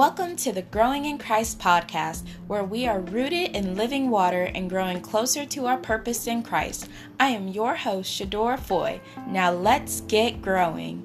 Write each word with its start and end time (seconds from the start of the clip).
Welcome 0.00 0.34
to 0.36 0.50
the 0.50 0.62
Growing 0.62 1.04
in 1.04 1.18
Christ 1.18 1.58
podcast, 1.58 2.26
where 2.46 2.64
we 2.64 2.86
are 2.86 3.00
rooted 3.00 3.54
in 3.54 3.76
living 3.76 4.08
water 4.08 4.44
and 4.44 4.70
growing 4.70 5.02
closer 5.02 5.44
to 5.44 5.66
our 5.66 5.76
purpose 5.76 6.26
in 6.26 6.42
Christ. 6.42 6.88
I 7.20 7.28
am 7.28 7.48
your 7.48 7.74
host, 7.74 8.10
Shador 8.10 8.56
Foy. 8.56 9.02
Now 9.26 9.52
let's 9.52 10.00
get 10.00 10.40
growing. 10.40 11.04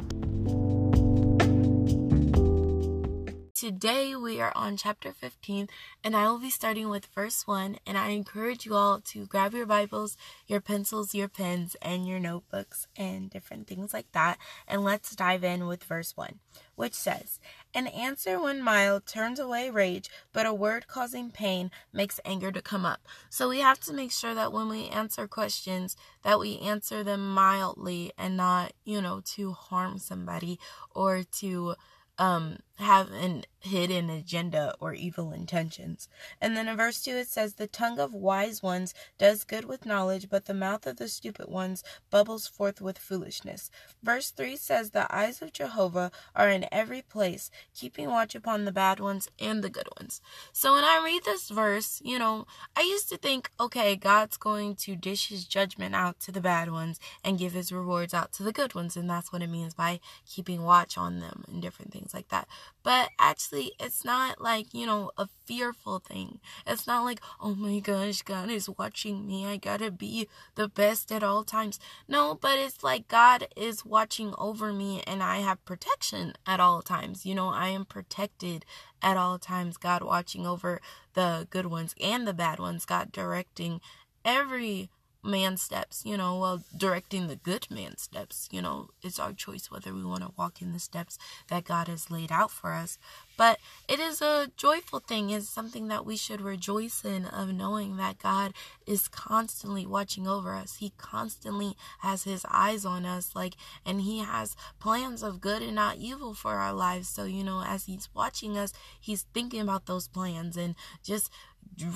Today 3.54 4.16
we 4.16 4.40
are 4.40 4.54
on 4.56 4.78
chapter 4.78 5.12
15, 5.12 5.68
and 6.04 6.16
I 6.16 6.30
will 6.30 6.40
be 6.40 6.50
starting 6.50 6.88
with 6.88 7.08
verse 7.08 7.48
1. 7.48 7.78
And 7.86 7.98
I 7.98 8.10
encourage 8.10 8.66
you 8.66 8.76
all 8.76 9.02
to 9.02 9.26
grab 9.26 9.54
your 9.54 9.66
Bibles, 9.66 10.16
your 10.46 10.62
pencils, 10.62 11.16
your 11.16 11.28
pens, 11.28 11.76
and 11.82 12.08
your 12.08 12.20
notebooks, 12.20 12.88
and 12.96 13.30
different 13.30 13.68
things 13.68 13.94
like 13.94 14.12
that. 14.12 14.38
And 14.68 14.84
let's 14.84 15.16
dive 15.16 15.44
in 15.44 15.68
with 15.68 15.84
verse 15.84 16.16
1, 16.16 16.40
which 16.76 16.94
says, 16.94 17.40
An 17.76 17.88
answer 17.88 18.40
when 18.42 18.62
mild 18.64 19.06
turns 19.06 19.40
away 19.40 19.70
rage, 19.70 20.10
but 20.34 20.48
a 20.48 20.54
word 20.54 20.88
causing 20.88 21.30
pain 21.30 21.72
makes 21.94 22.20
anger 22.26 22.52
to 22.52 22.62
come 22.62 22.86
up. 22.86 23.02
So 23.30 23.50
we 23.50 23.60
have 23.60 23.80
to 23.82 23.94
make 23.94 24.14
sure 24.14 24.34
that 24.34 24.54
when 24.54 24.70
we 24.70 24.88
answer 24.88 25.28
questions, 25.28 25.98
that 26.24 26.40
we 26.40 26.58
answer 26.60 27.04
them 27.04 27.34
mildly 27.34 28.14
and 28.18 28.38
not, 28.38 28.74
you 28.86 29.02
know, 29.02 29.22
to 29.36 29.52
harm 29.54 30.00
somebody 30.00 30.60
or 30.96 31.24
to 31.40 31.76
um 32.18 32.60
have 32.78 33.12
an 33.12 33.44
hidden 33.66 34.10
agenda 34.10 34.76
or 34.80 34.94
evil 34.94 35.32
intentions. 35.32 36.08
And 36.40 36.56
then 36.56 36.68
in 36.68 36.78
verse 36.78 37.02
2 37.02 37.12
it 37.12 37.28
says, 37.28 37.54
The 37.56 37.68
tongue 37.68 38.00
of 38.00 38.14
wise 38.14 38.62
ones 38.62 38.94
does 39.18 39.44
good 39.44 39.66
with 39.66 39.86
knowledge, 39.86 40.30
but 40.30 40.46
the 40.46 40.54
mouth 40.54 40.86
of 40.86 40.98
the 40.98 41.08
stupid 41.08 41.48
ones 41.48 41.84
bubbles 42.12 42.48
forth 42.48 42.82
with 42.82 42.98
foolishness. 42.98 43.72
Verse 44.04 44.30
3 44.32 44.56
says, 44.56 44.92
The 44.92 45.14
eyes 45.14 45.42
of 45.42 45.54
Jehovah 45.54 46.12
are 46.36 46.50
in 46.50 46.68
every 46.72 47.02
place, 47.02 47.50
keeping 47.74 48.10
watch 48.10 48.36
upon 48.36 48.66
the 48.66 48.72
bad 48.72 49.00
ones 49.00 49.30
and 49.40 49.64
the 49.64 49.70
good 49.70 49.88
ones. 50.00 50.22
So 50.52 50.74
when 50.74 50.84
I 50.84 51.02
read 51.04 51.24
this 51.24 51.50
verse, 51.50 52.02
you 52.04 52.20
know, 52.20 52.46
I 52.76 52.82
used 52.82 53.10
to 53.10 53.18
think, 53.18 53.50
okay, 53.60 53.96
God's 53.96 54.38
going 54.38 54.76
to 54.78 54.96
dish 54.96 55.30
his 55.30 55.46
judgment 55.46 55.96
out 55.96 56.20
to 56.22 56.32
the 56.32 56.42
bad 56.42 56.72
ones 56.72 57.00
and 57.24 57.40
give 57.40 57.54
his 57.54 57.72
rewards 57.72 58.14
out 58.14 58.32
to 58.34 58.44
the 58.44 58.54
good 58.54 58.76
ones. 58.76 58.96
And 58.96 59.10
that's 59.10 59.34
what 59.34 59.42
it 59.42 59.50
means 59.50 59.74
by 59.74 60.00
keeping 60.26 60.64
watch 60.64 60.98
on 60.98 61.20
them 61.20 61.46
and 61.48 61.62
different 61.62 61.92
things 61.92 62.14
like 62.14 62.30
that. 62.30 62.48
But 62.84 63.10
actually, 63.18 63.72
it's 63.80 64.06
not 64.06 64.40
like, 64.40 64.74
you 64.74 64.86
know, 64.86 65.12
a 65.18 65.28
fearful 65.46 66.00
thing. 66.00 66.40
It's 66.68 66.86
not 66.86 67.04
like, 67.04 67.20
oh 67.42 67.56
my 67.56 67.80
gosh, 67.80 68.22
God 68.22 68.50
is 68.50 68.70
watching 68.70 69.26
me. 69.26 69.46
I 69.46 69.58
gotta 69.58 69.90
be 69.90 70.28
the 70.54 70.68
best 70.68 71.12
at 71.12 71.24
all 71.24 71.44
times. 71.44 71.80
No, 72.08 72.36
but 72.36 72.60
it's 72.60 72.84
like 72.84 73.08
God 73.08 73.48
is 73.56 73.84
watching 73.84 74.34
over 74.38 74.72
me 74.72 75.02
and 75.08 75.24
I 75.24 75.38
have 75.38 75.66
protection 75.66 76.34
at 76.46 76.60
all 76.60 76.82
times. 76.82 77.26
You 77.26 77.34
know, 77.34 77.50
I 77.50 77.70
am 77.70 77.86
protected 77.86 78.66
at 79.02 79.18
all 79.18 79.40
times. 79.40 79.78
God 79.78 80.04
watching 80.04 80.46
over 80.46 80.80
the 81.14 81.48
good 81.50 81.66
ones 81.66 81.96
and 82.00 82.28
the 82.28 82.34
bad 82.34 82.60
ones. 82.60 82.86
God 82.86 83.12
directing 83.12 83.82
every 84.24 84.90
man's 85.26 85.62
steps, 85.62 86.04
you 86.06 86.16
know, 86.18 86.36
while 86.36 86.64
directing 86.76 87.28
the 87.28 87.36
good 87.36 87.68
man's 87.70 88.02
steps. 88.04 88.48
You 88.52 88.62
know, 88.62 88.90
it's 89.02 89.20
our 89.20 89.34
choice 89.34 89.70
whether 89.72 89.94
we 89.94 90.04
want 90.04 90.24
to 90.24 90.32
walk 90.38 90.62
in 90.62 90.72
the 90.74 90.80
steps 90.80 91.18
that 91.50 91.66
God 91.66 91.88
has 91.88 92.12
laid 92.12 92.32
out 92.32 92.52
for 92.52 92.74
us. 92.74 92.98
But 93.38 93.60
it 93.88 94.00
is 94.00 94.22
a 94.22 94.52
joyful 94.56 95.00
thing, 95.00 95.30
it's 95.30 95.50
something 95.50 95.88
that 95.90 96.06
we 96.06 96.16
should 96.16 96.42
rejoice 96.42 97.04
in 97.04 97.26
of 97.26 97.50
knowing 97.54 97.98
that 97.98 98.20
God 98.20 98.54
is 98.86 99.08
constantly 99.08 99.86
watching 99.86 100.28
over 100.28 100.56
us. 100.56 100.78
He 100.78 100.94
constantly 100.98 101.76
has 102.00 102.24
his 102.24 102.46
eyes 102.50 102.86
on 102.86 103.06
us, 103.06 103.36
like, 103.36 103.56
and 103.86 104.02
he 104.02 104.20
has 104.20 104.56
plans 104.80 105.22
of 105.24 105.42
good 105.42 105.62
and 105.62 105.76
not 105.76 105.98
evil 105.98 106.34
for 106.34 106.54
our 106.54 106.74
lives. 106.74 107.10
So, 107.10 107.26
you 107.26 107.44
know, 107.44 107.64
as 107.66 107.86
he's 107.86 108.10
watching 108.14 108.58
us, 108.58 108.74
he's 109.00 109.26
thinking 109.34 109.62
about 109.62 109.86
those 109.86 110.08
plans 110.08 110.56
and 110.56 110.76
just 111.04 111.30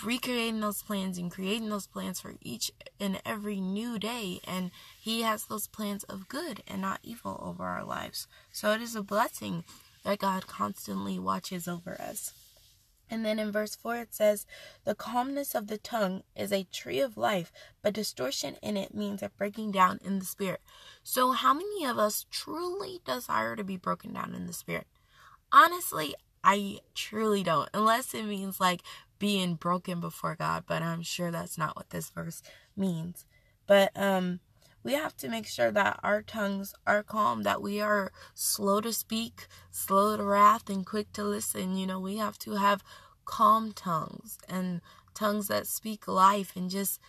recreating 0.03 0.59
those 0.59 0.81
plans 0.81 1.18
and 1.18 1.31
creating 1.31 1.69
those 1.69 1.88
plans 1.88 2.19
for 2.19 2.35
each 2.41 2.72
and 3.00 3.22
every 3.25 3.59
new 3.59 3.97
day. 3.97 4.40
And 4.46 4.72
He 5.00 5.22
has 5.22 5.46
those 5.46 5.68
plans 5.68 6.03
of 6.06 6.28
good 6.28 6.64
and 6.68 6.81
not 6.81 7.00
evil 7.03 7.40
over 7.44 7.64
our 7.64 7.84
lives. 7.84 8.28
So 8.52 8.72
it 8.74 8.81
is 8.81 8.96
a 8.96 9.03
blessing 9.03 9.64
that 10.04 10.20
God 10.20 10.48
constantly 10.48 11.20
watches 11.20 11.68
over 11.68 12.00
us. 12.00 12.34
And 13.10 13.26
then 13.26 13.40
in 13.40 13.52
verse 13.52 13.76
4 13.76 13.98
it 13.98 14.14
says, 14.14 14.46
The 14.84 14.96
calmness 14.96 15.56
of 15.56 15.68
the 15.68 15.78
tongue 15.78 16.24
is 16.36 16.52
a 16.52 16.66
tree 16.66 17.00
of 17.00 17.18
life, 17.18 17.52
but 17.82 17.94
distortion 17.94 18.56
in 18.62 18.78
it 18.78 18.94
means 18.94 19.24
a 19.24 19.30
breaking 19.30 19.72
down 19.72 20.00
in 20.06 20.20
the 20.20 20.26
spirit. 20.26 20.62
So, 21.04 21.32
how 21.32 21.54
many 21.54 21.86
of 21.86 21.98
us 21.98 22.26
truly 22.30 23.02
desire 23.04 23.56
to 23.56 23.64
be 23.64 23.78
broken 23.78 24.14
down 24.14 24.36
in 24.36 24.46
the 24.46 24.54
spirit? 24.54 24.88
Honestly, 25.52 26.14
I 26.44 26.80
truly 26.94 27.44
don't, 27.44 27.70
unless 27.74 28.14
it 28.14 28.26
means 28.26 28.59
like 28.59 28.82
being 29.18 29.56
broken 29.56 30.00
before 30.00 30.36
God, 30.36 30.64
but 30.68 30.82
I'm 30.82 31.02
sure 31.02 31.32
that's 31.32 31.58
not 31.58 31.76
what 31.76 31.90
this 31.90 32.09
verse 32.09 32.42
means. 32.78 33.26
But 33.68 33.92
um 33.96 34.40
we 34.84 34.94
have 34.94 35.16
to 35.17 35.29
make 35.29 35.45
sure 35.45 35.72
that 35.72 36.00
our 36.03 36.22
tongues 36.22 36.73
are 36.88 37.03
calm, 37.03 37.44
that 37.44 37.62
we 37.62 37.81
are 37.81 38.12
slow 38.34 38.81
to 38.81 38.94
speak, 38.94 39.47
slow 39.72 40.16
to 40.16 40.23
wrath, 40.23 40.69
and 40.69 40.85
quick 40.85 41.12
to 41.13 41.23
listen. 41.23 41.78
You 41.78 41.88
know, 41.88 42.00
we 42.00 42.17
have 42.17 42.38
to 42.40 42.53
have 42.53 42.84
calm 43.25 43.73
tongues 43.73 44.38
and 44.47 44.81
tongues 45.13 45.47
that 45.47 45.67
speak 45.67 46.07
life 46.07 46.53
and 46.56 46.69
just 46.69 47.00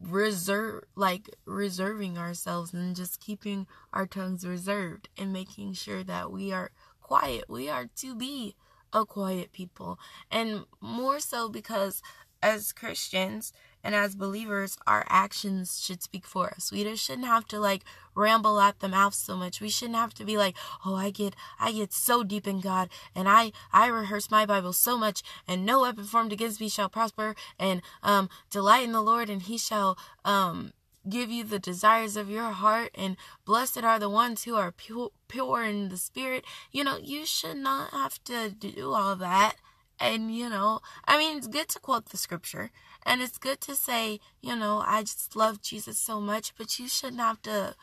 reserve 0.00 0.84
like 0.96 1.30
reserving 1.44 2.18
ourselves 2.18 2.72
and 2.72 2.96
just 2.96 3.20
keeping 3.20 3.66
our 3.92 4.06
tongues 4.06 4.46
reserved 4.46 5.08
and 5.16 5.32
making 5.32 5.72
sure 5.72 6.02
that 6.02 6.30
we 6.32 6.52
are 6.52 6.70
quiet. 7.00 7.44
We 7.48 7.68
are 7.68 7.86
to 7.96 8.14
be 8.14 8.56
a 8.92 9.04
quiet 9.04 9.52
people. 9.52 9.98
And 10.30 10.64
more 10.80 11.20
so 11.20 11.48
because 11.48 12.02
as 12.42 12.72
Christians 12.72 13.52
and 13.84 13.94
as 13.94 14.16
believers, 14.16 14.78
our 14.86 15.04
actions 15.08 15.80
should 15.80 16.02
speak 16.02 16.26
for 16.26 16.48
us. 16.48 16.72
We 16.72 16.82
just 16.82 17.04
shouldn't 17.04 17.26
have 17.26 17.46
to 17.48 17.60
like 17.60 17.84
ramble 18.14 18.58
at 18.58 18.80
the 18.80 18.88
mouth 18.88 19.14
so 19.14 19.36
much. 19.36 19.60
We 19.60 19.68
shouldn't 19.68 19.98
have 19.98 20.14
to 20.14 20.24
be 20.24 20.36
like, 20.38 20.56
oh, 20.84 20.94
I 20.94 21.10
get, 21.10 21.36
I 21.60 21.72
get 21.72 21.92
so 21.92 22.24
deep 22.24 22.48
in 22.48 22.60
God, 22.60 22.88
and 23.14 23.28
I, 23.28 23.52
I 23.72 23.88
rehearse 23.88 24.30
my 24.30 24.46
Bible 24.46 24.72
so 24.72 24.96
much, 24.96 25.22
and 25.46 25.66
no 25.66 25.82
weapon 25.82 26.04
formed 26.04 26.32
against 26.32 26.60
me 26.60 26.68
shall 26.68 26.88
prosper, 26.88 27.36
and 27.58 27.82
um, 28.02 28.30
delight 28.50 28.84
in 28.84 28.92
the 28.92 29.02
Lord, 29.02 29.28
and 29.28 29.42
He 29.42 29.58
shall 29.58 29.98
um 30.24 30.72
give 31.06 31.30
you 31.30 31.44
the 31.44 31.58
desires 31.58 32.16
of 32.16 32.30
your 32.30 32.50
heart 32.50 32.90
and 32.94 33.16
blessed 33.44 33.84
are 33.84 33.98
the 33.98 34.08
ones 34.08 34.44
who 34.44 34.54
are 34.54 34.72
pure, 34.72 35.10
pure 35.28 35.62
in 35.62 35.90
the 35.90 35.98
spirit 35.98 36.42
you 36.72 36.82
know 36.82 36.96
you 36.96 37.26
should 37.26 37.58
not 37.58 37.90
have 37.90 38.22
to 38.24 38.48
do 38.48 38.92
all 38.92 39.14
that 39.14 39.56
and 40.00 40.34
you 40.34 40.48
know 40.48 40.80
i 41.06 41.16
mean 41.16 41.36
it's 41.36 41.46
good 41.46 41.68
to 41.68 41.78
quote 41.78 42.06
the 42.06 42.16
scripture 42.16 42.70
and 43.04 43.22
it's 43.22 43.38
good 43.38 43.60
to 43.60 43.74
say 43.74 44.18
you 44.40 44.56
know 44.56 44.82
i 44.86 45.02
just 45.02 45.36
love 45.36 45.62
jesus 45.62 45.98
so 45.98 46.20
much 46.20 46.52
but 46.56 46.78
you 46.78 46.88
shouldn't 46.88 47.20
have 47.20 47.40
to 47.42 47.74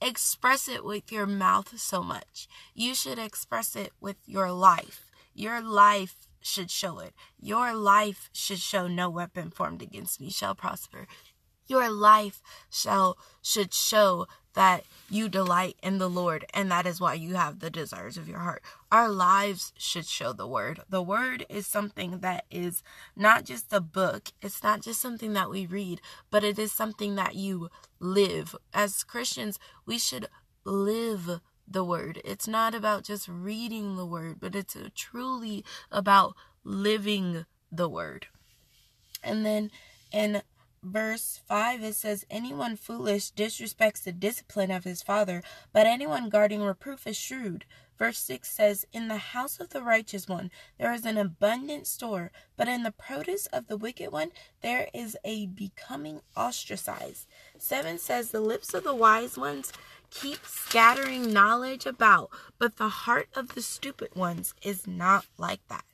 express 0.00 0.68
it 0.68 0.84
with 0.84 1.12
your 1.12 1.26
mouth 1.26 1.78
so 1.78 2.02
much. 2.02 2.48
You 2.74 2.94
should 2.94 3.18
express 3.18 3.76
it 3.76 3.92
with 4.00 4.16
your 4.26 4.50
life. 4.50 5.10
Your 5.34 5.60
life 5.60 6.28
should 6.40 6.70
show 6.70 6.98
it. 6.98 7.12
Your 7.38 7.74
life 7.74 8.30
should 8.32 8.58
show 8.58 8.86
no 8.88 9.10
weapon 9.10 9.50
formed 9.50 9.82
against 9.82 10.20
me 10.20 10.30
shall 10.30 10.54
prosper. 10.54 11.06
Your 11.66 11.90
life 11.90 12.42
shall 12.70 13.18
should 13.42 13.72
show 13.74 14.26
that 14.54 14.84
you 15.08 15.28
delight 15.28 15.76
in 15.82 15.98
the 15.98 16.10
Lord, 16.10 16.44
and 16.52 16.70
that 16.70 16.86
is 16.86 17.00
why 17.00 17.14
you 17.14 17.34
have 17.34 17.60
the 17.60 17.70
desires 17.70 18.16
of 18.16 18.28
your 18.28 18.40
heart. 18.40 18.62
Our 18.90 19.08
lives 19.08 19.72
should 19.76 20.06
show 20.06 20.32
the 20.32 20.46
word. 20.46 20.80
The 20.88 21.02
word 21.02 21.46
is 21.48 21.66
something 21.66 22.18
that 22.20 22.44
is 22.50 22.82
not 23.16 23.44
just 23.44 23.72
a 23.72 23.80
book, 23.80 24.30
it's 24.42 24.62
not 24.62 24.82
just 24.82 25.00
something 25.00 25.32
that 25.34 25.50
we 25.50 25.66
read, 25.66 26.00
but 26.30 26.44
it 26.44 26.58
is 26.58 26.72
something 26.72 27.14
that 27.16 27.34
you 27.34 27.70
live. 27.98 28.54
As 28.72 29.04
Christians, 29.04 29.58
we 29.86 29.98
should 29.98 30.26
live 30.64 31.40
the 31.66 31.84
word. 31.84 32.20
It's 32.24 32.48
not 32.48 32.74
about 32.74 33.04
just 33.04 33.28
reading 33.28 33.96
the 33.96 34.06
word, 34.06 34.38
but 34.40 34.54
it's 34.54 34.76
truly 34.94 35.64
about 35.90 36.34
living 36.64 37.46
the 37.70 37.88
word. 37.88 38.26
And 39.22 39.46
then 39.46 39.70
in 40.12 40.42
verse 40.82 41.40
5 41.46 41.82
it 41.82 41.94
says 41.94 42.24
anyone 42.30 42.74
foolish 42.74 43.32
disrespects 43.32 44.02
the 44.02 44.12
discipline 44.12 44.70
of 44.70 44.84
his 44.84 45.02
father 45.02 45.42
but 45.72 45.86
anyone 45.86 46.28
guarding 46.30 46.62
reproof 46.62 47.06
is 47.06 47.16
shrewd. 47.16 47.64
Verse 47.98 48.18
6 48.18 48.50
says 48.50 48.86
in 48.92 49.08
the 49.08 49.18
house 49.18 49.60
of 49.60 49.70
the 49.70 49.82
righteous 49.82 50.26
one 50.26 50.50
there 50.78 50.92
is 50.92 51.04
an 51.04 51.18
abundant 51.18 51.86
store 51.86 52.32
but 52.56 52.66
in 52.66 52.82
the 52.82 52.92
produce 52.92 53.46
of 53.46 53.66
the 53.66 53.76
wicked 53.76 54.10
one 54.10 54.30
there 54.62 54.88
is 54.94 55.18
a 55.22 55.46
becoming 55.46 56.20
ostracized. 56.34 57.26
7 57.58 57.98
says 57.98 58.30
the 58.30 58.40
lips 58.40 58.72
of 58.72 58.84
the 58.84 58.94
wise 58.94 59.36
ones 59.36 59.72
keep 60.10 60.44
scattering 60.46 61.30
knowledge 61.30 61.84
about 61.84 62.30
but 62.58 62.76
the 62.76 62.88
heart 62.88 63.28
of 63.36 63.54
the 63.54 63.62
stupid 63.62 64.14
ones 64.16 64.54
is 64.62 64.86
not 64.86 65.26
like 65.36 65.60
that. 65.68 65.84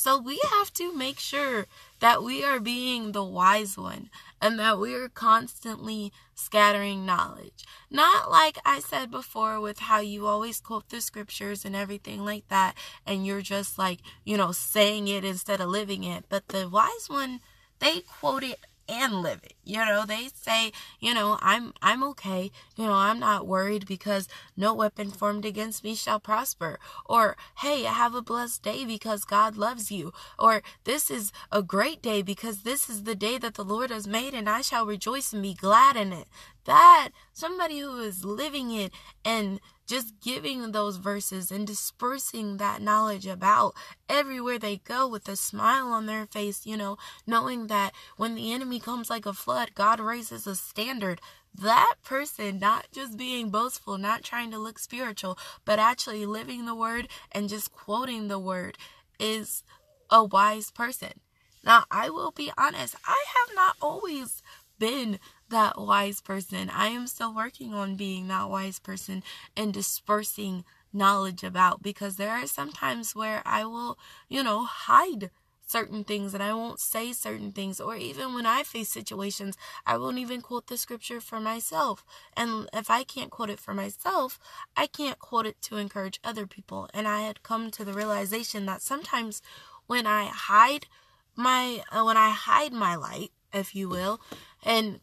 So 0.00 0.16
we 0.16 0.38
have 0.52 0.72
to 0.74 0.94
make 0.94 1.18
sure 1.18 1.66
that 1.98 2.22
we 2.22 2.44
are 2.44 2.60
being 2.60 3.10
the 3.10 3.24
wise 3.24 3.76
one 3.76 4.10
and 4.40 4.58
that 4.58 4.78
we 4.78 4.94
are 4.94 5.08
constantly 5.08 6.12
scattering 6.34 7.04
knowledge. 7.04 7.64
Not 7.90 8.30
like 8.30 8.58
I 8.64 8.80
said 8.80 9.10
before 9.10 9.60
with 9.60 9.80
how 9.80 10.00
you 10.00 10.26
always 10.26 10.60
quote 10.60 10.88
the 10.88 11.00
scriptures 11.00 11.64
and 11.64 11.74
everything 11.74 12.24
like 12.24 12.48
that 12.48 12.74
and 13.06 13.26
you're 13.26 13.42
just 13.42 13.78
like, 13.78 14.00
you 14.24 14.36
know, 14.36 14.52
saying 14.52 15.08
it 15.08 15.24
instead 15.24 15.60
of 15.60 15.68
living 15.68 16.04
it, 16.04 16.24
but 16.28 16.48
the 16.48 16.68
wise 16.68 17.08
one 17.08 17.40
they 17.80 18.00
quote 18.00 18.42
it 18.42 18.58
and 18.88 19.22
live 19.22 19.40
it. 19.44 19.54
You 19.64 19.84
know, 19.84 20.04
they 20.06 20.28
say, 20.34 20.72
you 20.98 21.12
know, 21.12 21.38
I'm 21.42 21.72
I'm 21.82 22.02
okay. 22.04 22.50
You 22.76 22.86
know, 22.86 22.94
I'm 22.94 23.20
not 23.20 23.46
worried 23.46 23.86
because 23.86 24.28
no 24.56 24.72
weapon 24.72 25.10
formed 25.10 25.44
against 25.44 25.84
me 25.84 25.94
shall 25.94 26.18
prosper. 26.20 26.78
Or, 27.04 27.36
hey, 27.58 27.82
have 27.82 28.14
a 28.14 28.22
blessed 28.22 28.62
day 28.62 28.84
because 28.84 29.24
God 29.24 29.56
loves 29.56 29.92
you. 29.92 30.12
Or 30.38 30.62
this 30.84 31.10
is 31.10 31.32
a 31.52 31.62
great 31.62 32.00
day 32.00 32.22
because 32.22 32.62
this 32.62 32.88
is 32.88 33.04
the 33.04 33.14
day 33.14 33.38
that 33.38 33.54
the 33.54 33.64
Lord 33.64 33.90
has 33.90 34.06
made 34.06 34.34
and 34.34 34.48
I 34.48 34.62
shall 34.62 34.86
rejoice 34.86 35.32
and 35.32 35.42
be 35.42 35.54
glad 35.54 35.96
in 35.96 36.12
it. 36.12 36.28
That 36.64 37.10
somebody 37.32 37.80
who 37.80 38.00
is 38.00 38.24
living 38.24 38.70
it 38.70 38.92
and 39.24 39.60
just 39.88 40.20
giving 40.20 40.70
those 40.70 40.98
verses 40.98 41.50
and 41.50 41.66
dispersing 41.66 42.58
that 42.58 42.82
knowledge 42.82 43.26
about 43.26 43.74
everywhere 44.08 44.58
they 44.58 44.76
go 44.76 45.08
with 45.08 45.26
a 45.28 45.34
smile 45.34 45.88
on 45.88 46.04
their 46.04 46.26
face, 46.26 46.66
you 46.66 46.76
know, 46.76 46.98
knowing 47.26 47.68
that 47.68 47.94
when 48.18 48.34
the 48.34 48.52
enemy 48.52 48.78
comes 48.78 49.08
like 49.08 49.24
a 49.24 49.32
flood, 49.32 49.70
God 49.74 49.98
raises 49.98 50.46
a 50.46 50.54
standard. 50.54 51.20
That 51.54 51.94
person, 52.04 52.58
not 52.58 52.86
just 52.92 53.16
being 53.16 53.48
boastful, 53.48 53.96
not 53.96 54.22
trying 54.22 54.50
to 54.50 54.58
look 54.58 54.78
spiritual, 54.78 55.38
but 55.64 55.78
actually 55.78 56.26
living 56.26 56.66
the 56.66 56.74
word 56.74 57.08
and 57.32 57.48
just 57.48 57.72
quoting 57.72 58.28
the 58.28 58.38
word, 58.38 58.76
is 59.18 59.64
a 60.10 60.22
wise 60.22 60.70
person. 60.70 61.12
Now, 61.64 61.84
I 61.90 62.10
will 62.10 62.30
be 62.30 62.52
honest, 62.56 62.94
I 63.06 63.24
have 63.38 63.56
not 63.56 63.76
always 63.80 64.42
been 64.78 65.18
that 65.50 65.80
wise 65.80 66.20
person. 66.20 66.70
I 66.70 66.88
am 66.88 67.06
still 67.06 67.34
working 67.34 67.74
on 67.74 67.96
being 67.96 68.28
that 68.28 68.48
wise 68.48 68.78
person 68.78 69.22
and 69.56 69.72
dispersing 69.72 70.64
knowledge 70.92 71.42
about 71.42 71.82
because 71.82 72.16
there 72.16 72.30
are 72.32 72.46
some 72.46 72.72
times 72.72 73.14
where 73.14 73.42
I 73.44 73.64
will, 73.64 73.98
you 74.28 74.42
know, 74.42 74.64
hide 74.64 75.30
certain 75.66 76.02
things 76.02 76.32
and 76.32 76.42
I 76.42 76.54
won't 76.54 76.80
say 76.80 77.12
certain 77.12 77.52
things. 77.52 77.80
Or 77.80 77.94
even 77.94 78.34
when 78.34 78.46
I 78.46 78.62
face 78.62 78.88
situations 78.88 79.56
I 79.86 79.96
won't 79.98 80.18
even 80.18 80.40
quote 80.40 80.66
the 80.66 80.78
scripture 80.78 81.20
for 81.20 81.40
myself. 81.40 82.04
And 82.36 82.68
if 82.72 82.90
I 82.90 83.04
can't 83.04 83.30
quote 83.30 83.50
it 83.50 83.60
for 83.60 83.74
myself 83.74 84.38
I 84.76 84.86
can't 84.86 85.18
quote 85.18 85.46
it 85.46 85.60
to 85.62 85.76
encourage 85.76 86.20
other 86.24 86.46
people. 86.46 86.88
And 86.94 87.06
I 87.06 87.20
had 87.22 87.42
come 87.42 87.70
to 87.72 87.84
the 87.84 87.92
realization 87.92 88.66
that 88.66 88.82
sometimes 88.82 89.42
when 89.86 90.06
I 90.06 90.26
hide 90.26 90.86
my 91.36 91.82
when 91.92 92.16
I 92.16 92.30
hide 92.30 92.72
my 92.72 92.96
light 92.96 93.30
if 93.52 93.74
you 93.74 93.88
will 93.88 94.20
and 94.62 95.00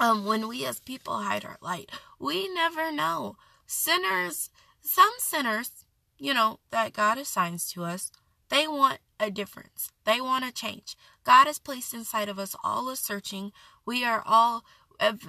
um, 0.00 0.24
when 0.24 0.48
we 0.48 0.64
as 0.64 0.80
people 0.80 1.18
hide 1.18 1.44
our 1.44 1.58
light, 1.60 1.90
we 2.18 2.52
never 2.52 2.90
know. 2.90 3.36
Sinners, 3.66 4.50
some 4.80 5.12
sinners, 5.18 5.84
you 6.18 6.34
know, 6.34 6.58
that 6.70 6.94
God 6.94 7.18
assigns 7.18 7.70
to 7.72 7.84
us, 7.84 8.10
they 8.48 8.66
want 8.66 8.98
a 9.20 9.30
difference. 9.30 9.92
They 10.04 10.20
want 10.20 10.44
a 10.44 10.52
change. 10.52 10.96
God 11.22 11.46
has 11.46 11.58
placed 11.58 11.94
inside 11.94 12.28
of 12.28 12.38
us 12.38 12.56
all 12.64 12.88
a 12.88 12.96
searching. 12.96 13.52
We 13.86 14.04
are 14.04 14.22
all, 14.26 14.64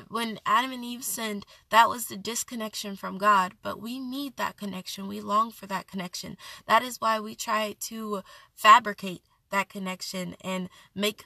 when 0.10 0.40
Adam 0.46 0.72
and 0.72 0.84
Eve 0.84 1.04
sinned, 1.04 1.46
that 1.70 1.90
was 1.90 2.06
the 2.06 2.18
disconnection 2.18 2.96
from 2.96 3.18
God, 3.18 3.54
but 3.62 3.82
we 3.82 4.00
need 4.00 4.38
that 4.38 4.58
connection. 4.58 5.08
We 5.08 5.22
long 5.22 5.52
for 5.52 5.68
that 5.68 5.88
connection. 5.88 6.38
That 6.66 6.82
is 6.82 7.00
why 7.00 7.20
we 7.20 7.36
try 7.36 7.76
to 7.82 8.22
fabricate 8.56 9.22
that 9.52 9.70
connection 9.70 10.36
and 10.42 10.70
make 10.96 11.26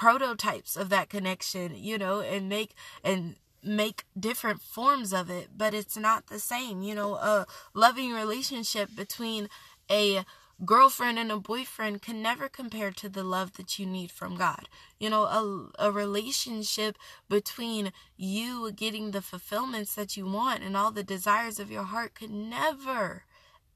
prototypes 0.00 0.78
of 0.78 0.88
that 0.88 1.10
connection, 1.10 1.74
you 1.76 1.98
know, 1.98 2.20
and 2.20 2.48
make 2.48 2.74
and 3.04 3.36
make 3.62 4.04
different 4.18 4.62
forms 4.62 5.12
of 5.12 5.28
it, 5.28 5.48
but 5.54 5.74
it's 5.74 5.94
not 5.94 6.28
the 6.28 6.38
same. 6.38 6.80
You 6.82 6.94
know, 6.94 7.16
a 7.16 7.46
loving 7.74 8.14
relationship 8.14 8.96
between 8.96 9.50
a 9.90 10.24
girlfriend 10.64 11.18
and 11.18 11.30
a 11.30 11.36
boyfriend 11.36 12.00
can 12.00 12.22
never 12.22 12.48
compare 12.48 12.92
to 12.92 13.10
the 13.10 13.22
love 13.22 13.58
that 13.58 13.78
you 13.78 13.84
need 13.84 14.10
from 14.10 14.36
God. 14.36 14.70
You 14.98 15.10
know, 15.10 15.24
a, 15.24 15.88
a 15.88 15.92
relationship 15.92 16.96
between 17.28 17.92
you 18.16 18.72
getting 18.72 19.10
the 19.10 19.20
fulfillments 19.20 19.94
that 19.96 20.16
you 20.16 20.24
want 20.24 20.62
and 20.62 20.78
all 20.78 20.92
the 20.92 21.02
desires 21.02 21.60
of 21.60 21.70
your 21.70 21.84
heart 21.84 22.14
could 22.14 22.30
never, 22.30 23.24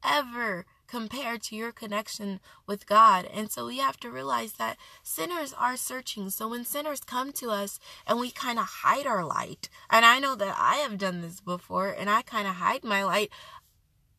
ever 0.03 0.65
compared 0.87 1.41
to 1.43 1.55
your 1.55 1.71
connection 1.71 2.39
with 2.67 2.85
God. 2.85 3.25
And 3.25 3.51
so 3.51 3.65
we 3.67 3.77
have 3.79 3.97
to 4.01 4.11
realize 4.11 4.53
that 4.53 4.77
sinners 5.03 5.53
are 5.53 5.77
searching. 5.77 6.29
So 6.29 6.47
when 6.47 6.65
sinners 6.65 7.01
come 7.01 7.31
to 7.33 7.49
us 7.49 7.79
and 8.07 8.19
we 8.19 8.31
kind 8.31 8.59
of 8.59 8.65
hide 8.65 9.07
our 9.07 9.25
light, 9.25 9.69
and 9.89 10.05
I 10.05 10.19
know 10.19 10.35
that 10.35 10.55
I 10.59 10.77
have 10.77 10.97
done 10.97 11.21
this 11.21 11.41
before 11.41 11.89
and 11.89 12.09
I 12.09 12.21
kind 12.21 12.47
of 12.47 12.55
hide 12.55 12.83
my 12.83 13.03
light, 13.03 13.31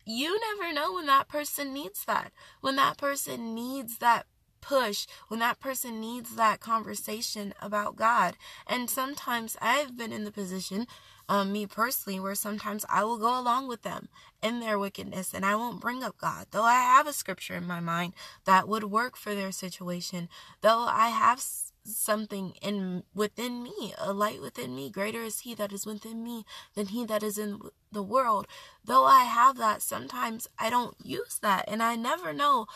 you 0.05 0.39
never 0.41 0.73
know 0.73 0.95
when 0.95 1.07
that 1.07 1.29
person 1.29 1.73
needs 1.73 2.05
that. 2.05 2.33
When 2.61 2.77
that 2.77 2.97
person 2.97 3.55
needs 3.55 3.99
that 3.99 4.27
push 4.67 5.07
when 5.29 5.41
that 5.41 5.61
person 5.61 6.01
needs 6.01 6.35
that 6.37 6.61
conversation 6.61 7.55
about 7.63 7.97
God. 7.97 8.35
And 8.67 8.91
sometimes 8.91 9.57
I've 9.61 9.97
been 9.97 10.13
in 10.13 10.25
the 10.25 10.33
position 10.33 10.87
um, 11.29 11.53
me 11.53 11.67
personally, 11.67 12.21
where 12.21 12.35
sometimes 12.35 12.85
I 12.89 13.05
will 13.05 13.19
go 13.19 13.39
along 13.39 13.69
with 13.69 13.83
them 13.83 14.09
in 14.43 14.61
their 14.61 14.79
wickedness 14.79 15.35
and 15.35 15.45
I 15.45 15.57
won't 15.57 15.81
bring 15.81 16.03
up 16.03 16.19
God. 16.19 16.47
Though 16.51 16.65
I 16.65 16.75
have 16.75 17.07
a 17.07 17.13
scripture 17.13 17.55
in 17.55 17.67
my 17.67 17.81
mind 17.81 18.15
that 18.45 18.69
would 18.69 18.85
work 18.85 19.17
for 19.17 19.35
their 19.35 19.53
situation, 19.53 20.29
though 20.61 20.87
I 20.89 21.09
have 21.09 21.43
something 21.85 22.55
in 22.63 23.05
within 23.15 23.63
me, 23.63 23.95
a 23.99 24.13
light 24.13 24.41
within 24.41 24.75
me, 24.75 24.91
greater 24.91 25.23
is 25.23 25.41
he 25.41 25.55
that 25.55 25.73
is 25.73 25.87
within 25.87 26.23
me 26.23 26.45
than 26.75 26.87
he 26.87 27.05
that 27.07 27.23
is 27.23 27.39
in 27.39 27.61
the 27.93 28.03
world. 28.03 28.47
Though 28.85 29.05
I 29.05 29.25
have 29.25 29.57
that, 29.59 29.83
sometimes 29.83 30.49
I 30.59 30.71
don't 30.71 30.97
use 31.03 31.39
that 31.43 31.65
and 31.69 31.83
I 31.83 31.97
never 31.97 32.33
know 32.33 32.67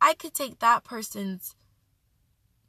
I 0.00 0.14
could 0.14 0.34
take 0.34 0.60
that 0.60 0.84
person's 0.84 1.54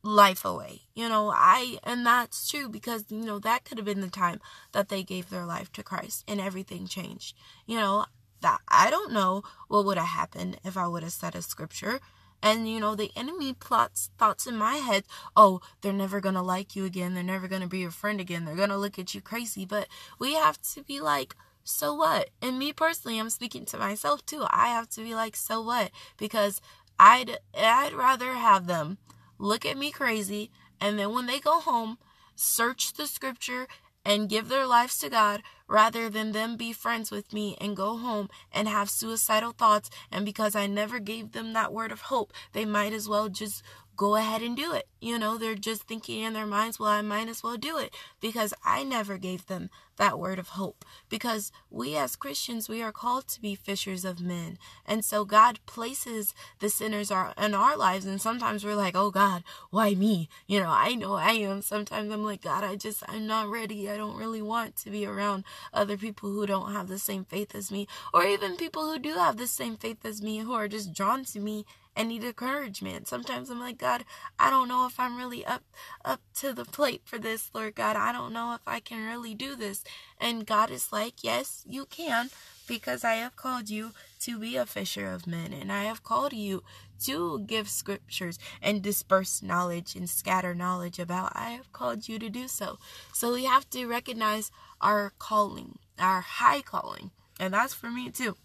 life 0.03 0.43
away. 0.45 0.81
You 0.93 1.09
know, 1.09 1.31
I, 1.33 1.79
and 1.83 2.05
that's 2.05 2.49
true 2.49 2.69
because, 2.69 3.05
you 3.09 3.25
know, 3.25 3.39
that 3.39 3.65
could 3.65 3.77
have 3.77 3.85
been 3.85 4.01
the 4.01 4.09
time 4.09 4.39
that 4.71 4.89
they 4.89 5.03
gave 5.03 5.29
their 5.29 5.45
life 5.45 5.71
to 5.73 5.83
Christ 5.83 6.23
and 6.27 6.41
everything 6.41 6.87
changed. 6.87 7.35
You 7.65 7.77
know, 7.77 8.05
that 8.41 8.59
I 8.67 8.89
don't 8.89 9.13
know 9.13 9.43
what 9.67 9.85
would 9.85 9.97
have 9.97 10.07
happened 10.07 10.59
if 10.63 10.77
I 10.77 10.87
would 10.87 11.03
have 11.03 11.13
said 11.13 11.35
a 11.35 11.41
scripture. 11.41 11.99
And, 12.43 12.67
you 12.67 12.79
know, 12.79 12.95
the 12.95 13.11
enemy 13.15 13.53
plots 13.53 14.09
thoughts 14.17 14.47
in 14.47 14.55
my 14.55 14.77
head, 14.77 15.03
oh, 15.35 15.61
they're 15.81 15.93
never 15.93 16.19
to 16.21 16.41
like 16.41 16.75
you 16.75 16.85
again. 16.85 17.13
They're 17.13 17.23
never 17.23 17.47
to 17.61 17.67
be 17.67 17.79
your 17.79 17.91
friend 17.91 18.19
again. 18.19 18.45
They're 18.45 18.55
to 18.69 18.77
look 18.77 18.97
at 18.97 19.13
you 19.13 19.21
crazy. 19.21 19.63
But 19.63 19.87
we 20.17 20.33
have 20.33 20.59
to 20.73 20.83
be 20.83 20.99
like, 20.99 21.35
so 21.63 21.93
what? 21.93 22.31
And 22.41 22.57
me 22.57 22.73
personally, 22.73 23.19
I'm 23.19 23.29
speaking 23.29 23.65
to 23.65 23.77
myself 23.77 24.25
too. 24.25 24.43
I 24.49 24.69
have 24.69 24.89
to 24.89 25.01
be 25.01 25.13
like, 25.13 25.35
so 25.35 25.61
what? 25.61 25.91
Because 26.17 26.61
I'd, 26.97 27.37
I'd 27.55 27.93
rather 27.93 28.33
have 28.33 28.65
them 28.65 28.97
look 29.41 29.65
at 29.65 29.77
me 29.77 29.91
crazy, 29.91 30.51
and 30.79 30.97
then 30.97 31.13
when 31.13 31.25
they 31.25 31.39
go 31.39 31.59
home, 31.59 31.97
search 32.35 32.93
the 32.93 33.07
scripture 33.07 33.67
and 34.05 34.29
give 34.29 34.47
their 34.47 34.65
lives 34.65 34.97
to 34.99 35.09
God 35.09 35.41
rather 35.67 36.09
than 36.09 36.31
them 36.31 36.57
be 36.57 36.73
friends 36.73 37.11
with 37.11 37.33
me 37.33 37.57
and 37.61 37.77
go 37.77 37.97
home 37.97 38.29
and 38.51 38.67
have 38.67 38.89
suicidal 38.89 39.51
thoughts. 39.51 39.89
And 40.11 40.25
because 40.25 40.55
I 40.55 40.67
never 40.67 40.99
gave 40.99 41.31
them 41.31 41.53
that 41.53 41.73
word 41.73 41.91
of 41.91 42.01
hope, 42.01 42.33
they 42.53 42.65
might 42.65 42.93
as 42.93 43.07
well 43.07 43.29
just 43.29 43.63
go 44.01 44.15
ahead 44.15 44.41
and 44.41 44.57
do 44.57 44.73
it. 44.73 44.87
You 44.99 45.19
know, 45.19 45.37
they're 45.37 45.53
just 45.53 45.83
thinking 45.83 46.21
in 46.23 46.33
their 46.33 46.47
minds, 46.47 46.79
well, 46.79 46.89
I 46.89 47.03
might 47.03 47.29
as 47.29 47.43
well 47.43 47.55
do 47.55 47.77
it 47.77 47.93
because 48.19 48.51
I 48.65 48.83
never 48.83 49.19
gave 49.19 49.45
them 49.45 49.69
that 49.97 50.17
word 50.17 50.39
of 50.39 50.49
hope. 50.49 50.83
Because 51.07 51.51
we 51.69 51.95
as 51.95 52.15
Christians, 52.15 52.67
we 52.67 52.81
are 52.81 52.91
called 52.91 53.27
to 53.27 53.39
be 53.39 53.53
fishers 53.53 54.03
of 54.03 54.19
men. 54.19 54.57
And 54.87 55.05
so 55.05 55.23
God 55.23 55.59
places 55.67 56.33
the 56.57 56.69
sinners 56.69 57.11
in 57.11 57.53
our 57.53 57.77
lives. 57.77 58.07
And 58.07 58.19
sometimes 58.19 58.65
we're 58.65 58.73
like, 58.73 58.95
oh 58.95 59.11
God, 59.11 59.43
why 59.69 59.93
me? 59.93 60.29
You 60.47 60.61
know, 60.61 60.71
I 60.71 60.95
know 60.95 61.13
I 61.13 61.33
am. 61.33 61.61
Sometimes 61.61 62.11
I'm 62.11 62.23
like, 62.23 62.41
God, 62.41 62.63
I 62.63 62.77
just, 62.77 63.03
I'm 63.07 63.27
not 63.27 63.49
ready. 63.49 63.87
I 63.87 63.97
don't 63.97 64.17
really 64.17 64.41
want 64.41 64.77
to 64.77 64.89
be 64.89 65.05
around 65.05 65.43
other 65.75 65.95
people 65.95 66.31
who 66.31 66.47
don't 66.47 66.73
have 66.73 66.87
the 66.87 66.97
same 66.97 67.23
faith 67.23 67.53
as 67.53 67.71
me, 67.71 67.87
or 68.15 68.23
even 68.23 68.57
people 68.57 68.87
who 68.87 68.97
do 68.97 69.13
have 69.13 69.37
the 69.37 69.45
same 69.45 69.77
faith 69.77 70.03
as 70.03 70.23
me 70.23 70.39
who 70.39 70.53
are 70.53 70.67
just 70.67 70.91
drawn 70.91 71.23
to 71.25 71.39
me 71.39 71.67
and 71.95 72.09
need 72.09 72.23
encouragement. 72.23 73.07
Sometimes 73.07 73.49
I'm 73.49 73.59
like, 73.59 73.77
God, 73.77 74.05
I 74.39 74.49
don't 74.49 74.67
know 74.67 74.85
if 74.85 74.99
I'm 74.99 75.17
really 75.17 75.45
up 75.45 75.63
up 76.03 76.21
to 76.35 76.53
the 76.53 76.65
plate 76.65 77.01
for 77.05 77.17
this, 77.17 77.49
Lord 77.53 77.75
God. 77.75 77.95
I 77.95 78.11
don't 78.11 78.33
know 78.33 78.53
if 78.53 78.67
I 78.67 78.79
can 78.79 79.05
really 79.07 79.35
do 79.35 79.55
this. 79.55 79.83
And 80.19 80.45
God 80.45 80.71
is 80.71 80.91
like, 80.91 81.23
Yes, 81.23 81.63
you 81.67 81.85
can, 81.85 82.29
because 82.67 83.03
I 83.03 83.15
have 83.15 83.35
called 83.35 83.69
you 83.69 83.91
to 84.21 84.39
be 84.39 84.55
a 84.55 84.65
fisher 84.65 85.11
of 85.11 85.27
men, 85.27 85.53
and 85.53 85.71
I 85.71 85.83
have 85.83 86.03
called 86.03 86.33
you 86.33 86.63
to 87.03 87.39
give 87.39 87.67
scriptures 87.67 88.37
and 88.61 88.81
disperse 88.81 89.41
knowledge 89.41 89.95
and 89.95 90.09
scatter 90.09 90.53
knowledge 90.53 90.99
about. 90.99 91.31
I 91.35 91.51
have 91.51 91.73
called 91.73 92.07
you 92.07 92.19
to 92.19 92.29
do 92.29 92.47
so. 92.47 92.77
So 93.11 93.33
we 93.33 93.45
have 93.45 93.69
to 93.71 93.87
recognize 93.87 94.51
our 94.79 95.11
calling, 95.17 95.79
our 95.99 96.21
high 96.21 96.61
calling. 96.61 97.11
And 97.39 97.53
that's 97.53 97.73
for 97.73 97.89
me 97.89 98.11
too. 98.11 98.35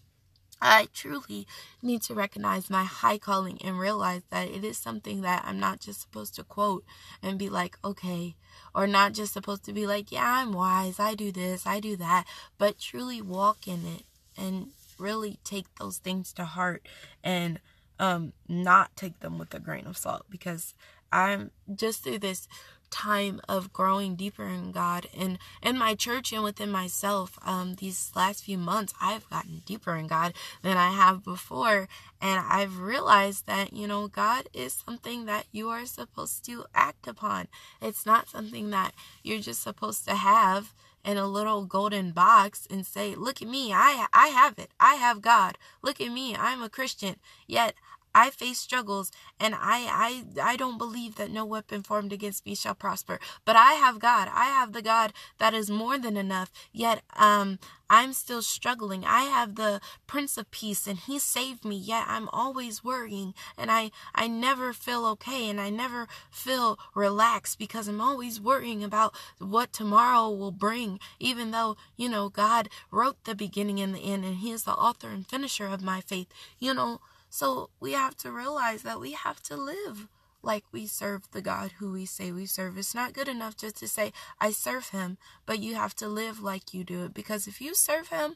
I 0.61 0.87
truly 0.93 1.47
need 1.81 2.01
to 2.03 2.13
recognize 2.13 2.69
my 2.69 2.83
high 2.83 3.17
calling 3.17 3.59
and 3.63 3.79
realize 3.79 4.23
that 4.29 4.47
it 4.47 4.63
is 4.63 4.77
something 4.77 5.21
that 5.21 5.43
I'm 5.45 5.59
not 5.59 5.79
just 5.79 6.01
supposed 6.01 6.35
to 6.35 6.43
quote 6.43 6.83
and 7.21 7.37
be 7.37 7.49
like, 7.49 7.77
okay, 7.83 8.35
or 8.73 8.87
not 8.87 9.13
just 9.13 9.33
supposed 9.33 9.65
to 9.65 9.73
be 9.73 9.85
like, 9.85 10.11
yeah, 10.11 10.41
I'm 10.41 10.53
wise, 10.53 10.99
I 10.99 11.13
do 11.15 11.31
this, 11.31 11.65
I 11.67 11.79
do 11.79 11.95
that, 11.97 12.25
but 12.57 12.79
truly 12.79 13.21
walk 13.21 13.67
in 13.67 13.85
it 13.85 14.03
and 14.37 14.71
really 14.97 15.39
take 15.43 15.65
those 15.75 15.97
things 15.97 16.33
to 16.33 16.45
heart 16.45 16.87
and 17.23 17.59
um 17.99 18.33
not 18.47 18.95
take 18.95 19.19
them 19.19 19.37
with 19.37 19.53
a 19.53 19.59
grain 19.59 19.85
of 19.87 19.97
salt 19.97 20.23
because 20.29 20.73
I'm 21.11 21.51
just 21.73 22.03
through 22.03 22.19
this 22.19 22.47
time 22.89 23.41
of 23.47 23.73
growing 23.73 24.15
deeper 24.15 24.45
in 24.47 24.71
God 24.71 25.07
and 25.17 25.37
in 25.61 25.77
my 25.77 25.95
church 25.95 26.31
and 26.33 26.43
within 26.43 26.71
myself 26.71 27.37
um 27.45 27.75
these 27.75 28.11
last 28.15 28.43
few 28.43 28.57
months 28.57 28.93
I've 29.01 29.29
gotten 29.29 29.61
deeper 29.65 29.95
in 29.95 30.07
God 30.07 30.33
than 30.61 30.77
I 30.77 30.91
have 30.91 31.23
before. 31.23 31.87
And 32.21 32.43
I've 32.49 32.79
realized 32.79 33.45
that 33.47 33.73
you 33.73 33.87
know 33.87 34.07
God 34.07 34.47
is 34.53 34.81
something 34.85 35.25
that 35.25 35.45
you 35.51 35.69
are 35.69 35.85
supposed 35.85 36.45
to 36.45 36.65
act 36.73 37.07
upon. 37.07 37.47
It's 37.81 38.05
not 38.05 38.29
something 38.29 38.69
that 38.71 38.93
you're 39.23 39.39
just 39.39 39.61
supposed 39.61 40.05
to 40.05 40.15
have 40.15 40.73
in 41.05 41.17
a 41.17 41.27
little 41.27 41.63
golden 41.65 42.11
box 42.11 42.67
and 42.69 42.85
say 42.85 43.15
look 43.15 43.41
at 43.41 43.47
me. 43.47 43.71
I 43.73 44.07
I 44.13 44.27
have 44.27 44.59
it. 44.59 44.71
I 44.79 44.95
have 44.95 45.21
God. 45.21 45.57
Look 45.81 46.01
at 46.01 46.11
me. 46.11 46.35
I'm 46.35 46.61
a 46.61 46.69
Christian. 46.69 47.15
Yet 47.47 47.75
I 48.17 48.31
face 48.31 48.57
struggles 48.57 49.11
and 49.39 49.53
I, 49.53 50.25
I, 50.41 50.51
I 50.53 50.55
don't 50.55 50.79
believe 50.79 51.17
that 51.17 51.29
no 51.29 51.45
weapon 51.45 51.83
formed 51.83 52.11
against 52.11 52.47
me 52.47 52.55
shall 52.55 52.73
prosper. 52.73 53.19
But 53.45 53.55
I 53.55 53.73
have 53.73 53.99
God. 53.99 54.27
I 54.33 54.45
have 54.45 54.73
the 54.73 54.81
God 54.81 55.13
that 55.37 55.53
is 55.53 55.69
more 55.69 55.99
than 55.99 56.17
enough. 56.17 56.51
Yet, 56.73 57.03
um, 57.15 57.59
I'm 57.91 58.13
still 58.13 58.41
struggling. 58.41 59.05
I 59.05 59.25
have 59.25 59.53
the 59.53 59.81
Prince 60.07 60.35
of 60.35 60.49
Peace 60.49 60.87
and 60.87 60.97
he 60.97 61.19
saved 61.19 61.63
me. 61.63 61.77
Yet 61.77 62.05
I'm 62.07 62.27
always 62.29 62.83
worrying 62.83 63.35
and 63.55 63.69
I, 63.69 63.91
I 64.15 64.27
never 64.27 64.73
feel 64.73 65.05
okay 65.13 65.47
and 65.47 65.61
I 65.61 65.69
never 65.69 66.07
feel 66.31 66.79
relaxed 66.95 67.59
because 67.59 67.87
I'm 67.87 68.01
always 68.01 68.41
worrying 68.41 68.83
about 68.83 69.13
what 69.37 69.71
tomorrow 69.71 70.27
will 70.31 70.51
bring. 70.51 70.99
Even 71.19 71.51
though, 71.51 71.77
you 71.95 72.09
know, 72.09 72.29
God 72.29 72.67
wrote 72.89 73.23
the 73.25 73.35
beginning 73.35 73.79
and 73.79 73.93
the 73.93 73.99
end 73.99 74.25
and 74.25 74.37
he 74.37 74.49
is 74.49 74.63
the 74.63 74.71
author 74.71 75.09
and 75.09 75.27
finisher 75.27 75.67
of 75.67 75.83
my 75.83 76.01
faith. 76.01 76.29
You 76.57 76.73
know, 76.73 76.99
so 77.29 77.69
we 77.79 77.93
have 77.93 78.15
to 78.17 78.31
realize 78.31 78.81
that 78.83 78.99
we 78.99 79.11
have 79.11 79.41
to 79.43 79.55
live 79.55 80.07
like 80.41 80.63
we 80.71 80.87
serve 80.87 81.29
the 81.31 81.41
God 81.41 81.73
who 81.73 81.91
we 81.91 82.05
say 82.05 82.31
we 82.31 82.45
serve. 82.45 82.77
It's 82.77 82.95
not 82.95 83.13
good 83.13 83.27
enough 83.27 83.57
just 83.57 83.77
to 83.77 83.87
say, 83.87 84.13
I 84.39 84.51
serve 84.51 84.89
him, 84.89 85.17
but 85.45 85.59
you 85.59 85.75
have 85.75 85.95
to 85.95 86.07
live 86.07 86.41
like 86.41 86.73
you 86.73 86.83
do 86.83 87.05
it. 87.05 87.13
Because 87.13 87.47
if 87.47 87.59
you 87.59 87.75
serve 87.75 88.09
him, 88.09 88.35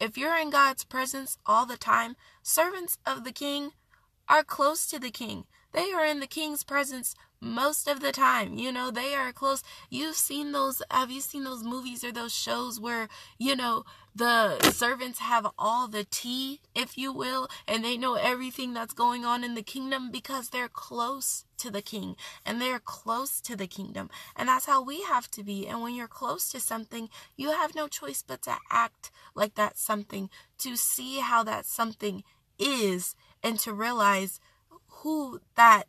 if 0.00 0.16
you're 0.16 0.36
in 0.36 0.50
God's 0.50 0.84
presence 0.84 1.38
all 1.44 1.66
the 1.66 1.76
time, 1.76 2.16
servants 2.42 2.98
of 3.04 3.24
the 3.24 3.32
king 3.32 3.72
are 4.28 4.44
close 4.44 4.86
to 4.86 4.98
the 4.98 5.10
king. 5.10 5.44
They 5.72 5.92
are 5.92 6.04
in 6.04 6.20
the 6.20 6.26
king's 6.26 6.64
presence 6.64 7.14
most 7.40 7.88
of 7.88 8.00
the 8.00 8.12
time. 8.12 8.54
You 8.54 8.72
know, 8.72 8.90
they 8.90 9.14
are 9.14 9.32
close. 9.32 9.62
You've 9.90 10.16
seen 10.16 10.52
those, 10.52 10.82
have 10.90 11.10
you 11.10 11.20
seen 11.20 11.44
those 11.44 11.62
movies 11.62 12.04
or 12.04 12.12
those 12.12 12.34
shows 12.34 12.80
where, 12.80 13.08
you 13.38 13.54
know, 13.54 13.84
the 14.18 14.72
servants 14.72 15.20
have 15.20 15.46
all 15.56 15.86
the 15.86 16.02
tea, 16.02 16.60
if 16.74 16.98
you 16.98 17.12
will, 17.12 17.48
and 17.68 17.84
they 17.84 17.96
know 17.96 18.14
everything 18.14 18.74
that's 18.74 18.92
going 18.92 19.24
on 19.24 19.44
in 19.44 19.54
the 19.54 19.62
kingdom 19.62 20.10
because 20.10 20.48
they're 20.48 20.68
close 20.68 21.44
to 21.58 21.70
the 21.70 21.82
king 21.82 22.16
and 22.44 22.60
they're 22.60 22.80
close 22.80 23.40
to 23.40 23.54
the 23.54 23.68
kingdom. 23.68 24.10
And 24.34 24.48
that's 24.48 24.66
how 24.66 24.82
we 24.82 25.02
have 25.02 25.30
to 25.32 25.44
be. 25.44 25.68
And 25.68 25.82
when 25.82 25.94
you're 25.94 26.08
close 26.08 26.50
to 26.50 26.58
something, 26.58 27.08
you 27.36 27.52
have 27.52 27.76
no 27.76 27.86
choice 27.86 28.24
but 28.26 28.42
to 28.42 28.56
act 28.70 29.12
like 29.36 29.54
that 29.54 29.78
something, 29.78 30.30
to 30.58 30.76
see 30.76 31.20
how 31.20 31.44
that 31.44 31.64
something 31.64 32.24
is, 32.58 33.14
and 33.40 33.56
to 33.60 33.72
realize 33.72 34.40
who 34.88 35.40
that 35.54 35.84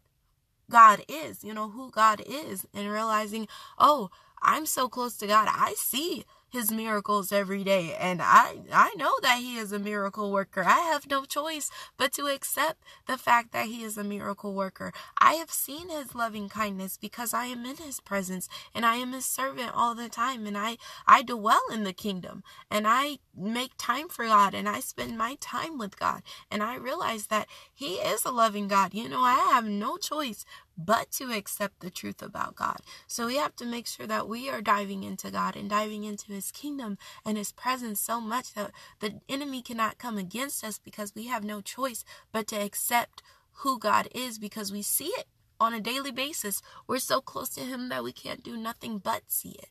God 0.69 1.03
is, 1.07 1.43
you 1.43 1.55
know, 1.55 1.69
who 1.69 1.89
God 1.89 2.21
is, 2.27 2.67
and 2.75 2.91
realizing, 2.91 3.47
oh, 3.79 4.11
I'm 4.39 4.67
so 4.67 4.87
close 4.87 5.17
to 5.17 5.27
God. 5.27 5.49
I 5.51 5.73
see 5.75 6.25
his 6.49 6.71
miracles 6.71 7.31
every 7.31 7.63
day 7.63 7.95
and 7.99 8.21
I 8.21 8.57
I 8.73 8.93
know 8.97 9.15
that 9.21 9.39
he 9.39 9.57
is 9.57 9.71
a 9.71 9.79
miracle 9.79 10.31
worker. 10.31 10.63
I 10.65 10.79
have 10.79 11.09
no 11.09 11.25
choice 11.25 11.71
but 11.97 12.13
to 12.13 12.27
accept 12.27 12.83
the 13.07 13.17
fact 13.17 13.51
that 13.51 13.67
he 13.67 13.83
is 13.83 13.97
a 13.97 14.03
miracle 14.03 14.53
worker. 14.53 14.93
I 15.19 15.33
have 15.33 15.51
seen 15.51 15.89
his 15.89 16.15
loving 16.15 16.49
kindness 16.49 16.97
because 16.97 17.33
I 17.33 17.45
am 17.45 17.65
in 17.65 17.77
his 17.77 17.99
presence 17.99 18.49
and 18.73 18.85
I 18.85 18.95
am 18.95 19.13
his 19.13 19.25
servant 19.25 19.71
all 19.73 19.95
the 19.95 20.09
time 20.09 20.45
and 20.45 20.57
I 20.57 20.77
I 21.07 21.21
dwell 21.23 21.61
in 21.71 21.83
the 21.83 21.93
kingdom 21.93 22.43
and 22.69 22.87
I 22.87 23.19
make 23.35 23.71
time 23.77 24.09
for 24.09 24.25
God 24.25 24.53
and 24.53 24.67
I 24.67 24.79
spend 24.79 25.17
my 25.17 25.37
time 25.39 25.77
with 25.77 25.99
God 25.99 26.23
and 26.51 26.63
I 26.63 26.75
realize 26.75 27.27
that 27.27 27.47
he 27.73 27.95
is 27.95 28.25
a 28.25 28.31
loving 28.31 28.67
God. 28.67 28.93
You 28.93 29.09
know, 29.09 29.21
I 29.21 29.35
have 29.53 29.65
no 29.65 29.97
choice 29.97 30.45
but 30.85 31.11
to 31.11 31.31
accept 31.31 31.81
the 31.81 31.89
truth 31.89 32.21
about 32.21 32.55
God. 32.55 32.77
So 33.05 33.27
we 33.27 33.35
have 33.35 33.55
to 33.57 33.65
make 33.65 33.85
sure 33.85 34.07
that 34.07 34.29
we 34.29 34.49
are 34.49 34.61
diving 34.61 35.03
into 35.03 35.29
God 35.29 35.55
and 35.55 35.69
diving 35.69 36.05
into 36.05 36.31
His 36.31 36.51
kingdom 36.51 36.97
and 37.25 37.37
His 37.37 37.51
presence 37.51 37.99
so 37.99 38.21
much 38.21 38.53
that 38.53 38.71
the 38.99 39.19
enemy 39.27 39.61
cannot 39.61 39.97
come 39.97 40.17
against 40.17 40.63
us 40.63 40.79
because 40.79 41.13
we 41.13 41.27
have 41.27 41.43
no 41.43 41.59
choice 41.61 42.05
but 42.31 42.47
to 42.47 42.55
accept 42.55 43.21
who 43.63 43.77
God 43.77 44.07
is 44.15 44.39
because 44.39 44.71
we 44.71 44.81
see 44.81 45.07
it 45.17 45.27
on 45.59 45.73
a 45.73 45.81
daily 45.81 46.11
basis. 46.11 46.61
We're 46.87 46.99
so 46.99 47.19
close 47.19 47.49
to 47.49 47.61
Him 47.61 47.89
that 47.89 48.03
we 48.03 48.13
can't 48.13 48.43
do 48.43 48.55
nothing 48.55 48.99
but 48.99 49.23
see 49.27 49.57
it. 49.59 49.69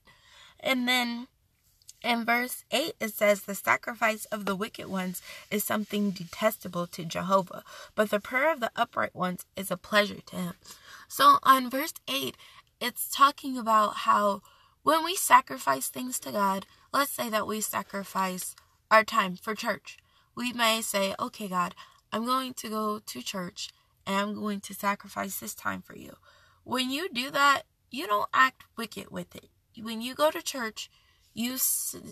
And 0.60 0.86
then 0.86 1.28
in 2.02 2.24
verse 2.24 2.64
8, 2.70 2.94
it 3.00 3.14
says, 3.14 3.42
The 3.42 3.54
sacrifice 3.54 4.24
of 4.26 4.44
the 4.44 4.54
wicked 4.54 4.86
ones 4.86 5.20
is 5.50 5.64
something 5.64 6.10
detestable 6.10 6.86
to 6.88 7.04
Jehovah, 7.04 7.64
but 7.94 8.10
the 8.10 8.20
prayer 8.20 8.52
of 8.52 8.60
the 8.60 8.70
upright 8.76 9.14
ones 9.14 9.44
is 9.56 9.70
a 9.70 9.76
pleasure 9.76 10.20
to 10.26 10.36
him. 10.36 10.54
So 11.08 11.38
on 11.42 11.70
verse 11.70 11.94
8, 12.06 12.36
it's 12.80 13.10
talking 13.10 13.56
about 13.56 13.96
how 13.96 14.42
when 14.82 15.04
we 15.04 15.16
sacrifice 15.16 15.88
things 15.88 16.20
to 16.20 16.32
God, 16.32 16.66
let's 16.92 17.10
say 17.10 17.30
that 17.30 17.46
we 17.46 17.60
sacrifice 17.62 18.54
our 18.90 19.04
time 19.04 19.36
for 19.36 19.54
church. 19.54 19.96
We 20.36 20.52
may 20.52 20.82
say, 20.82 21.14
Okay, 21.18 21.48
God, 21.48 21.74
I'm 22.12 22.26
going 22.26 22.54
to 22.54 22.68
go 22.68 23.00
to 23.04 23.22
church 23.22 23.70
and 24.06 24.16
I'm 24.16 24.34
going 24.34 24.60
to 24.60 24.74
sacrifice 24.74 25.40
this 25.40 25.54
time 25.54 25.82
for 25.82 25.96
you. 25.96 26.16
When 26.64 26.90
you 26.90 27.08
do 27.08 27.30
that, 27.30 27.62
you 27.90 28.06
don't 28.06 28.28
act 28.32 28.64
wicked 28.76 29.10
with 29.10 29.34
it. 29.34 29.48
When 29.80 30.02
you 30.02 30.14
go 30.14 30.30
to 30.30 30.42
church, 30.42 30.90
you 31.34 31.56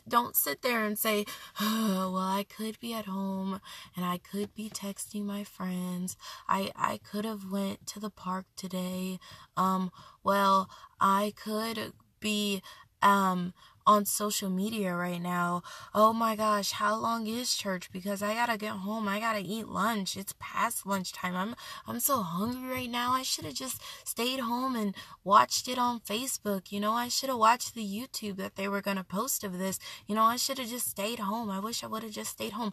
don't 0.08 0.36
sit 0.36 0.62
there 0.62 0.84
and 0.84 0.98
say, 0.98 1.24
oh, 1.60 2.12
well, 2.12 2.16
I 2.16 2.44
could 2.44 2.78
be 2.78 2.94
at 2.94 3.06
home 3.06 3.60
and 3.96 4.04
I 4.04 4.18
could 4.18 4.54
be 4.54 4.68
texting 4.70 5.24
my 5.24 5.44
friends. 5.44 6.16
I, 6.48 6.70
I 6.76 6.98
could 6.98 7.24
have 7.24 7.50
went 7.50 7.86
to 7.88 8.00
the 8.00 8.10
park 8.10 8.46
today. 8.56 9.18
Um, 9.56 9.90
well, 10.22 10.68
I 11.00 11.32
could 11.36 11.92
be, 12.20 12.62
um, 13.02 13.52
on 13.86 14.04
social 14.04 14.50
media 14.50 14.94
right 14.94 15.20
now. 15.22 15.62
Oh 15.94 16.12
my 16.12 16.34
gosh, 16.36 16.72
how 16.72 16.96
long 16.96 17.26
is 17.26 17.54
church? 17.54 17.90
Because 17.92 18.22
I 18.22 18.34
gotta 18.34 18.58
get 18.58 18.72
home. 18.72 19.06
I 19.08 19.20
gotta 19.20 19.40
eat 19.40 19.68
lunch. 19.68 20.16
It's 20.16 20.34
past 20.38 20.86
lunchtime. 20.86 21.36
I'm 21.36 21.54
I'm 21.86 22.00
so 22.00 22.22
hungry 22.22 22.68
right 22.68 22.90
now. 22.90 23.12
I 23.12 23.22
should 23.22 23.44
have 23.44 23.54
just 23.54 23.80
stayed 24.04 24.40
home 24.40 24.74
and 24.74 24.94
watched 25.24 25.68
it 25.68 25.78
on 25.78 26.00
Facebook. 26.00 26.72
You 26.72 26.80
know, 26.80 26.92
I 26.92 27.08
should 27.08 27.28
have 27.28 27.38
watched 27.38 27.74
the 27.74 27.84
YouTube 27.84 28.36
that 28.36 28.56
they 28.56 28.68
were 28.68 28.82
gonna 28.82 29.04
post 29.04 29.44
of 29.44 29.58
this. 29.58 29.78
You 30.06 30.14
know, 30.14 30.24
I 30.24 30.36
should 30.36 30.58
have 30.58 30.68
just 30.68 30.88
stayed 30.88 31.20
home. 31.20 31.50
I 31.50 31.60
wish 31.60 31.84
I 31.84 31.86
would 31.86 32.02
have 32.02 32.12
just 32.12 32.32
stayed 32.32 32.52
home. 32.52 32.72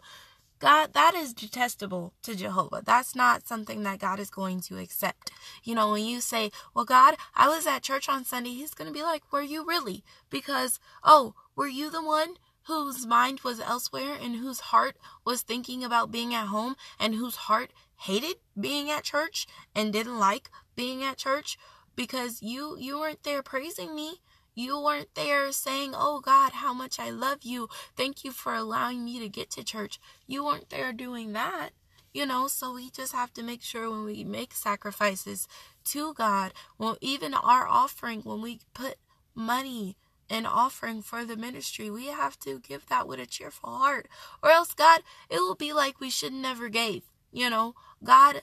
God, 0.64 0.94
that 0.94 1.14
is 1.14 1.34
detestable 1.34 2.14
to 2.22 2.34
Jehovah. 2.34 2.80
That's 2.82 3.14
not 3.14 3.46
something 3.46 3.82
that 3.82 3.98
God 3.98 4.18
is 4.18 4.30
going 4.30 4.62
to 4.62 4.78
accept. 4.78 5.30
You 5.62 5.74
know, 5.74 5.92
when 5.92 6.06
you 6.06 6.22
say, 6.22 6.50
Well, 6.72 6.86
God, 6.86 7.16
I 7.34 7.48
was 7.48 7.66
at 7.66 7.82
church 7.82 8.08
on 8.08 8.24
Sunday, 8.24 8.54
He's 8.54 8.72
going 8.72 8.88
to 8.88 8.98
be 8.98 9.02
like, 9.02 9.30
Were 9.30 9.42
you 9.42 9.62
really? 9.62 10.02
Because, 10.30 10.80
oh, 11.02 11.34
were 11.54 11.66
you 11.66 11.90
the 11.90 12.02
one 12.02 12.36
whose 12.62 13.04
mind 13.04 13.40
was 13.40 13.60
elsewhere 13.60 14.16
and 14.18 14.36
whose 14.36 14.60
heart 14.72 14.96
was 15.22 15.42
thinking 15.42 15.84
about 15.84 16.10
being 16.10 16.32
at 16.32 16.46
home 16.46 16.76
and 16.98 17.14
whose 17.14 17.36
heart 17.36 17.70
hated 17.96 18.36
being 18.58 18.90
at 18.90 19.04
church 19.04 19.46
and 19.74 19.92
didn't 19.92 20.18
like 20.18 20.48
being 20.74 21.04
at 21.04 21.18
church? 21.18 21.58
Because 21.94 22.40
you 22.40 22.78
you 22.78 22.98
weren't 22.98 23.22
there 23.22 23.42
praising 23.42 23.94
me. 23.94 24.22
You 24.54 24.80
weren't 24.80 25.14
there 25.14 25.50
saying, 25.50 25.94
Oh 25.94 26.20
God, 26.20 26.52
how 26.52 26.72
much 26.72 27.00
I 27.00 27.10
love 27.10 27.38
you. 27.42 27.68
Thank 27.96 28.24
you 28.24 28.30
for 28.30 28.54
allowing 28.54 29.04
me 29.04 29.18
to 29.18 29.28
get 29.28 29.50
to 29.52 29.64
church. 29.64 29.98
You 30.26 30.44
weren't 30.44 30.70
there 30.70 30.92
doing 30.92 31.32
that. 31.32 31.70
You 32.12 32.26
know, 32.26 32.46
so 32.46 32.74
we 32.74 32.90
just 32.90 33.12
have 33.12 33.32
to 33.34 33.42
make 33.42 33.62
sure 33.62 33.90
when 33.90 34.04
we 34.04 34.22
make 34.22 34.54
sacrifices 34.54 35.48
to 35.86 36.14
God, 36.14 36.52
well, 36.78 36.96
even 37.00 37.34
our 37.34 37.66
offering, 37.66 38.20
when 38.20 38.40
we 38.40 38.60
put 38.72 38.96
money 39.34 39.96
and 40.30 40.46
offering 40.46 41.02
for 41.02 41.24
the 41.24 41.36
ministry, 41.36 41.90
we 41.90 42.06
have 42.06 42.38
to 42.40 42.60
give 42.60 42.86
that 42.86 43.08
with 43.08 43.18
a 43.18 43.26
cheerful 43.26 43.70
heart. 43.70 44.06
Or 44.42 44.50
else, 44.50 44.72
God, 44.74 45.02
it 45.28 45.38
will 45.38 45.56
be 45.56 45.72
like 45.72 46.00
we 46.00 46.10
should 46.10 46.32
never 46.32 46.68
gave. 46.68 47.02
You 47.32 47.50
know, 47.50 47.74
God 48.04 48.42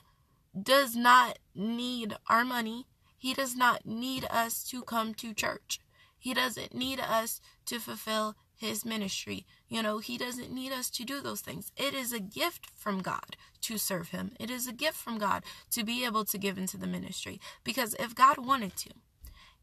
does 0.60 0.94
not 0.94 1.38
need 1.54 2.14
our 2.28 2.44
money. 2.44 2.86
He 3.16 3.32
does 3.32 3.56
not 3.56 3.86
need 3.86 4.26
us 4.30 4.62
to 4.64 4.82
come 4.82 5.14
to 5.14 5.32
church. 5.32 5.80
He 6.22 6.34
doesn't 6.34 6.72
need 6.72 7.00
us 7.00 7.40
to 7.66 7.80
fulfill 7.80 8.36
his 8.54 8.84
ministry. 8.84 9.44
You 9.68 9.82
know, 9.82 9.98
he 9.98 10.16
doesn't 10.16 10.52
need 10.52 10.70
us 10.70 10.88
to 10.90 11.04
do 11.04 11.20
those 11.20 11.40
things. 11.40 11.72
It 11.76 11.94
is 11.94 12.12
a 12.12 12.20
gift 12.20 12.68
from 12.76 13.02
God 13.02 13.34
to 13.62 13.76
serve 13.76 14.10
him. 14.10 14.30
It 14.38 14.48
is 14.48 14.68
a 14.68 14.72
gift 14.72 14.96
from 14.96 15.18
God 15.18 15.42
to 15.72 15.82
be 15.82 16.04
able 16.04 16.24
to 16.26 16.38
give 16.38 16.58
into 16.58 16.76
the 16.76 16.86
ministry. 16.86 17.40
Because 17.64 17.96
if 17.98 18.14
God 18.14 18.38
wanted 18.38 18.76
to, 18.76 18.90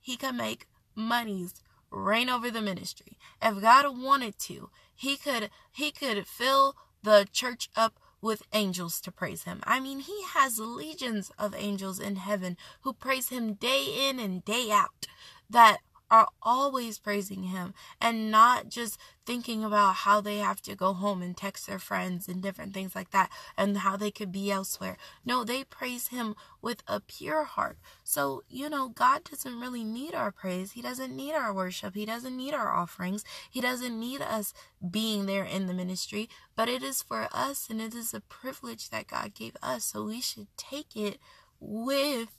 he 0.02 0.18
could 0.18 0.36
make 0.36 0.68
monies 0.96 1.54
reign 1.92 2.30
over 2.30 2.52
the 2.52 2.62
ministry. 2.62 3.18
If 3.42 3.62
God 3.62 3.98
wanted 3.98 4.38
to, 4.40 4.70
he 4.94 5.16
could 5.16 5.52
he 5.72 5.92
could 5.92 6.28
fill 6.28 6.76
the 7.02 7.26
church 7.32 7.70
up 7.78 8.02
with 8.22 8.44
angels 8.52 9.00
to 9.00 9.14
praise 9.14 9.44
him. 9.44 9.62
I 9.64 9.80
mean, 9.80 10.02
he 10.02 10.24
has 10.34 10.60
legions 10.60 11.32
of 11.40 11.56
angels 11.56 12.02
in 12.02 12.18
heaven 12.18 12.58
who 12.82 12.92
praise 12.92 13.30
him 13.30 13.54
day 13.54 14.10
in 14.10 14.20
and 14.20 14.44
day 14.44 14.70
out 14.72 15.08
that 15.50 15.78
are 16.12 16.28
always 16.42 17.00
praising 17.00 17.44
him 17.44 17.74
and 18.02 18.32
not 18.32 18.70
just 18.70 19.00
thinking 19.26 19.64
about 19.64 19.94
how 19.94 20.20
they 20.20 20.38
have 20.38 20.60
to 20.60 20.76
go 20.76 20.92
home 20.94 21.22
and 21.22 21.38
text 21.38 21.68
their 21.68 21.78
friends 21.78 22.28
and 22.28 22.42
different 22.42 22.74
things 22.74 22.96
like 22.96 23.12
that 23.12 23.30
and 23.56 23.78
how 23.78 23.96
they 23.96 24.10
could 24.10 24.32
be 24.32 24.50
elsewhere. 24.50 24.98
No, 25.24 25.44
they 25.44 25.64
praise 25.64 26.08
him 26.08 26.36
with 26.64 26.82
a 26.88 27.00
pure 27.00 27.44
heart. 27.44 27.78
So, 28.04 28.42
you 28.50 28.70
know, 28.70 28.90
God 28.90 29.24
doesn't 29.24 29.60
really 29.60 29.84
need 29.84 30.16
our 30.16 30.32
praise. 30.32 30.72
He 30.72 30.82
doesn't 30.82 31.16
need 31.16 31.34
our 31.34 31.54
worship. 31.54 31.94
He 31.94 32.06
doesn't 32.06 32.36
need 32.36 32.56
our 32.56 32.74
offerings. 32.74 33.24
He 33.50 33.62
doesn't 33.62 34.00
need 34.00 34.22
us 34.22 34.54
being 34.90 35.28
there 35.28 35.46
in 35.46 35.68
the 35.68 35.74
ministry, 35.76 36.28
but 36.56 36.68
it 36.68 36.82
is 36.82 37.04
for 37.04 37.28
us 37.32 37.68
and 37.70 37.80
it 37.80 37.94
is 37.94 38.16
a 38.16 38.22
privilege 38.22 38.90
that 38.90 39.08
God 39.08 39.36
gave 39.36 39.56
us. 39.62 39.86
So 39.86 40.06
we 40.06 40.22
should 40.22 40.48
take 40.58 40.96
it 40.96 41.20
with 41.60 42.39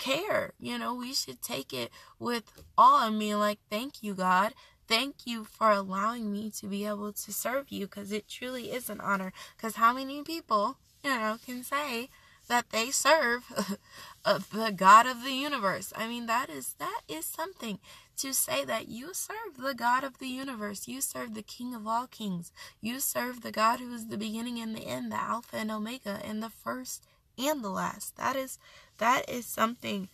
care. 0.00 0.52
You 0.58 0.78
know, 0.78 0.94
we 0.94 1.14
should 1.14 1.40
take 1.40 1.72
it 1.72 1.92
with 2.18 2.64
awe 2.76 3.06
and 3.06 3.18
being 3.18 3.38
like, 3.38 3.60
thank 3.70 4.02
you, 4.02 4.14
God. 4.14 4.54
Thank 4.88 5.24
you 5.24 5.44
for 5.44 5.70
allowing 5.70 6.32
me 6.32 6.50
to 6.58 6.66
be 6.66 6.84
able 6.84 7.12
to 7.12 7.32
serve 7.32 7.70
you 7.70 7.86
because 7.86 8.10
it 8.10 8.26
truly 8.28 8.72
is 8.72 8.90
an 8.90 9.00
honor. 9.00 9.32
Because 9.56 9.76
how 9.76 9.92
many 9.92 10.24
people, 10.24 10.78
you 11.04 11.10
know, 11.10 11.36
can 11.46 11.62
say 11.62 12.08
that 12.48 12.70
they 12.70 12.90
serve 12.90 13.44
the 14.24 14.74
God 14.74 15.06
of 15.06 15.22
the 15.22 15.30
universe? 15.30 15.92
I 15.94 16.08
mean, 16.08 16.26
that 16.26 16.50
is 16.50 16.74
that 16.80 17.02
is 17.06 17.24
something 17.24 17.78
to 18.16 18.34
say 18.34 18.64
that 18.64 18.88
you 18.88 19.14
serve 19.14 19.58
the 19.62 19.74
God 19.74 20.02
of 20.02 20.18
the 20.18 20.26
universe. 20.26 20.88
You 20.88 21.00
serve 21.00 21.34
the 21.34 21.42
King 21.42 21.74
of 21.74 21.86
all 21.86 22.08
kings. 22.08 22.52
You 22.80 22.98
serve 23.00 23.42
the 23.42 23.52
God 23.52 23.78
who 23.78 23.94
is 23.94 24.08
the 24.08 24.18
beginning 24.18 24.58
and 24.58 24.74
the 24.74 24.86
end, 24.86 25.12
the 25.12 25.20
Alpha 25.20 25.56
and 25.56 25.70
Omega, 25.70 26.20
and 26.24 26.42
the 26.42 26.50
first 26.50 27.06
and 27.38 27.64
the 27.64 27.70
last. 27.70 28.16
That 28.16 28.36
is 28.36 28.58
that 29.00 29.28
is 29.28 29.44
something 29.44 30.08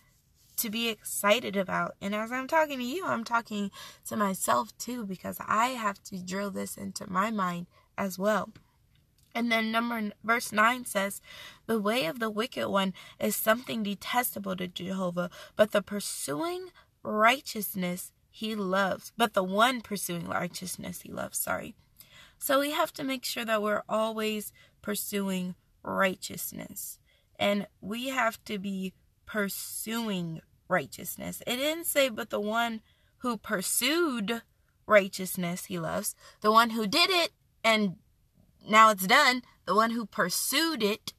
to 0.57 0.71
be 0.71 0.89
excited 0.89 1.57
about. 1.57 1.95
And 2.01 2.15
as 2.15 2.33
I'm 2.33 2.49
talking 2.49 2.79
to 2.79 2.85
you, 2.85 3.05
I'm 3.05 3.25
talking 3.25 3.71
to 4.07 4.17
myself 4.17 4.77
too 4.79 5.05
because 5.05 5.39
I 5.47 5.69
have 5.69 6.03
to 6.05 6.17
drill 6.19 6.51
this 6.51 6.77
into 6.77 7.11
my 7.11 7.31
mind 7.31 7.67
as 7.99 8.19
well. 8.19 8.51
And 9.35 9.53
then 9.53 9.71
number 9.71 10.13
verse 10.25 10.51
9 10.51 10.87
says, 10.87 11.21
"The 11.67 11.79
way 11.79 12.07
of 12.07 12.21
the 12.21 12.31
wicked 12.31 12.69
one 12.69 12.95
is 13.21 13.37
something 13.37 13.83
detestable 13.83 14.57
to 14.57 14.67
Jehovah, 14.67 15.29
but 15.57 15.73
the 15.73 15.83
pursuing 15.83 16.71
righteousness 17.03 18.13
he 18.31 18.55
loves. 18.55 19.13
But 19.17 19.35
the 19.35 19.45
one 19.45 19.81
pursuing 19.81 20.29
righteousness 20.29 21.03
he 21.03 21.11
loves, 21.11 21.39
sorry. 21.39 21.75
So 22.39 22.61
we 22.61 22.73
have 22.73 22.93
to 22.95 23.05
make 23.05 23.25
sure 23.25 23.45
that 23.45 23.63
we're 23.63 23.83
always 23.89 24.53
pursuing 24.83 25.55
righteousness 25.83 26.99
and 27.39 27.67
we 27.81 28.09
have 28.09 28.43
to 28.45 28.59
be 28.59 28.93
pursuing 29.27 30.41
righteousness. 30.69 31.43
It 31.47 31.57
didn't 31.57 31.87
say, 31.87 32.09
but 32.09 32.31
the 32.31 32.41
one 32.41 32.81
who 33.19 33.37
pursued 33.37 34.43
righteousness 34.87 35.67
he 35.67 35.79
loves, 35.79 36.15
the 36.41 36.53
one 36.53 36.71
who 36.71 36.87
did 36.87 37.11
it 37.11 37.31
and 37.65 37.97
now 38.69 38.91
it's 38.91 39.07
done, 39.07 39.43
the 39.65 39.75
one 39.75 39.91
who 39.91 40.07
pursued 40.07 40.83
it, 40.83 41.13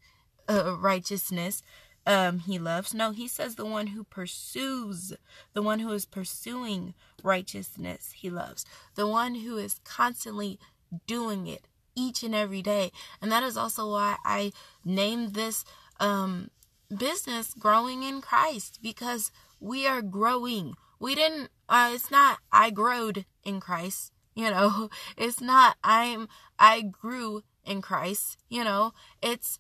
uh, 0.50 0.75
righteousness, 0.77 1.62
um, 2.05 2.39
he 2.39 2.57
loves. 2.57 2.93
No, 2.93 3.12
he 3.12 3.27
says 3.27 3.55
the 3.55 3.65
one 3.65 3.88
who 3.88 4.05
pursues, 4.05 5.13
the 5.53 5.62
one 5.62 5.79
who 5.79 5.91
is 5.91 6.05
pursuing 6.05 6.93
righteousness, 7.21 8.13
he 8.15 8.29
loves. 8.29 8.65
The 8.95 9.07
one 9.07 9.36
who 9.36 9.57
is 9.57 9.79
constantly 9.83 10.57
doing 11.05 11.47
it 11.47 11.67
each 11.95 12.24
and 12.24 12.33
every 12.33 12.62
day. 12.62 12.91
And 13.21 13.31
that 13.31 13.43
is 13.43 13.57
also 13.57 13.89
why 13.91 14.15
I 14.24 14.53
named 14.86 15.33
this 15.33 15.65
um, 15.99 16.49
business 16.95 17.53
growing 17.53 18.03
in 18.03 18.21
Christ 18.21 18.79
because 18.81 19.31
we 19.60 19.88
are 19.88 20.01
growing. 20.01 20.75
We 20.99 21.15
didn't, 21.15 21.49
uh, 21.69 21.91
it's 21.93 22.12
not, 22.12 22.39
I 22.51 22.69
growed 22.69 23.25
in 23.43 23.60
Christ, 23.60 24.12
you 24.36 24.49
know, 24.49 24.89
it's 25.17 25.41
not, 25.41 25.77
I'm, 25.83 26.27
I 26.60 26.81
grew 26.81 27.43
in 27.65 27.81
Christ, 27.81 28.38
you 28.49 28.63
know, 28.63 28.93
it's, 29.21 29.60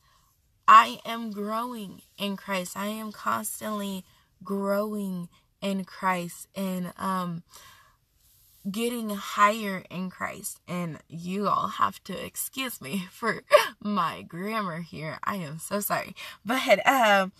I 0.67 0.99
am 1.05 1.31
growing 1.31 2.01
in 2.17 2.35
Christ. 2.35 2.75
I 2.75 2.87
am 2.87 3.13
constantly 3.13 4.03
growing 4.43 5.29
in 5.61 5.85
Christ. 5.85 6.47
And, 6.55 6.91
um, 6.97 7.43
getting 8.71 9.09
higher 9.09 9.83
in 9.89 10.09
Christ. 10.09 10.59
And 10.67 10.99
you 11.07 11.47
all 11.47 11.67
have 11.67 12.03
to 12.05 12.25
excuse 12.25 12.81
me 12.81 13.07
for 13.11 13.43
my 13.81 14.21
grammar 14.21 14.81
here. 14.81 15.19
I 15.23 15.35
am 15.37 15.59
so 15.59 15.79
sorry. 15.79 16.15
But 16.45 16.85
um 16.87 17.31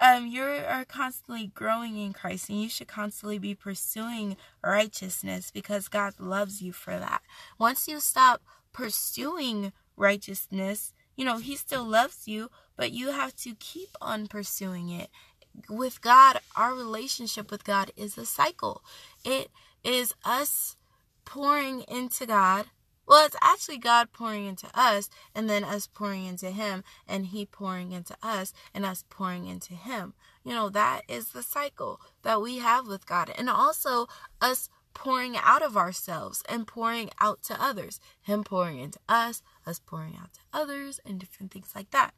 um 0.00 0.26
you 0.26 0.42
are 0.42 0.84
constantly 0.84 1.48
growing 1.54 1.96
in 1.98 2.12
Christ 2.12 2.48
and 2.48 2.62
you 2.62 2.68
should 2.68 2.88
constantly 2.88 3.38
be 3.38 3.54
pursuing 3.54 4.36
righteousness 4.64 5.50
because 5.50 5.88
God 5.88 6.14
loves 6.18 6.62
you 6.62 6.72
for 6.72 6.98
that. 6.98 7.22
Once 7.58 7.88
you 7.88 8.00
stop 8.00 8.42
pursuing 8.72 9.72
righteousness, 9.96 10.94
you 11.16 11.24
know, 11.24 11.38
he 11.38 11.56
still 11.56 11.84
loves 11.84 12.26
you, 12.26 12.50
but 12.76 12.92
you 12.92 13.10
have 13.10 13.36
to 13.36 13.54
keep 13.56 13.90
on 14.00 14.26
pursuing 14.26 14.88
it. 14.90 15.10
With 15.68 16.00
God, 16.00 16.38
our 16.56 16.74
relationship 16.74 17.50
with 17.50 17.64
God 17.64 17.90
is 17.96 18.16
a 18.16 18.24
cycle. 18.24 18.82
It 19.24 19.50
is 19.84 20.14
us 20.24 20.76
pouring 21.24 21.82
into 21.82 22.26
God. 22.26 22.66
Well, 23.06 23.26
it's 23.26 23.36
actually 23.42 23.78
God 23.78 24.12
pouring 24.12 24.46
into 24.46 24.68
us, 24.72 25.10
and 25.34 25.50
then 25.50 25.64
us 25.64 25.88
pouring 25.88 26.26
into 26.26 26.50
Him, 26.50 26.84
and 27.08 27.26
He 27.26 27.44
pouring 27.44 27.90
into 27.90 28.16
us, 28.22 28.52
and 28.72 28.84
us 28.84 29.04
pouring 29.08 29.46
into 29.46 29.74
Him. 29.74 30.14
You 30.44 30.52
know, 30.52 30.68
that 30.68 31.02
is 31.08 31.30
the 31.30 31.42
cycle 31.42 32.00
that 32.22 32.40
we 32.40 32.58
have 32.58 32.86
with 32.86 33.06
God. 33.06 33.32
And 33.36 33.50
also 33.50 34.06
us 34.40 34.68
pouring 34.94 35.36
out 35.36 35.62
of 35.62 35.76
ourselves 35.76 36.42
and 36.48 36.66
pouring 36.66 37.10
out 37.20 37.42
to 37.44 37.62
others. 37.62 38.00
Him 38.20 38.44
pouring 38.44 38.78
into 38.78 38.98
us, 39.08 39.42
us 39.66 39.80
pouring 39.80 40.16
out 40.20 40.34
to 40.34 40.40
others, 40.52 41.00
and 41.04 41.18
different 41.18 41.52
things 41.52 41.72
like 41.74 41.90
that. 41.90 42.12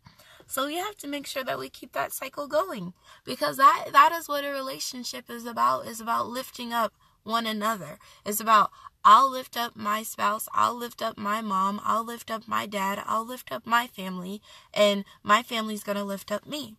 So 0.46 0.66
we 0.66 0.76
have 0.76 0.96
to 0.98 1.08
make 1.08 1.26
sure 1.26 1.44
that 1.44 1.58
we 1.58 1.70
keep 1.70 1.92
that 1.92 2.12
cycle 2.12 2.46
going 2.46 2.92
because 3.24 3.56
that 3.56 3.86
that 3.92 4.12
is 4.12 4.28
what 4.28 4.44
a 4.44 4.50
relationship 4.50 5.30
is 5.30 5.46
about 5.46 5.86
is 5.86 6.00
about 6.00 6.28
lifting 6.28 6.72
up 6.72 6.92
one 7.24 7.46
another. 7.46 7.98
It's 8.24 8.40
about 8.40 8.70
I'll 9.04 9.30
lift 9.30 9.56
up 9.56 9.74
my 9.74 10.04
spouse, 10.04 10.48
I'll 10.54 10.76
lift 10.76 11.02
up 11.02 11.18
my 11.18 11.40
mom, 11.40 11.80
I'll 11.84 12.04
lift 12.04 12.30
up 12.30 12.46
my 12.46 12.66
dad, 12.66 13.02
I'll 13.04 13.26
lift 13.26 13.50
up 13.50 13.66
my 13.66 13.88
family, 13.88 14.40
and 14.72 15.04
my 15.24 15.42
family's 15.42 15.82
going 15.82 15.98
to 15.98 16.04
lift 16.04 16.30
up 16.30 16.46
me. 16.46 16.76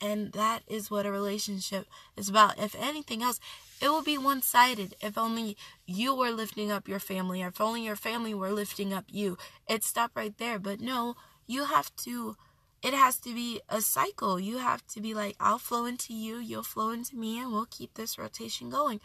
And 0.00 0.32
that 0.32 0.62
is 0.68 0.90
what 0.90 1.06
a 1.06 1.10
relationship 1.10 1.86
is 2.16 2.28
about. 2.28 2.58
If 2.58 2.76
anything 2.76 3.22
else, 3.22 3.40
it 3.80 3.88
will 3.88 4.02
be 4.02 4.18
one 4.18 4.42
sided 4.42 4.94
if 5.00 5.18
only 5.18 5.56
you 5.86 6.14
were 6.14 6.30
lifting 6.30 6.70
up 6.70 6.86
your 6.86 7.00
family, 7.00 7.42
or 7.42 7.48
if 7.48 7.60
only 7.60 7.82
your 7.82 7.96
family 7.96 8.34
were 8.34 8.52
lifting 8.52 8.92
up 8.92 9.06
you. 9.08 9.36
It 9.66 9.82
stopped 9.82 10.14
right 10.14 10.36
there. 10.36 10.58
But 10.58 10.80
no, 10.80 11.16
you 11.46 11.64
have 11.64 11.94
to, 12.04 12.36
it 12.82 12.92
has 12.92 13.18
to 13.20 13.34
be 13.34 13.60
a 13.70 13.80
cycle. 13.80 14.38
You 14.38 14.58
have 14.58 14.86
to 14.88 15.00
be 15.00 15.14
like, 15.14 15.34
I'll 15.40 15.58
flow 15.58 15.86
into 15.86 16.12
you, 16.12 16.36
you'll 16.36 16.62
flow 16.62 16.90
into 16.90 17.16
me, 17.16 17.40
and 17.40 17.50
we'll 17.50 17.66
keep 17.66 17.94
this 17.94 18.18
rotation 18.18 18.68
going 18.68 19.00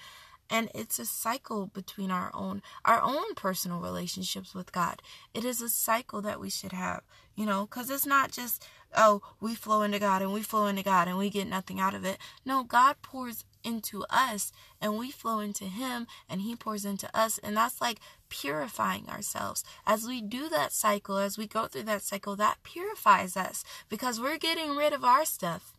and 0.51 0.69
it's 0.75 0.99
a 0.99 1.05
cycle 1.05 1.67
between 1.67 2.11
our 2.11 2.29
own 2.33 2.61
our 2.85 3.01
own 3.01 3.33
personal 3.35 3.79
relationships 3.79 4.53
with 4.53 4.71
God. 4.71 5.01
It 5.33 5.45
is 5.45 5.61
a 5.61 5.69
cycle 5.69 6.21
that 6.21 6.39
we 6.39 6.49
should 6.49 6.73
have, 6.73 7.01
you 7.35 7.45
know, 7.45 7.65
cuz 7.65 7.89
it's 7.89 8.05
not 8.05 8.31
just 8.31 8.67
oh, 8.95 9.21
we 9.39 9.55
flow 9.55 9.83
into 9.83 9.99
God 9.99 10.21
and 10.21 10.33
we 10.33 10.41
flow 10.41 10.67
into 10.67 10.83
God 10.83 11.07
and 11.07 11.17
we 11.17 11.29
get 11.29 11.47
nothing 11.47 11.79
out 11.79 11.93
of 11.93 12.03
it. 12.03 12.17
No, 12.45 12.63
God 12.63 12.97
pours 13.01 13.45
into 13.63 14.03
us 14.09 14.51
and 14.81 14.97
we 14.97 15.11
flow 15.11 15.39
into 15.39 15.65
him 15.65 16.07
and 16.29 16.41
he 16.41 16.55
pours 16.55 16.83
into 16.83 17.09
us 17.17 17.37
and 17.37 17.55
that's 17.55 17.79
like 17.79 17.99
purifying 18.29 19.07
ourselves 19.07 19.63
as 19.85 20.07
we 20.07 20.21
do 20.21 20.49
that 20.49 20.71
cycle 20.71 21.17
as 21.17 21.37
we 21.37 21.45
go 21.45 21.67
through 21.67 21.83
that 21.83 22.01
cycle 22.01 22.35
that 22.35 22.57
purifies 22.63 23.37
us 23.37 23.63
because 23.87 24.19
we're 24.19 24.37
getting 24.37 24.75
rid 24.75 24.93
of 24.93 25.03
our 25.03 25.25
stuff 25.25 25.73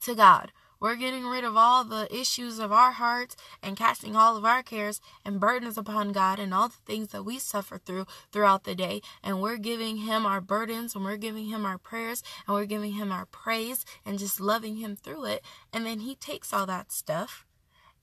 to 0.00 0.14
God 0.14 0.50
we're 0.82 0.96
getting 0.96 1.24
rid 1.24 1.44
of 1.44 1.56
all 1.56 1.84
the 1.84 2.12
issues 2.14 2.58
of 2.58 2.72
our 2.72 2.90
hearts 2.90 3.36
and 3.62 3.76
casting 3.76 4.16
all 4.16 4.36
of 4.36 4.44
our 4.44 4.64
cares 4.64 5.00
and 5.24 5.38
burdens 5.38 5.78
upon 5.78 6.10
God 6.10 6.40
and 6.40 6.52
all 6.52 6.68
the 6.68 6.74
things 6.84 7.08
that 7.12 7.24
we 7.24 7.38
suffer 7.38 7.78
through 7.78 8.06
throughout 8.32 8.64
the 8.64 8.74
day. 8.74 9.00
And 9.22 9.40
we're 9.40 9.58
giving 9.58 9.98
Him 9.98 10.26
our 10.26 10.40
burdens 10.40 10.96
and 10.96 11.04
we're 11.04 11.16
giving 11.16 11.46
Him 11.46 11.64
our 11.64 11.78
prayers 11.78 12.24
and 12.48 12.56
we're 12.56 12.66
giving 12.66 12.94
Him 12.94 13.12
our 13.12 13.26
praise 13.26 13.84
and 14.04 14.18
just 14.18 14.40
loving 14.40 14.76
Him 14.76 14.96
through 14.96 15.26
it. 15.26 15.44
And 15.72 15.86
then 15.86 16.00
He 16.00 16.16
takes 16.16 16.52
all 16.52 16.66
that 16.66 16.90
stuff 16.90 17.46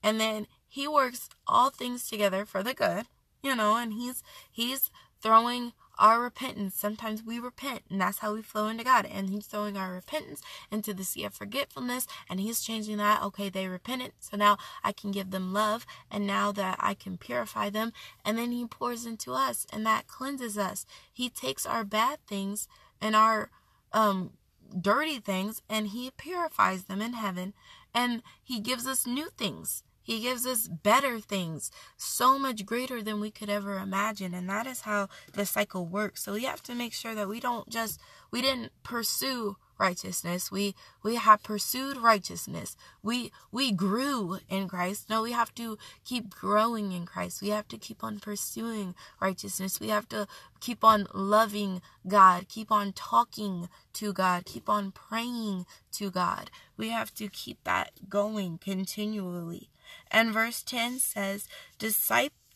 and 0.02 0.18
then 0.18 0.46
He 0.66 0.88
works 0.88 1.28
all 1.46 1.68
things 1.68 2.08
together 2.08 2.46
for 2.46 2.62
the 2.62 2.72
good 2.72 3.04
you 3.42 3.54
know, 3.54 3.76
and 3.76 3.92
he's 3.94 4.22
he's 4.50 4.90
throwing 5.22 5.72
our 6.00 6.20
repentance. 6.20 6.74
Sometimes 6.74 7.22
we 7.22 7.38
repent, 7.38 7.82
and 7.90 8.00
that's 8.00 8.18
how 8.18 8.34
we 8.34 8.42
flow 8.42 8.66
into 8.66 8.82
God. 8.82 9.06
And 9.06 9.30
He's 9.30 9.46
throwing 9.46 9.76
our 9.76 9.92
repentance 9.92 10.42
into 10.70 10.92
the 10.92 11.04
sea 11.04 11.24
of 11.24 11.34
forgetfulness, 11.34 12.08
and 12.28 12.40
He's 12.40 12.60
changing 12.62 12.96
that. 12.96 13.22
Okay, 13.22 13.48
they 13.48 13.68
repented, 13.68 14.12
so 14.18 14.36
now 14.36 14.56
I 14.82 14.92
can 14.92 15.12
give 15.12 15.30
them 15.30 15.52
love, 15.52 15.86
and 16.10 16.26
now 16.26 16.50
that 16.52 16.78
I 16.80 16.94
can 16.94 17.18
purify 17.18 17.70
them, 17.70 17.92
and 18.24 18.36
then 18.38 18.50
He 18.50 18.66
pours 18.66 19.06
into 19.06 19.34
us, 19.34 19.66
and 19.72 19.86
that 19.86 20.08
cleanses 20.08 20.58
us. 20.58 20.86
He 21.12 21.28
takes 21.28 21.66
our 21.66 21.84
bad 21.84 22.18
things 22.26 22.66
and 23.00 23.14
our 23.14 23.50
um 23.92 24.32
dirty 24.80 25.18
things, 25.18 25.62
and 25.68 25.88
He 25.88 26.10
purifies 26.16 26.84
them 26.84 27.02
in 27.02 27.12
heaven, 27.12 27.52
and 27.94 28.22
He 28.42 28.60
gives 28.60 28.86
us 28.86 29.06
new 29.06 29.28
things. 29.36 29.84
He 30.10 30.18
gives 30.18 30.44
us 30.44 30.66
better 30.66 31.20
things, 31.20 31.70
so 31.96 32.36
much 32.36 32.66
greater 32.66 33.00
than 33.00 33.20
we 33.20 33.30
could 33.30 33.48
ever 33.48 33.78
imagine. 33.78 34.34
And 34.34 34.48
that 34.50 34.66
is 34.66 34.80
how 34.80 35.06
the 35.34 35.46
cycle 35.46 35.86
works. 35.86 36.24
So 36.24 36.32
we 36.32 36.42
have 36.46 36.64
to 36.64 36.74
make 36.74 36.92
sure 36.92 37.14
that 37.14 37.28
we 37.28 37.38
don't 37.38 37.68
just, 37.68 38.00
we 38.32 38.42
didn't 38.42 38.72
pursue 38.82 39.56
righteousness. 39.78 40.50
We 40.50 40.74
we 41.04 41.14
have 41.14 41.44
pursued 41.44 41.96
righteousness. 41.96 42.76
We 43.04 43.30
we 43.52 43.70
grew 43.70 44.40
in 44.48 44.68
Christ. 44.68 45.08
No, 45.08 45.22
we 45.22 45.30
have 45.30 45.54
to 45.54 45.78
keep 46.04 46.28
growing 46.28 46.90
in 46.90 47.06
Christ. 47.06 47.40
We 47.40 47.50
have 47.50 47.68
to 47.68 47.78
keep 47.78 48.04
on 48.04 48.18
pursuing 48.18 48.96
righteousness. 49.20 49.78
We 49.78 49.90
have 49.90 50.08
to 50.10 50.26
keep 50.60 50.84
on 50.84 51.06
loving 51.14 51.82
God, 52.06 52.48
keep 52.48 52.72
on 52.72 52.92
talking 52.92 53.68
to 53.94 54.12
God, 54.12 54.44
keep 54.44 54.68
on 54.68 54.90
praying 54.90 55.66
to 55.92 56.10
God. 56.10 56.50
We 56.76 56.90
have 56.90 57.14
to 57.14 57.28
keep 57.28 57.64
that 57.64 57.92
going 58.08 58.58
continually. 58.58 59.70
And 60.10 60.32
verse 60.32 60.62
10 60.62 60.98
says, 60.98 61.48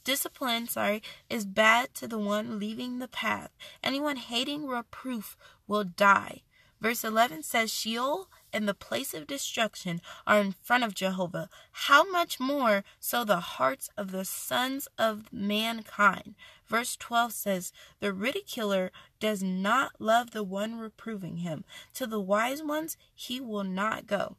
discipline, 0.05 0.69
sorry, 0.69 1.03
is 1.29 1.45
bad 1.45 1.95
to 1.95 2.07
the 2.07 2.19
one 2.19 2.59
leaving 2.59 2.99
the 2.99 3.09
path. 3.09 3.51
Anyone 3.83 4.17
hating 4.17 4.67
reproof 4.67 5.37
will 5.67 5.85
die. 5.85 6.43
Verse 6.81 7.03
11 7.03 7.45
says, 7.45 7.73
Sheol 7.73 8.29
and 8.53 8.69
the 8.69 8.75
place 8.75 9.15
of 9.15 9.27
destruction 9.27 10.03
are 10.27 10.39
in 10.39 10.53
front 10.53 10.85
of 10.85 10.95
Jehovah. 10.95 11.49
How 11.73 12.09
much 12.11 12.39
more 12.39 12.85
so 13.01 13.25
the 13.25 13.41
hearts 13.41 13.89
of 13.97 14.11
the 14.11 14.27
sons 14.27 14.87
of 14.99 15.33
mankind? 15.33 16.35
Verse 16.67 16.97
12 16.97 17.33
says, 17.33 17.73
The 18.01 18.13
ridiculer 18.13 18.93
does 19.19 19.43
not 19.43 19.93
love 19.99 20.33
the 20.33 20.45
one 20.45 20.79
reproving 20.79 21.39
him. 21.39 21.65
To 21.95 22.07
the 22.07 22.21
wise 22.21 22.63
ones 22.63 22.99
he 23.15 23.41
will 23.41 23.65
not 23.65 24.07
go. 24.07 24.37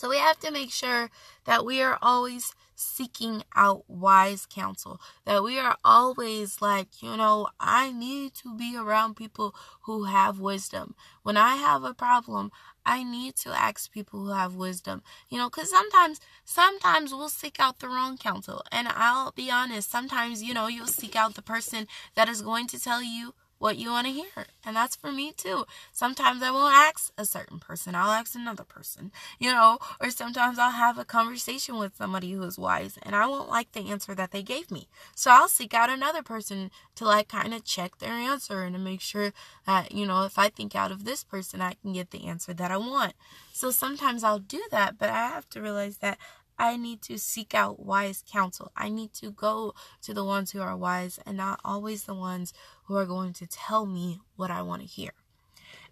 So 0.00 0.08
we 0.08 0.16
have 0.16 0.38
to 0.40 0.50
make 0.50 0.70
sure 0.70 1.10
that 1.44 1.62
we 1.62 1.82
are 1.82 1.98
always 2.00 2.54
seeking 2.74 3.42
out 3.54 3.84
wise 3.86 4.46
counsel, 4.46 4.98
that 5.26 5.42
we 5.42 5.58
are 5.58 5.76
always 5.84 6.62
like, 6.62 7.02
you 7.02 7.18
know, 7.18 7.48
I 7.60 7.92
need 7.92 8.32
to 8.36 8.56
be 8.56 8.78
around 8.78 9.16
people 9.16 9.54
who 9.82 10.04
have 10.04 10.40
wisdom. 10.40 10.94
When 11.22 11.36
I 11.36 11.56
have 11.56 11.84
a 11.84 11.92
problem, 11.92 12.50
I 12.86 13.02
need 13.02 13.36
to 13.44 13.50
ask 13.50 13.92
people 13.92 14.20
who 14.20 14.30
have 14.30 14.54
wisdom, 14.54 15.02
you 15.28 15.36
know, 15.36 15.50
because 15.50 15.68
sometimes, 15.68 16.18
sometimes 16.46 17.12
we'll 17.12 17.28
seek 17.28 17.60
out 17.60 17.80
the 17.80 17.88
wrong 17.88 18.16
counsel. 18.16 18.62
And 18.72 18.88
I'll 18.88 19.32
be 19.32 19.50
honest, 19.50 19.90
sometimes, 19.90 20.42
you 20.42 20.54
know, 20.54 20.66
you'll 20.66 20.86
seek 20.86 21.14
out 21.14 21.34
the 21.34 21.42
person 21.42 21.86
that 22.14 22.26
is 22.26 22.40
going 22.40 22.68
to 22.68 22.80
tell 22.80 23.02
you 23.02 23.34
what 23.60 23.76
you 23.76 23.90
want 23.90 24.06
to 24.06 24.12
hear. 24.12 24.46
And 24.64 24.74
that's 24.74 24.96
for 24.96 25.12
me 25.12 25.32
too. 25.36 25.66
Sometimes 25.92 26.42
I 26.42 26.50
won't 26.50 26.74
ask 26.74 27.12
a 27.16 27.24
certain 27.24 27.60
person, 27.60 27.94
I'll 27.94 28.10
ask 28.10 28.34
another 28.34 28.64
person, 28.64 29.12
you 29.38 29.52
know, 29.52 29.78
or 30.00 30.10
sometimes 30.10 30.58
I'll 30.58 30.72
have 30.72 30.98
a 30.98 31.04
conversation 31.04 31.78
with 31.78 31.94
somebody 31.94 32.32
who 32.32 32.42
is 32.42 32.58
wise 32.58 32.98
and 33.02 33.14
I 33.14 33.26
won't 33.26 33.50
like 33.50 33.70
the 33.72 33.90
answer 33.90 34.14
that 34.14 34.32
they 34.32 34.42
gave 34.42 34.70
me. 34.70 34.88
So 35.14 35.30
I'll 35.30 35.48
seek 35.48 35.74
out 35.74 35.90
another 35.90 36.22
person 36.22 36.70
to 36.96 37.04
like 37.04 37.28
kind 37.28 37.52
of 37.52 37.64
check 37.64 37.98
their 37.98 38.14
answer 38.14 38.62
and 38.62 38.74
to 38.74 38.80
make 38.80 39.02
sure 39.02 39.32
that, 39.66 39.92
you 39.92 40.06
know, 40.06 40.24
if 40.24 40.38
I 40.38 40.48
think 40.48 40.74
out 40.74 40.90
of 40.90 41.04
this 41.04 41.22
person, 41.22 41.60
I 41.60 41.74
can 41.74 41.92
get 41.92 42.10
the 42.10 42.26
answer 42.26 42.54
that 42.54 42.70
I 42.70 42.78
want. 42.78 43.12
So 43.52 43.70
sometimes 43.70 44.24
I'll 44.24 44.38
do 44.38 44.62
that, 44.70 44.96
but 44.98 45.10
I 45.10 45.28
have 45.28 45.48
to 45.50 45.60
realize 45.60 45.98
that 45.98 46.16
I 46.60 46.76
need 46.76 47.00
to 47.02 47.18
seek 47.18 47.54
out 47.54 47.80
wise 47.80 48.22
counsel. 48.30 48.70
I 48.76 48.90
need 48.90 49.14
to 49.14 49.30
go 49.30 49.72
to 50.02 50.12
the 50.12 50.26
ones 50.26 50.50
who 50.50 50.60
are 50.60 50.76
wise 50.76 51.18
and 51.24 51.38
not 51.38 51.58
always 51.64 52.04
the 52.04 52.14
ones 52.14 52.52
who 52.84 52.96
are 52.96 53.06
going 53.06 53.32
to 53.34 53.46
tell 53.46 53.86
me 53.86 54.20
what 54.36 54.50
I 54.50 54.60
want 54.60 54.82
to 54.82 54.86
hear. 54.86 55.12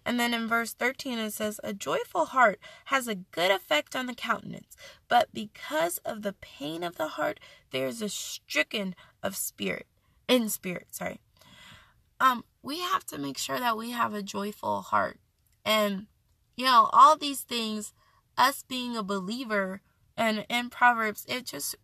And 0.05 0.19
then 0.19 0.31
in 0.31 0.47
verse 0.47 0.73
13 0.73 1.17
it 1.17 1.33
says, 1.33 1.59
A 1.63 1.73
joyful 1.73 2.25
heart 2.25 2.59
has 2.85 3.07
a 3.07 3.15
good 3.15 3.49
effect 3.49 3.95
on 3.95 4.05
the 4.05 4.13
countenance, 4.13 4.77
but 5.07 5.29
because 5.33 5.97
of 6.05 6.21
the 6.21 6.33
pain 6.33 6.83
of 6.83 6.97
the 6.97 7.07
heart, 7.07 7.39
there 7.71 7.87
is 7.87 8.03
a 8.03 8.07
stricken 8.07 8.93
of 9.23 9.35
spirit, 9.35 9.87
in 10.27 10.49
spirit, 10.49 10.89
sorry. 10.91 11.19
Um, 12.19 12.45
we 12.61 12.79
have 12.81 13.05
to 13.07 13.17
make 13.17 13.39
sure 13.39 13.59
that 13.59 13.75
we 13.75 13.89
have 13.89 14.13
a 14.13 14.21
joyful 14.21 14.81
heart. 14.81 15.19
And, 15.65 16.05
you 16.55 16.65
know, 16.65 16.91
all 16.93 17.17
these 17.17 17.41
things, 17.41 17.91
us 18.37 18.63
being 18.67 18.95
a 18.95 19.01
believer, 19.01 19.81
and 20.19 20.45
in 20.49 20.69
Proverbs, 20.69 21.25
it 21.29 21.45
just, 21.45 21.77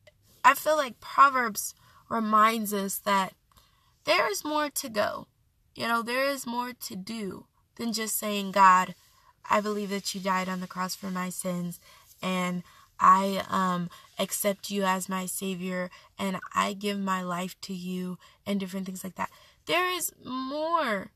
I 0.44 0.56
feel 0.56 0.76
like 0.76 1.00
Proverbs 1.00 1.74
reminds 2.10 2.74
us 2.74 2.98
that 2.98 3.34
there 4.04 4.30
is 4.30 4.44
more 4.44 4.70
to 4.70 4.90
go. 4.90 5.28
You 5.74 5.88
know, 5.88 6.02
there 6.02 6.26
is 6.26 6.46
more 6.46 6.74
to 6.74 6.98
do 6.98 7.46
than 7.78 7.94
just 7.94 8.20
saying, 8.20 8.52
God, 8.52 8.94
I 9.50 9.62
believe 9.62 9.90
that 9.90 10.14
you 10.14 10.20
died 10.20 10.50
on 10.50 10.60
the 10.60 10.68
cross 10.68 10.96
for 10.96 11.10
my 11.10 11.30
sins 11.30 11.80
and 12.22 12.64
I 13.00 13.44
um 13.50 13.90
accept 14.20 14.70
you 14.70 14.84
as 14.84 15.10
my 15.10 15.26
savior 15.26 15.90
and 16.18 16.38
I 16.54 16.74
give 16.74 17.00
my 17.00 17.22
life 17.22 17.60
to 17.62 17.74
you 17.74 18.18
and 18.46 18.60
different 18.60 18.86
things 18.86 19.04
like 19.04 19.16
that. 19.16 19.30
There 19.66 19.90
is 19.90 20.12
more 20.24 21.12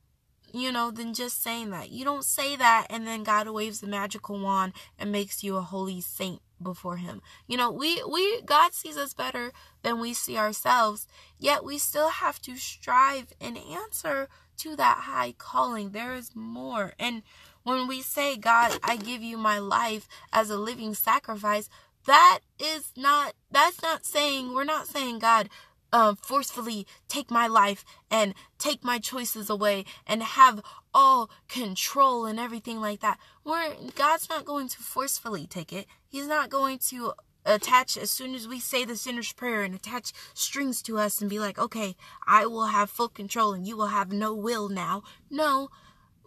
you 0.52 0.72
know, 0.72 0.90
than 0.90 1.14
just 1.14 1.44
saying 1.44 1.70
that. 1.70 1.92
You 1.92 2.04
don't 2.04 2.26
say 2.26 2.56
that 2.56 2.88
and 2.90 3.06
then 3.06 3.24
God 3.24 3.48
waves 3.50 3.82
the 3.82 3.88
magical 3.88 4.40
wand 4.40 4.74
and 4.98 5.12
makes 5.12 5.44
you 5.44 5.58
a 5.58 5.62
holy 5.62 6.02
saint 6.02 6.42
before 6.62 6.98
him. 6.98 7.22
You 7.48 7.58
know, 7.58 7.72
we 7.72 8.04
we 8.04 8.42
God 8.42 8.74
sees 8.74 8.98
us 8.98 9.14
better 9.14 9.52
than 9.84 10.00
we 10.00 10.14
see 10.14 10.38
ourselves, 10.38 11.08
yet 11.40 11.64
we 11.64 11.78
still 11.78 12.10
have 12.10 12.42
to 12.44 12.56
strive 12.56 13.34
and 13.40 13.58
answer 13.58 14.28
to 14.58 14.76
that 14.76 15.00
high 15.04 15.34
calling. 15.38 15.92
There 15.92 16.14
is 16.16 16.36
more. 16.36 16.94
And 17.00 17.24
when 17.64 17.88
we 17.88 18.02
say, 18.02 18.36
God, 18.38 18.80
I 18.84 18.98
give 18.98 19.22
you 19.22 19.38
my 19.38 19.60
life 19.60 20.08
as 20.34 20.50
a 20.50 20.58
living 20.58 20.94
sacrifice, 20.94 21.70
that 22.06 22.40
is 22.60 22.92
not 22.96 23.34
that's 23.52 23.82
not 23.82 24.06
saying 24.06 24.54
we're 24.54 24.64
not 24.64 24.88
saying 24.88 25.20
God 25.20 25.50
um, 25.92 26.16
forcefully 26.16 26.86
take 27.08 27.32
my 27.32 27.48
life 27.48 27.84
and 28.10 28.34
take 28.58 28.84
my 28.84 29.00
choices 29.00 29.50
away 29.50 29.86
and 30.06 30.22
have 30.24 30.62
all 30.94 31.30
control 31.48 32.26
and 32.26 32.40
everything 32.40 32.80
like 32.80 33.00
that. 33.02 33.20
We're, 33.44 33.74
God's 33.96 34.30
not 34.30 34.46
going 34.46 34.68
to 34.70 34.78
forcefully 34.78 35.48
take 35.48 35.74
it. 35.74 35.88
He's 36.08 36.28
not 36.28 36.50
going 36.50 36.80
to 36.90 37.14
attach 37.46 37.98
as 37.98 38.12
soon 38.12 38.36
as 38.36 38.48
we 38.48 38.60
say 38.60 38.86
the 38.86 38.96
sinner's 38.96 39.34
prayer 39.34 39.64
and 39.64 39.74
attach 39.74 40.12
strings 40.34 40.82
to 40.84 40.98
us 40.98 41.22
and 41.22 41.30
be 41.30 41.40
like, 41.40 41.58
okay, 41.58 41.96
I 42.28 42.46
will 42.46 42.68
have 42.68 42.90
full 42.90 43.10
control 43.10 43.54
and 43.54 43.68
you 43.68 43.78
will 43.78 43.88
have 43.88 44.12
no 44.12 44.34
will 44.34 44.70
now. 44.70 45.04
No, 45.30 45.70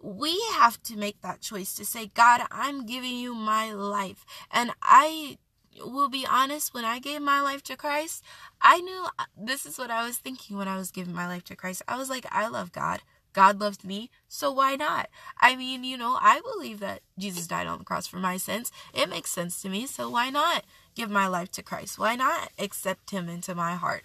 we 0.01 0.37
have 0.53 0.81
to 0.83 0.97
make 0.97 1.21
that 1.21 1.41
choice 1.41 1.73
to 1.75 1.85
say, 1.85 2.07
God, 2.13 2.41
I'm 2.51 2.85
giving 2.85 3.15
you 3.17 3.33
my 3.33 3.71
life. 3.71 4.25
And 4.51 4.71
I 4.81 5.37
will 5.79 6.09
be 6.09 6.25
honest, 6.29 6.73
when 6.73 6.85
I 6.85 6.99
gave 6.99 7.21
my 7.21 7.41
life 7.41 7.63
to 7.63 7.77
Christ, 7.77 8.23
I 8.61 8.79
knew 8.79 9.05
uh, 9.19 9.25
this 9.37 9.65
is 9.65 9.77
what 9.77 9.91
I 9.91 10.05
was 10.05 10.17
thinking 10.17 10.57
when 10.57 10.67
I 10.67 10.77
was 10.77 10.91
giving 10.91 11.13
my 11.13 11.27
life 11.27 11.43
to 11.45 11.55
Christ. 11.55 11.81
I 11.87 11.97
was 11.97 12.09
like, 12.09 12.25
I 12.31 12.47
love 12.47 12.71
God. 12.71 13.01
God 13.33 13.59
loves 13.59 13.83
me, 13.83 14.11
so 14.27 14.51
why 14.51 14.75
not? 14.75 15.09
I 15.41 15.55
mean, 15.55 15.83
you 15.83 15.97
know, 15.97 16.17
I 16.21 16.39
believe 16.41 16.79
that 16.81 17.01
Jesus 17.17 17.47
died 17.47 17.65
on 17.65 17.79
the 17.79 17.83
cross 17.83 18.05
for 18.05 18.17
my 18.17 18.37
sins. 18.37 18.71
It 18.93 19.09
makes 19.09 19.31
sense 19.31 19.59
to 19.63 19.69
me, 19.69 19.87
so 19.87 20.07
why 20.09 20.29
not 20.29 20.63
give 20.93 21.09
my 21.09 21.25
life 21.25 21.49
to 21.53 21.63
Christ? 21.63 21.97
Why 21.97 22.15
not 22.15 22.51
accept 22.59 23.09
Him 23.09 23.27
into 23.27 23.55
my 23.55 23.73
heart? 23.73 24.03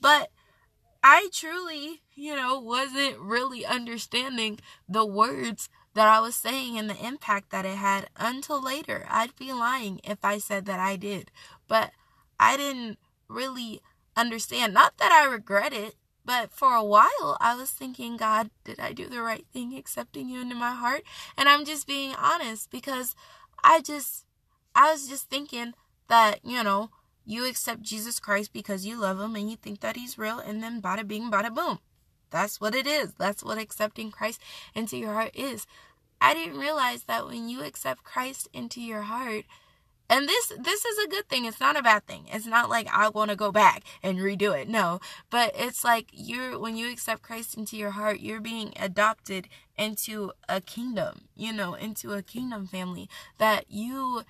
But 0.00 0.30
I 1.04 1.28
truly, 1.32 2.02
you 2.14 2.34
know, 2.34 2.58
wasn't 2.58 3.18
really 3.18 3.64
understanding 3.64 4.58
the 4.88 5.06
words 5.06 5.68
that 5.94 6.08
I 6.08 6.20
was 6.20 6.34
saying 6.34 6.76
and 6.78 6.90
the 6.90 7.06
impact 7.06 7.50
that 7.50 7.64
it 7.64 7.76
had 7.76 8.08
until 8.16 8.62
later. 8.62 9.06
I'd 9.08 9.36
be 9.36 9.52
lying 9.52 10.00
if 10.04 10.24
I 10.24 10.38
said 10.38 10.66
that 10.66 10.80
I 10.80 10.96
did. 10.96 11.30
But 11.68 11.92
I 12.38 12.56
didn't 12.56 12.98
really 13.28 13.80
understand. 14.16 14.74
Not 14.74 14.98
that 14.98 15.12
I 15.12 15.30
regret 15.30 15.72
it, 15.72 15.94
but 16.24 16.50
for 16.52 16.74
a 16.74 16.84
while 16.84 17.36
I 17.40 17.54
was 17.56 17.70
thinking, 17.70 18.16
God, 18.16 18.50
did 18.64 18.80
I 18.80 18.92
do 18.92 19.06
the 19.08 19.22
right 19.22 19.46
thing 19.52 19.76
accepting 19.76 20.28
you 20.28 20.40
into 20.40 20.54
my 20.54 20.72
heart? 20.72 21.02
And 21.36 21.48
I'm 21.48 21.64
just 21.64 21.86
being 21.86 22.14
honest 22.14 22.70
because 22.70 23.14
I 23.62 23.80
just, 23.80 24.24
I 24.74 24.90
was 24.90 25.08
just 25.08 25.30
thinking 25.30 25.74
that, 26.08 26.40
you 26.44 26.62
know, 26.64 26.90
you 27.24 27.48
accept 27.48 27.82
Jesus 27.82 28.20
Christ 28.20 28.52
because 28.52 28.84
you 28.84 29.00
love 29.00 29.20
him 29.20 29.36
and 29.36 29.50
you 29.50 29.56
think 29.56 29.80
that 29.80 29.96
he's 29.96 30.18
real 30.18 30.38
and 30.38 30.62
then 30.62 30.82
bada 30.82 31.06
bing, 31.06 31.30
bada 31.30 31.54
boom. 31.54 31.78
That's 32.30 32.60
what 32.60 32.74
it 32.74 32.86
is. 32.86 33.14
That's 33.14 33.44
what 33.44 33.58
accepting 33.58 34.10
Christ 34.10 34.40
into 34.74 34.96
your 34.96 35.12
heart 35.12 35.30
is. 35.34 35.66
I 36.24 36.32
didn't 36.32 36.58
realize 36.58 37.02
that 37.02 37.26
when 37.26 37.50
you 37.50 37.62
accept 37.62 38.02
Christ 38.02 38.48
into 38.54 38.80
your 38.80 39.02
heart, 39.02 39.44
and 40.08 40.26
this 40.26 40.52
this 40.58 40.82
is 40.86 41.04
a 41.04 41.08
good 41.08 41.28
thing 41.28 41.44
it's 41.44 41.60
not 41.60 41.76
a 41.76 41.82
bad 41.82 42.06
thing. 42.06 42.24
It's 42.32 42.46
not 42.46 42.70
like 42.70 42.88
i 42.92 43.08
want 43.08 43.30
to 43.30 43.36
go 43.36 43.52
back 43.52 43.82
and 44.02 44.18
redo 44.18 44.58
it 44.58 44.68
no. 44.68 45.00
But 45.30 45.52
it's 45.54 45.84
like 45.84 46.06
you're 46.12 46.58
when 46.58 46.76
you 46.76 46.90
accept 46.90 47.22
christ 47.22 47.56
into 47.56 47.76
your 47.76 47.90
heart 47.90 48.20
you're 48.20 48.40
being 48.40 48.72
adopted 48.80 49.48
into 49.76 50.32
a 50.48 50.60
kingdom 50.60 51.22
you 51.34 51.52
know 51.52 51.74
into 51.74 52.12
a 52.12 52.22
kingdom 52.22 52.66
family 52.66 53.08
that 53.38 53.64
you 53.70 54.22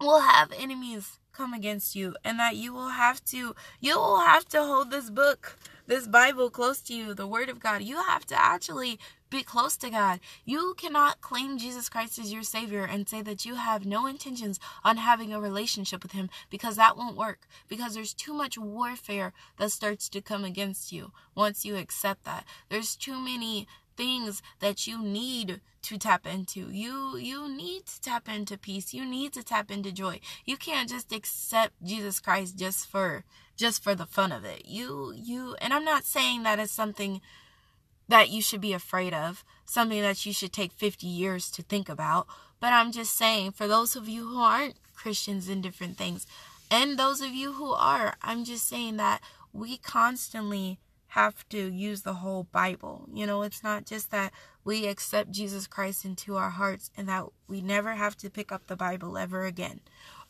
will 0.00 0.20
have 0.20 0.52
enemies 0.58 1.18
come 1.32 1.52
against 1.52 1.94
you 1.94 2.14
and 2.24 2.38
that 2.38 2.56
you 2.56 2.72
will 2.72 2.90
have 2.90 3.24
to 3.26 3.54
you 3.80 3.96
will 3.96 4.20
have 4.20 4.46
to 4.46 4.58
hold 4.58 4.90
this 4.90 5.10
book 5.10 5.56
this 5.86 6.06
bible 6.06 6.50
close 6.50 6.80
to 6.80 6.94
you 6.94 7.14
the 7.14 7.26
word 7.26 7.48
of 7.48 7.60
god 7.60 7.82
you 7.82 7.96
have 7.96 8.24
to 8.24 8.40
actually 8.40 8.98
be 9.34 9.42
close 9.42 9.76
to 9.76 9.90
God. 9.90 10.20
You 10.44 10.74
cannot 10.78 11.20
claim 11.20 11.58
Jesus 11.58 11.88
Christ 11.88 12.20
as 12.20 12.32
your 12.32 12.44
Savior 12.44 12.84
and 12.84 13.08
say 13.08 13.20
that 13.22 13.44
you 13.44 13.56
have 13.56 13.84
no 13.84 14.06
intentions 14.06 14.60
on 14.84 14.96
having 14.96 15.32
a 15.32 15.40
relationship 15.40 16.04
with 16.04 16.12
Him 16.12 16.30
because 16.50 16.76
that 16.76 16.96
won't 16.96 17.16
work. 17.16 17.48
Because 17.68 17.94
there's 17.94 18.14
too 18.14 18.32
much 18.32 18.56
warfare 18.56 19.32
that 19.58 19.72
starts 19.72 20.08
to 20.10 20.20
come 20.20 20.44
against 20.44 20.92
you 20.92 21.10
once 21.34 21.64
you 21.64 21.74
accept 21.74 22.22
that. 22.24 22.44
There's 22.68 22.94
too 22.94 23.18
many 23.18 23.66
things 23.96 24.40
that 24.60 24.86
you 24.86 25.02
need 25.02 25.60
to 25.82 25.98
tap 25.98 26.26
into. 26.26 26.70
You 26.70 27.16
you 27.16 27.48
need 27.48 27.86
to 27.86 28.00
tap 28.00 28.28
into 28.28 28.56
peace. 28.56 28.94
You 28.94 29.04
need 29.04 29.32
to 29.32 29.42
tap 29.42 29.68
into 29.68 29.90
joy. 29.90 30.20
You 30.44 30.56
can't 30.56 30.88
just 30.88 31.12
accept 31.12 31.72
Jesus 31.82 32.20
Christ 32.20 32.56
just 32.56 32.86
for 32.86 33.24
just 33.56 33.82
for 33.82 33.94
the 33.94 34.06
fun 34.06 34.32
of 34.32 34.44
it. 34.44 34.66
You 34.66 35.12
you 35.14 35.56
and 35.60 35.72
I'm 35.72 35.84
not 35.84 36.04
saying 36.04 36.42
that 36.42 36.58
it's 36.58 36.72
something 36.72 37.20
that 38.08 38.30
you 38.30 38.42
should 38.42 38.60
be 38.60 38.72
afraid 38.72 39.14
of, 39.14 39.44
something 39.64 40.02
that 40.02 40.26
you 40.26 40.32
should 40.32 40.52
take 40.52 40.72
50 40.72 41.06
years 41.06 41.50
to 41.52 41.62
think 41.62 41.88
about. 41.88 42.26
But 42.60 42.72
I'm 42.72 42.92
just 42.92 43.16
saying, 43.16 43.52
for 43.52 43.66
those 43.66 43.96
of 43.96 44.08
you 44.08 44.26
who 44.26 44.38
aren't 44.38 44.76
Christians 44.94 45.48
in 45.48 45.60
different 45.60 45.96
things, 45.96 46.26
and 46.70 46.98
those 46.98 47.20
of 47.20 47.30
you 47.30 47.54
who 47.54 47.72
are, 47.72 48.16
I'm 48.22 48.44
just 48.44 48.68
saying 48.68 48.96
that 48.96 49.20
we 49.52 49.76
constantly 49.78 50.78
have 51.08 51.48
to 51.48 51.72
use 51.72 52.02
the 52.02 52.14
whole 52.14 52.44
Bible. 52.50 53.08
You 53.12 53.26
know, 53.26 53.42
it's 53.42 53.62
not 53.62 53.86
just 53.86 54.10
that 54.10 54.32
we 54.64 54.86
accept 54.86 55.30
Jesus 55.30 55.68
Christ 55.68 56.04
into 56.04 56.36
our 56.36 56.50
hearts 56.50 56.90
and 56.96 57.08
that 57.08 57.26
we 57.46 57.60
never 57.60 57.94
have 57.94 58.16
to 58.16 58.30
pick 58.30 58.50
up 58.50 58.66
the 58.66 58.76
Bible 58.76 59.16
ever 59.16 59.44
again, 59.44 59.80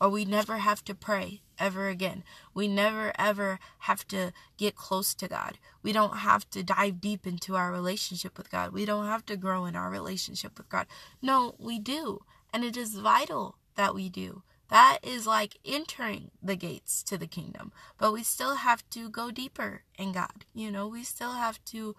or 0.04 0.10
we 0.10 0.26
never 0.26 0.58
have 0.58 0.84
to 0.84 0.94
pray 0.94 1.40
ever 1.58 1.88
again. 1.88 2.22
We 2.52 2.68
never 2.68 3.10
ever 3.18 3.58
have 3.78 4.06
to 4.08 4.34
get 4.58 4.76
close 4.76 5.14
to 5.14 5.28
God. 5.28 5.56
We 5.82 5.94
don't 5.94 6.18
have 6.18 6.48
to 6.50 6.62
dive 6.62 7.00
deep 7.00 7.26
into 7.26 7.56
our 7.56 7.72
relationship 7.72 8.36
with 8.36 8.50
God. 8.50 8.74
We 8.74 8.84
don't 8.84 9.06
have 9.06 9.24
to 9.26 9.36
grow 9.38 9.64
in 9.64 9.74
our 9.74 9.88
relationship 9.88 10.58
with 10.58 10.68
God. 10.68 10.86
No, 11.22 11.54
we 11.58 11.78
do. 11.78 12.20
And 12.52 12.64
it 12.64 12.76
is 12.76 12.96
vital 12.96 13.56
that 13.76 13.94
we 13.94 14.10
do. 14.10 14.42
That 14.68 14.98
is 15.02 15.26
like 15.26 15.56
entering 15.64 16.32
the 16.42 16.56
gates 16.56 17.02
to 17.04 17.16
the 17.16 17.26
kingdom. 17.26 17.72
But 17.96 18.12
we 18.12 18.22
still 18.24 18.56
have 18.56 18.86
to 18.90 19.08
go 19.08 19.30
deeper 19.30 19.84
in 19.98 20.12
God. 20.12 20.44
You 20.52 20.70
know, 20.70 20.86
we 20.86 21.02
still 21.02 21.32
have 21.32 21.64
to 21.66 21.96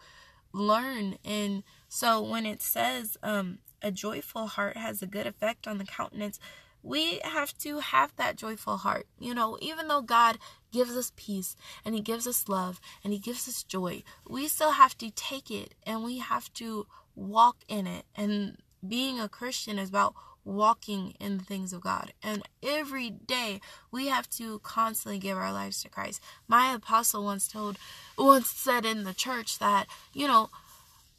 learn. 0.54 1.16
And 1.26 1.64
so 1.88 2.22
when 2.22 2.46
it 2.46 2.62
says 2.62 3.18
um, 3.24 3.58
a 3.82 3.92
joyful 3.92 4.46
heart 4.46 4.78
has 4.78 5.02
a 5.02 5.08
good 5.08 5.26
effect 5.26 5.68
on 5.68 5.80
the 5.80 5.86
countenance, 5.86 6.40
we 6.86 7.20
have 7.24 7.58
to 7.58 7.80
have 7.80 8.16
that 8.16 8.36
joyful 8.36 8.78
heart. 8.78 9.08
You 9.20 9.34
know, 9.34 9.58
even 9.60 9.88
though 9.88 10.04
God 10.04 10.38
gives 10.72 10.96
us 10.96 11.12
peace 11.16 11.56
and 11.84 11.96
He 11.96 12.02
gives 12.02 12.28
us 12.28 12.48
love 12.48 12.80
and 13.04 13.12
He 13.12 13.20
gives 13.20 13.48
us 13.48 13.64
joy, 13.64 14.04
we 14.30 14.48
still 14.48 14.72
have 14.72 14.96
to 15.00 15.10
take 15.10 15.50
it 15.50 15.74
and 15.84 16.04
we 16.04 16.20
have 16.20 16.54
to 16.54 16.86
walk 17.16 17.58
in 17.68 17.88
it. 17.88 18.06
And 18.16 18.58
being 18.88 19.20
a 19.20 19.28
Christian 19.28 19.80
is 19.80 19.90
about 19.90 20.14
walking 20.44 21.16
in 21.20 21.40
the 21.40 21.44
things 21.44 21.74
of 21.74 21.82
God. 21.82 22.14
And 22.22 22.44
every 22.62 23.10
day 23.10 23.62
we 23.90 24.08
have 24.08 24.30
to 24.32 24.60
constantly 24.60 25.18
give 25.18 25.40
our 25.40 25.52
lives 25.52 25.82
to 25.82 25.90
Christ. 25.90 26.22
My 26.48 26.76
apostle 26.76 27.24
once 27.24 27.48
told, 27.48 27.80
once 28.16 28.50
said 28.50 28.86
in 28.86 29.06
the 29.06 29.14
church 29.16 29.58
that, 29.58 29.88
you 30.14 30.28
know, 30.28 30.52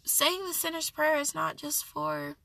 saying 0.05 0.47
the 0.47 0.55
sinner's 0.55 0.91
prayer 0.91 1.17
is 1.17 1.35
not 1.35 1.57
just 1.57 1.85
for 1.85 2.37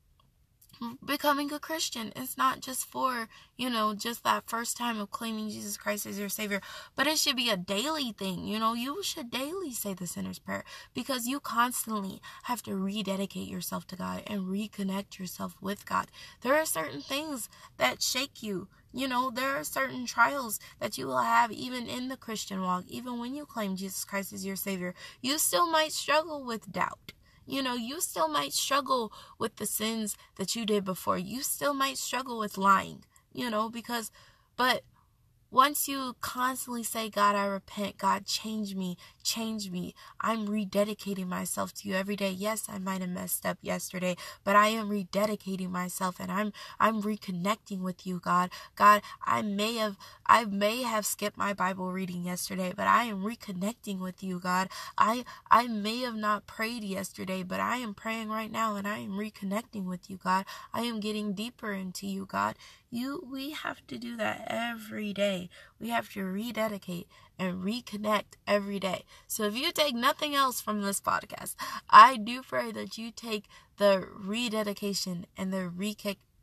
becoming 1.05 1.51
a 1.51 1.59
Christian. 1.59 2.11
It's 2.15 2.37
not 2.37 2.61
just 2.61 2.85
for, 2.85 3.27
you 3.57 3.69
know, 3.69 3.93
just 3.93 4.23
that 4.23 4.49
first 4.49 4.77
time 4.77 4.99
of 4.99 5.11
claiming 5.11 5.49
Jesus 5.49 5.77
Christ 5.77 6.05
as 6.05 6.19
your 6.19 6.29
Savior, 6.29 6.61
but 6.95 7.07
it 7.07 7.17
should 7.17 7.35
be 7.35 7.49
a 7.49 7.57
daily 7.57 8.11
thing. 8.11 8.45
You 8.45 8.59
know, 8.59 8.73
you 8.73 9.03
should 9.03 9.29
daily 9.29 9.71
say 9.71 9.93
the 9.93 10.07
sinner's 10.07 10.39
prayer 10.39 10.63
because 10.93 11.27
you 11.27 11.39
constantly 11.39 12.21
have 12.43 12.63
to 12.63 12.75
rededicate 12.75 13.47
yourself 13.47 13.85
to 13.87 13.95
God 13.95 14.23
and 14.27 14.47
reconnect 14.47 15.19
yourself 15.19 15.55
with 15.61 15.85
God. 15.85 16.07
There 16.41 16.55
are 16.55 16.65
certain 16.65 17.01
things 17.01 17.49
that 17.77 18.01
shake 18.01 18.41
you. 18.41 18.67
You 18.93 19.07
know, 19.07 19.31
there 19.31 19.55
are 19.57 19.63
certain 19.63 20.05
trials 20.05 20.59
that 20.79 20.97
you 20.97 21.07
will 21.07 21.19
have 21.19 21.51
even 21.51 21.87
in 21.87 22.09
the 22.09 22.17
Christian 22.17 22.61
walk, 22.61 22.83
even 22.87 23.19
when 23.19 23.35
you 23.35 23.45
claim 23.45 23.77
Jesus 23.77 24.03
Christ 24.03 24.33
as 24.33 24.45
your 24.45 24.57
Savior. 24.57 24.93
You 25.21 25.37
still 25.37 25.69
might 25.69 25.93
struggle 25.93 26.43
with 26.43 26.71
doubt 26.71 27.13
you 27.51 27.61
know, 27.61 27.75
you 27.75 27.99
still 27.99 28.29
might 28.29 28.53
struggle 28.53 29.11
with 29.37 29.57
the 29.57 29.65
sins 29.65 30.15
that 30.37 30.55
you 30.55 30.65
did 30.65 30.85
before. 30.85 31.17
You 31.17 31.43
still 31.43 31.73
might 31.73 31.97
struggle 31.97 32.39
with 32.39 32.57
lying, 32.57 33.03
you 33.33 33.49
know, 33.49 33.69
because, 33.69 34.09
but 34.55 34.83
once 35.51 35.85
you 35.85 36.15
constantly 36.21 36.83
say, 36.83 37.09
God, 37.09 37.35
I 37.35 37.43
repent, 37.45 37.97
God, 37.97 38.25
change 38.25 38.73
me, 38.73 38.95
change 39.23 39.69
me, 39.71 39.93
I'm 40.19 40.47
rededicating 40.47 41.27
myself 41.27 41.73
to 41.75 41.89
you 41.89 41.95
every 41.95 42.15
day. 42.15 42.31
Yes, 42.31 42.67
I 42.69 42.77
might 42.79 43.01
have 43.01 43.09
messed 43.09 43.45
up 43.45 43.57
yesterday, 43.61 44.15
but 44.43 44.55
I 44.55 44.67
am 44.67 44.89
rededicating 44.89 45.69
myself 45.69 46.19
and 46.19 46.31
I'm 46.31 46.53
I'm 46.79 47.01
reconnecting 47.01 47.81
with 47.81 48.05
you, 48.05 48.19
God. 48.19 48.51
God, 48.75 49.01
I 49.25 49.41
may 49.41 49.75
have 49.75 49.97
I 50.25 50.45
may 50.45 50.83
have 50.83 51.05
skipped 51.05 51.37
my 51.37 51.53
Bible 51.53 51.91
reading 51.91 52.23
yesterday, 52.25 52.73
but 52.75 52.87
I 52.87 53.03
am 53.05 53.23
reconnecting 53.23 53.99
with 53.99 54.23
you, 54.23 54.39
God. 54.39 54.69
I 54.97 55.25
I 55.49 55.67
may 55.67 55.99
have 55.99 56.15
not 56.15 56.47
prayed 56.47 56.83
yesterday, 56.83 57.43
but 57.43 57.59
I 57.59 57.77
am 57.77 57.93
praying 57.93 58.29
right 58.29 58.51
now 58.51 58.75
and 58.75 58.87
I 58.87 58.99
am 58.99 59.11
reconnecting 59.11 59.85
with 59.85 60.09
you, 60.09 60.17
God. 60.17 60.45
I 60.73 60.81
am 60.81 60.99
getting 60.99 61.33
deeper 61.33 61.71
into 61.73 62.07
you, 62.07 62.25
God. 62.25 62.55
You 62.89 63.25
we 63.31 63.51
have 63.51 63.85
to 63.87 63.97
do 63.97 64.17
that 64.17 64.45
every 64.47 65.13
day. 65.13 65.49
We 65.79 65.89
have 65.89 66.11
to 66.13 66.23
rededicate 66.23 67.07
and 67.41 67.63
reconnect 67.63 68.37
every 68.45 68.79
day. 68.79 69.03
So 69.27 69.45
if 69.45 69.57
you 69.57 69.71
take 69.71 69.95
nothing 69.95 70.35
else 70.35 70.61
from 70.61 70.83
this 70.83 71.01
podcast, 71.01 71.55
I 71.89 72.15
do 72.15 72.43
pray 72.43 72.71
that 72.71 72.99
you 72.99 73.09
take 73.09 73.45
the 73.77 74.07
rededication 74.15 75.25
and 75.35 75.51
the 75.51 75.67
re- 75.67 75.97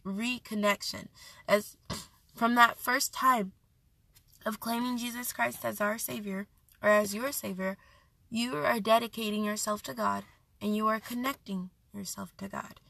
reconnection 0.04 1.06
as 1.46 1.76
from 2.34 2.56
that 2.56 2.80
first 2.80 3.14
time 3.14 3.52
of 4.44 4.58
claiming 4.58 4.98
Jesus 4.98 5.32
Christ 5.32 5.64
as 5.64 5.80
our 5.80 5.98
savior 5.98 6.48
or 6.82 6.88
as 6.88 7.14
your 7.14 7.30
savior, 7.30 7.76
you 8.28 8.56
are 8.56 8.80
dedicating 8.80 9.44
yourself 9.44 9.82
to 9.82 9.94
God 9.94 10.24
and 10.60 10.74
you 10.74 10.88
are 10.88 10.98
connecting 10.98 11.70
yourself 11.94 12.36
to 12.38 12.48
God. 12.48 12.80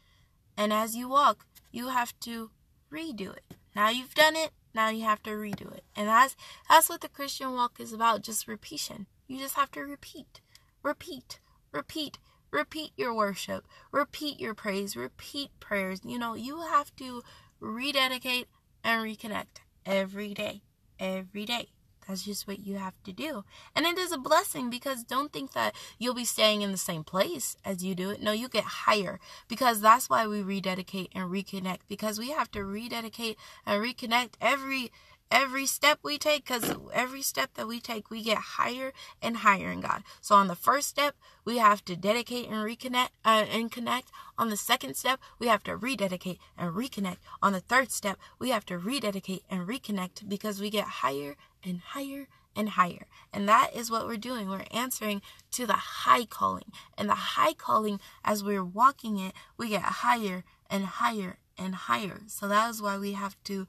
And 0.57 0.73
as 0.73 0.97
you 0.97 1.11
walk, 1.11 1.45
you 1.71 1.89
have 1.89 2.19
to 2.21 2.51
redo 2.91 3.37
it. 3.37 3.55
Now 3.77 3.91
you've 3.91 4.15
done 4.15 4.35
it, 4.35 4.53
now 4.79 4.91
you 4.91 5.03
have 5.03 5.25
to 5.25 5.31
redo 5.31 5.75
it. 5.75 5.83
And 5.97 6.07
that's 6.07 6.37
that's 6.71 6.89
what 6.89 7.01
the 7.01 7.09
Christian 7.09 7.53
walk 7.53 7.81
is 7.81 7.93
about, 7.93 8.23
just 8.23 8.47
repetition. 8.47 9.07
You 9.27 9.39
just 9.39 9.57
have 9.57 9.73
to 9.73 9.81
repeat. 9.81 10.41
Repeat. 10.85 11.41
Repeat. 11.73 12.19
Repeat 12.53 12.93
your 12.97 13.13
worship. 13.13 13.67
Repeat 13.91 14.39
your 14.39 14.55
praise. 14.55 14.97
Repeat 14.97 15.51
prayers. 15.59 16.01
You 16.05 16.17
know, 16.17 16.35
you 16.35 16.61
have 16.61 16.95
to 16.97 17.23
rededicate 17.59 18.47
and 18.85 19.03
reconnect 19.05 19.63
every 19.85 20.33
day. 20.33 20.63
Every 21.01 21.45
day. 21.45 21.71
That's 22.09 22.23
just 22.23 22.49
what 22.49 22.61
you 22.61 22.77
have 22.77 22.95
to 23.05 23.13
do. 23.13 23.45
And 23.77 23.85
it 23.85 23.99
is 23.99 24.13
a 24.13 24.19
blessing 24.19 24.71
because 24.71 25.05
don't 25.05 25.31
think 25.31 25.53
that 25.53 25.75
you'll 25.99 26.15
be 26.15 26.25
staying 26.25 26.63
in 26.63 26.73
the 26.73 26.79
same 26.79 27.05
place 27.05 27.57
as 27.67 27.85
you 27.85 27.95
do 27.95 28.09
it. 28.11 28.23
No, 28.23 28.33
you 28.33 28.49
get 28.49 28.65
higher 28.65 29.21
because 29.47 29.83
that's 29.83 30.09
why 30.09 30.27
we 30.27 30.41
rededicate 30.41 31.13
and 31.15 31.31
reconnect 31.31 31.81
because 31.87 32.19
we 32.19 32.31
have 32.31 32.51
to 32.53 32.65
rededicate 32.65 33.37
and 33.67 33.83
reconnect 33.85 34.31
every 34.41 34.91
every 35.31 35.67
step 35.67 35.99
we 36.03 36.19
take 36.19 36.47
because 36.47 36.75
every 36.93 37.23
step 37.23 37.55
that 37.55 37.69
we 37.69 37.81
take 37.81 38.11
we 38.11 38.23
get 38.23 38.39
higher 38.39 38.93
and 39.21 39.39
higher 39.39 39.71
in 39.71 39.81
god. 39.81 40.03
So 40.21 40.35
on 40.35 40.49
the 40.49 40.55
first 40.55 40.89
step 40.89 41.15
we 41.45 41.59
have 41.59 41.85
to 41.87 41.97
dedicate 41.97 42.49
and 42.49 42.57
reconnect 42.57 43.11
uh, 43.25 43.45
and 43.51 43.71
connect. 43.71 44.11
On 44.37 44.51
the 44.51 44.57
second 44.57 44.97
step 44.97 45.21
we 45.39 45.49
have 45.49 45.63
to 45.65 45.77
rededicate 45.77 46.39
and 46.57 46.75
reconnect. 46.75 47.19
On 47.43 47.53
the 47.53 47.61
third 47.61 47.91
step 47.91 48.19
we 48.39 48.51
have 48.51 48.65
to 48.67 48.79
rededicate 48.79 49.43
and 49.51 49.69
reconnect 49.69 50.29
because 50.29 50.61
we 50.61 50.71
get 50.71 50.85
higher 50.85 51.37
and 51.63 51.81
higher 51.81 52.29
and 52.57 52.71
higher. 52.71 53.07
And 53.33 53.49
that 53.49 53.75
is 53.75 53.91
what 53.91 54.07
we're 54.07 54.17
doing. 54.17 54.49
We're 54.49 54.65
answering 54.71 55.23
to 55.53 55.67
the 55.67 55.75
high 55.75 56.25
calling. 56.25 56.73
And 56.97 57.09
the 57.09 57.15
high 57.15 57.53
calling 57.53 58.01
as 58.25 58.43
we're 58.43 58.65
walking 58.65 59.19
it 59.19 59.33
we 59.57 59.69
get 59.69 59.83
higher 59.83 60.45
and 60.71 60.85
higher 60.85 61.39
and 61.57 61.75
higher. 61.75 62.23
So 62.27 62.49
that 62.49 62.71
is 62.71 62.81
why 62.83 62.99
we 62.99 63.13
have 63.13 63.37
to 63.45 63.67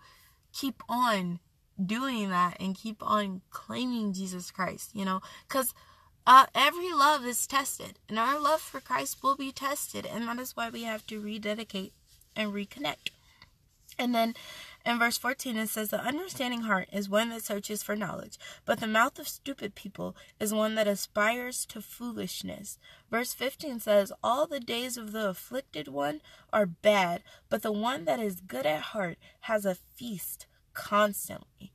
keep 0.52 0.82
on 0.90 1.40
doing 1.84 2.30
that 2.30 2.58
and 2.60 2.76
keep 2.76 3.02
on 3.02 3.42
claiming 3.50 4.14
Jesus 4.14 4.52
Christ, 4.52 4.92
you 4.94 5.06
know, 5.06 5.22
because 5.48 5.74
uh, 6.28 6.46
every 6.54 6.92
love 6.92 7.26
is 7.26 7.48
tested, 7.48 8.00
and 8.08 8.20
our 8.20 8.40
love 8.40 8.62
for 8.62 8.80
Christ 8.80 9.24
will 9.24 9.36
be 9.36 9.52
tested, 9.52 10.06
and 10.06 10.28
that 10.28 10.40
is 10.40 10.56
why 10.56 10.70
we 10.70 10.84
have 10.84 11.06
to 11.08 11.20
rededicate 11.20 11.94
and 12.36 12.54
reconnect. 12.54 13.10
And 13.98 14.14
then 14.16 14.36
In 14.86 14.98
verse 14.98 15.18
14, 15.18 15.58
it 15.58 15.70
says, 15.70 15.90
The 15.90 16.02
understanding 16.02 16.62
heart 16.62 16.88
is 16.92 17.10
one 17.10 17.30
that 17.30 17.44
searches 17.44 17.84
for 17.84 17.96
knowledge, 17.96 18.38
but 18.66 18.80
the 18.80 18.88
mouth 18.88 19.20
of 19.20 19.28
stupid 19.28 19.76
people 19.76 20.16
is 20.40 20.54
one 20.54 20.76
that 20.76 20.88
aspires 20.88 21.66
to 21.68 21.82
foolishness. 21.82 22.80
Verse 23.12 23.34
15 23.34 23.82
says, 23.82 24.14
All 24.24 24.48
the 24.48 24.60
days 24.60 24.96
of 24.98 25.12
the 25.12 25.30
afflicted 25.30 25.90
one 25.90 26.22
are 26.54 26.66
bad, 26.66 27.24
but 27.50 27.62
the 27.62 27.74
one 27.74 28.06
that 28.06 28.20
is 28.20 28.40
good 28.40 28.66
at 28.66 28.82
heart 28.82 29.18
has 29.42 29.66
a 29.66 29.76
feast 29.76 30.48
constantly. 30.80 31.74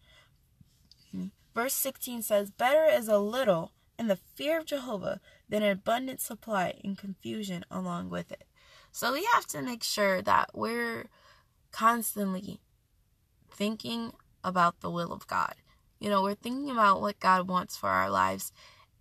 Verse 1.55 1.75
16 1.75 2.23
says, 2.23 2.51
Better 2.51 2.87
is 2.87 3.07
a 3.07 3.19
little 3.19 3.73
in 3.99 4.09
the 4.09 4.17
fear 4.17 4.59
of 4.59 4.67
Jehovah 4.67 5.21
than 5.49 5.63
an 5.63 5.71
abundant 5.71 6.21
supply 6.21 6.81
and 6.83 6.99
confusion 6.99 7.65
along 7.71 8.11
with 8.11 8.33
it. 8.33 8.45
So 8.91 9.13
we 9.13 9.25
have 9.35 9.47
to 9.49 9.63
make 9.63 9.83
sure 9.83 10.23
that 10.23 10.51
we're 10.55 11.07
constantly 11.71 12.61
thinking 13.53 14.13
about 14.43 14.81
the 14.81 14.91
will 14.91 15.13
of 15.13 15.27
God. 15.27 15.55
You 16.01 16.09
know, 16.09 16.23
we're 16.23 16.35
thinking 16.35 16.71
about 16.71 17.01
what 17.01 17.21
God 17.21 17.47
wants 17.47 17.77
for 17.77 17.89
our 17.89 18.11
lives 18.11 18.51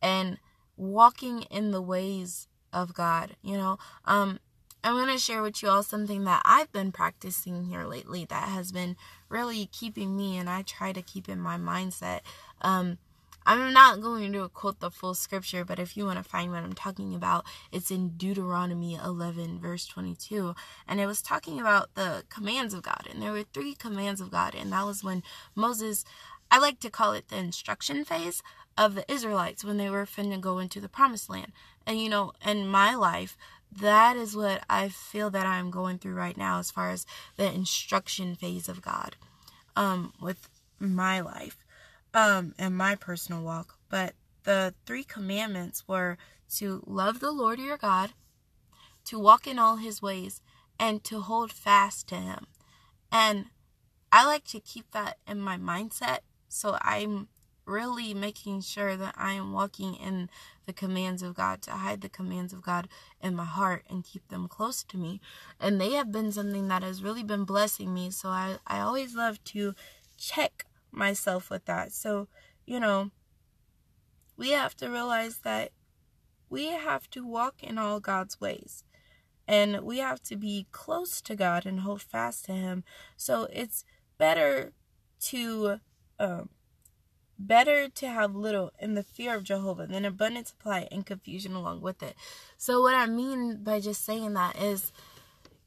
and 0.01 0.37
walking 0.77 1.43
in 1.43 1.71
the 1.71 1.81
ways 1.81 2.47
of 2.71 2.93
God. 2.93 3.35
You 3.41 3.57
know, 3.57 3.77
um, 4.05 4.39
I'm 4.83 4.95
going 4.95 5.07
to 5.07 5.17
share 5.17 5.41
with 5.41 5.63
you 5.63 5.69
all 5.69 5.81
something 5.81 6.25
that 6.25 6.41
I've 6.43 6.71
been 6.71 6.91
practicing 6.91 7.65
here 7.65 7.85
lately 7.85 8.25
that 8.25 8.49
has 8.49 8.71
been 8.71 8.97
really 9.33 9.65
keeping 9.65 10.15
me 10.15 10.37
and 10.37 10.49
I 10.49 10.61
try 10.61 10.93
to 10.93 11.01
keep 11.01 11.27
in 11.27 11.41
my 11.41 11.57
mindset. 11.57 12.21
Um, 12.61 12.99
I'm 13.45 13.73
not 13.73 13.99
going 13.99 14.31
to 14.31 14.47
quote 14.47 14.79
the 14.79 14.89
full 14.89 15.15
scripture, 15.15 15.65
but 15.65 15.79
if 15.79 15.97
you 15.97 16.05
want 16.05 16.17
to 16.17 16.23
find 16.23 16.51
what 16.51 16.63
I'm 16.63 16.73
talking 16.73 17.13
about, 17.13 17.45
it's 17.73 17.91
in 17.91 18.09
Deuteronomy 18.09 18.97
11, 19.03 19.59
verse 19.59 19.85
22. 19.85 20.55
And 20.87 21.01
it 21.01 21.07
was 21.07 21.21
talking 21.21 21.59
about 21.59 21.93
the 21.95 22.23
commands 22.29 22.73
of 22.73 22.83
God. 22.83 23.05
And 23.11 23.21
there 23.21 23.33
were 23.33 23.43
three 23.43 23.73
commands 23.73 24.21
of 24.21 24.31
God. 24.31 24.55
And 24.55 24.71
that 24.71 24.85
was 24.85 25.03
when 25.03 25.23
Moses, 25.55 26.05
I 26.49 26.59
like 26.59 26.79
to 26.81 26.89
call 26.89 27.11
it 27.11 27.27
the 27.27 27.37
instruction 27.37 28.05
phase 28.05 28.41
of 28.77 28.95
the 28.95 29.11
Israelites 29.11 29.65
when 29.65 29.77
they 29.77 29.89
were 29.89 30.05
finna 30.05 30.39
go 30.39 30.59
into 30.59 30.79
the 30.79 30.89
promised 30.89 31.29
land. 31.29 31.51
And 31.85 31.99
you 31.99 32.09
know, 32.09 32.31
in 32.45 32.67
my 32.67 32.95
life, 32.95 33.37
that 33.79 34.15
is 34.17 34.35
what 34.35 34.63
I 34.69 34.89
feel 34.89 35.29
that 35.31 35.45
I'm 35.45 35.71
going 35.71 35.97
through 35.97 36.15
right 36.15 36.37
now 36.37 36.59
as 36.59 36.71
far 36.71 36.89
as 36.89 37.05
the 37.37 37.51
instruction 37.51 38.35
phase 38.35 38.67
of 38.69 38.81
God 38.81 39.15
um, 39.75 40.13
with 40.21 40.49
my 40.79 41.19
life 41.19 41.57
um, 42.13 42.53
in 42.59 42.75
my 42.75 42.95
personal 42.95 43.41
walk. 43.41 43.77
But 43.89 44.13
the 44.43 44.73
three 44.85 45.03
commandments 45.03 45.87
were 45.87 46.17
to 46.55 46.83
love 46.85 47.19
the 47.19 47.31
Lord 47.31 47.59
your 47.59 47.77
God, 47.77 48.11
to 49.05 49.19
walk 49.19 49.47
in 49.47 49.59
all 49.59 49.77
his 49.77 50.01
ways, 50.01 50.41
and 50.79 51.03
to 51.05 51.21
hold 51.21 51.51
fast 51.51 52.07
to 52.09 52.15
him. 52.15 52.47
And 53.11 53.45
I 54.11 54.25
like 54.25 54.45
to 54.45 54.59
keep 54.59 54.91
that 54.91 55.17
in 55.27 55.39
my 55.39 55.57
mindset. 55.57 56.19
So 56.49 56.77
I'm 56.81 57.29
really 57.65 58.13
making 58.13 58.61
sure 58.61 58.97
that 58.97 59.15
I 59.17 59.33
am 59.33 59.53
walking 59.53 59.95
in 59.95 60.29
the 60.65 60.73
commands 60.73 61.21
of 61.21 61.35
God, 61.35 61.61
to 61.63 61.71
hide 61.71 62.01
the 62.01 62.09
commands 62.09 62.53
of 62.53 62.61
God 62.61 62.87
in 63.21 63.35
my 63.35 63.45
heart 63.45 63.83
and 63.89 64.03
keep 64.03 64.27
them 64.27 64.47
close 64.47 64.83
to 64.85 64.97
me. 64.97 65.21
And 65.59 65.79
they 65.79 65.91
have 65.91 66.11
been 66.11 66.31
something 66.31 66.67
that 66.67 66.83
has 66.83 67.03
really 67.03 67.23
been 67.23 67.43
blessing 67.45 67.93
me. 67.93 68.11
So 68.11 68.29
I, 68.29 68.57
I 68.67 68.79
always 68.79 69.15
love 69.15 69.43
to 69.45 69.75
check 70.17 70.65
myself 70.91 71.49
with 71.49 71.65
that. 71.65 71.91
So, 71.91 72.27
you 72.65 72.79
know, 72.79 73.11
we 74.37 74.51
have 74.51 74.75
to 74.77 74.89
realize 74.89 75.39
that 75.39 75.71
we 76.49 76.67
have 76.67 77.09
to 77.11 77.25
walk 77.25 77.63
in 77.63 77.77
all 77.77 77.99
God's 77.99 78.39
ways. 78.39 78.83
And 79.47 79.81
we 79.81 79.97
have 79.97 80.21
to 80.23 80.37
be 80.37 80.67
close 80.71 81.21
to 81.21 81.35
God 81.35 81.65
and 81.65 81.81
hold 81.81 82.01
fast 82.01 82.45
to 82.45 82.53
Him. 82.53 82.83
So 83.17 83.47
it's 83.51 83.83
better 84.17 84.71
to 85.23 85.79
um, 86.19 86.49
better 87.37 87.89
to 87.89 88.07
have 88.07 88.35
little 88.35 88.71
in 88.79 88.93
the 88.93 89.03
fear 89.03 89.35
of 89.35 89.43
Jehovah 89.43 89.87
than 89.87 90.05
abundant 90.05 90.47
supply 90.47 90.87
and 90.91 91.05
confusion 91.05 91.53
along 91.53 91.81
with 91.81 92.01
it. 92.03 92.15
So 92.57 92.81
what 92.81 92.95
I 92.95 93.05
mean 93.05 93.63
by 93.63 93.79
just 93.79 94.05
saying 94.05 94.33
that 94.33 94.61
is 94.61 94.91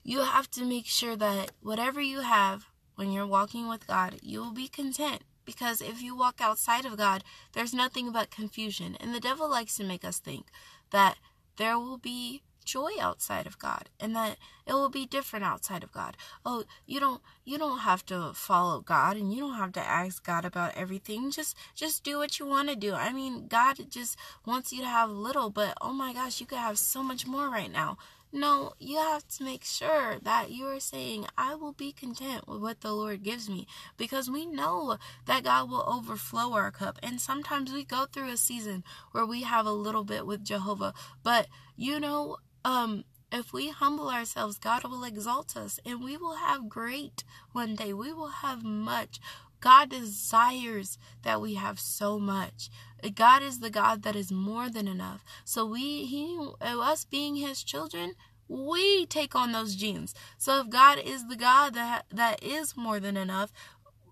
you 0.02 0.20
have 0.20 0.50
to 0.52 0.64
make 0.64 0.87
sure 0.87 1.16
that 1.16 1.50
whatever 1.61 2.00
you 2.00 2.20
have 2.20 2.66
when 2.94 3.12
you're 3.12 3.26
walking 3.26 3.68
with 3.68 3.87
God, 3.87 4.18
you 4.22 4.40
will 4.40 4.52
be 4.52 4.68
content. 4.68 5.22
Because 5.44 5.81
if 5.81 6.02
you 6.02 6.16
walk 6.16 6.40
outside 6.40 6.85
of 6.85 6.96
God, 6.96 7.22
there's 7.52 7.72
nothing 7.72 8.11
but 8.11 8.31
confusion. 8.31 8.96
And 8.98 9.14
the 9.14 9.20
devil 9.20 9.48
likes 9.48 9.76
to 9.76 9.85
make 9.85 10.05
us 10.05 10.18
think 10.18 10.46
that 10.90 11.16
there 11.57 11.79
will 11.79 11.98
be 11.98 12.42
joy 12.66 12.90
outside 13.00 13.46
of 13.46 13.59
God 13.59 13.88
and 13.98 14.14
that 14.14 14.37
it 14.66 14.74
will 14.74 14.90
be 14.90 15.07
different 15.07 15.44
outside 15.44 15.83
of 15.83 15.92
God. 15.92 16.16
Oh, 16.44 16.64
you 16.85 17.00
don't 17.00 17.22
you 17.44 17.57
don't 17.57 17.79
have 17.79 18.05
to 18.07 18.33
follow 18.35 18.81
God 18.81 19.16
and 19.16 19.33
you 19.33 19.40
don't 19.40 19.55
have 19.55 19.72
to 19.72 19.81
ask 19.81 20.22
God 20.24 20.44
about 20.44 20.76
everything. 20.76 21.31
Just 21.31 21.57
just 21.74 22.05
do 22.05 22.18
what 22.18 22.38
you 22.38 22.46
want 22.46 22.68
to 22.68 22.76
do. 22.76 22.92
I 22.92 23.12
mean, 23.12 23.46
God 23.46 23.76
just 23.88 24.18
wants 24.44 24.72
you 24.72 24.81
to 24.83 24.88
have 24.88 25.11
little, 25.11 25.48
but 25.48 25.74
oh 25.81 25.92
my 25.92 26.12
gosh, 26.12 26.40
you 26.40 26.46
could 26.46 26.59
have 26.59 26.79
so 26.79 27.02
much 27.02 27.26
more 27.26 27.48
right 27.48 27.72
now. 27.72 27.96
No, 28.33 28.74
you 28.79 28.98
have 28.98 29.26
to 29.29 29.44
make 29.44 29.64
sure 29.64 30.18
that 30.20 30.50
you 30.50 30.66
are 30.66 30.81
saying, 30.81 31.26
I 31.38 31.55
will 31.55 31.72
be 31.72 31.92
content 31.92 32.46
with 32.46 32.61
what 32.61 32.81
the 32.81 32.92
Lord 32.92 33.22
gives 33.22 33.48
me 33.48 33.66
because 33.96 34.29
we 34.29 34.44
know 34.44 34.98
that 35.26 35.44
God 35.44 35.70
will 35.70 35.85
overflow 35.87 36.52
our 36.52 36.70
cup. 36.70 36.98
And 37.02 37.20
sometimes 37.20 37.72
we 37.72 37.85
go 37.85 38.05
through 38.05 38.31
a 38.31 38.37
season 38.37 38.85
where 39.12 39.24
we 39.24 39.44
have 39.44 39.64
a 39.64 39.72
little 39.72 40.05
bit 40.05 40.26
with 40.26 40.44
Jehovah, 40.44 40.92
but 41.22 41.46
you 41.76 42.00
know, 42.00 42.38
um, 42.66 43.05
if 43.31 43.52
we 43.52 43.70
humble 43.70 44.11
ourselves, 44.11 44.59
God 44.59 44.83
will 44.83 45.05
exalt 45.05 45.57
us 45.57 45.79
and 45.87 46.02
we 46.02 46.16
will 46.16 46.35
have 46.35 46.68
great 46.68 47.22
one 47.52 47.76
day. 47.76 47.92
We 47.92 48.12
will 48.12 48.29
have 48.29 48.64
much. 48.64 49.20
God 49.61 49.90
desires 49.90 50.98
that 51.22 51.40
we 51.40 51.55
have 51.55 51.79
so 51.79 52.18
much. 52.18 52.68
God 53.14 53.42
is 53.42 53.61
the 53.61 53.70
God 53.70 54.02
that 54.02 54.16
is 54.16 54.33
more 54.33 54.68
than 54.68 54.88
enough. 54.88 55.24
So 55.44 55.64
we, 55.64 56.07
he, 56.07 56.38
us 56.61 57.05
being 57.05 57.37
His 57.37 57.62
children, 57.62 58.14
we 58.48 59.07
take 59.07 59.37
on 59.37 59.52
those 59.52 59.76
genes. 59.76 60.12
So 60.37 60.61
if 60.61 60.68
God 60.68 60.98
is 60.98 61.29
the 61.29 61.37
God 61.37 61.74
that 61.74 62.07
that 62.11 62.42
is 62.42 62.76
more 62.76 62.98
than 62.98 63.16
enough, 63.16 63.52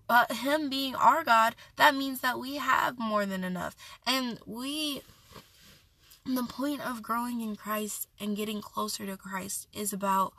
uh, 0.09 0.33
Him 0.33 0.69
being 0.69 0.95
our 0.95 1.25
God, 1.25 1.55
that 1.75 1.95
means 1.95 2.21
that 2.21 2.39
we 2.39 2.55
have 2.55 2.97
more 2.99 3.25
than 3.25 3.43
enough, 3.43 3.75
and 4.07 4.39
we. 4.45 5.01
The 6.25 6.43
point 6.43 6.81
of 6.81 7.03
growing 7.03 7.41
in 7.41 7.55
Christ 7.55 8.07
and 8.19 8.35
getting 8.35 8.59
closer 8.59 9.05
to 9.05 9.15
Christ 9.15 9.67
is 9.71 9.93
about 9.93 10.33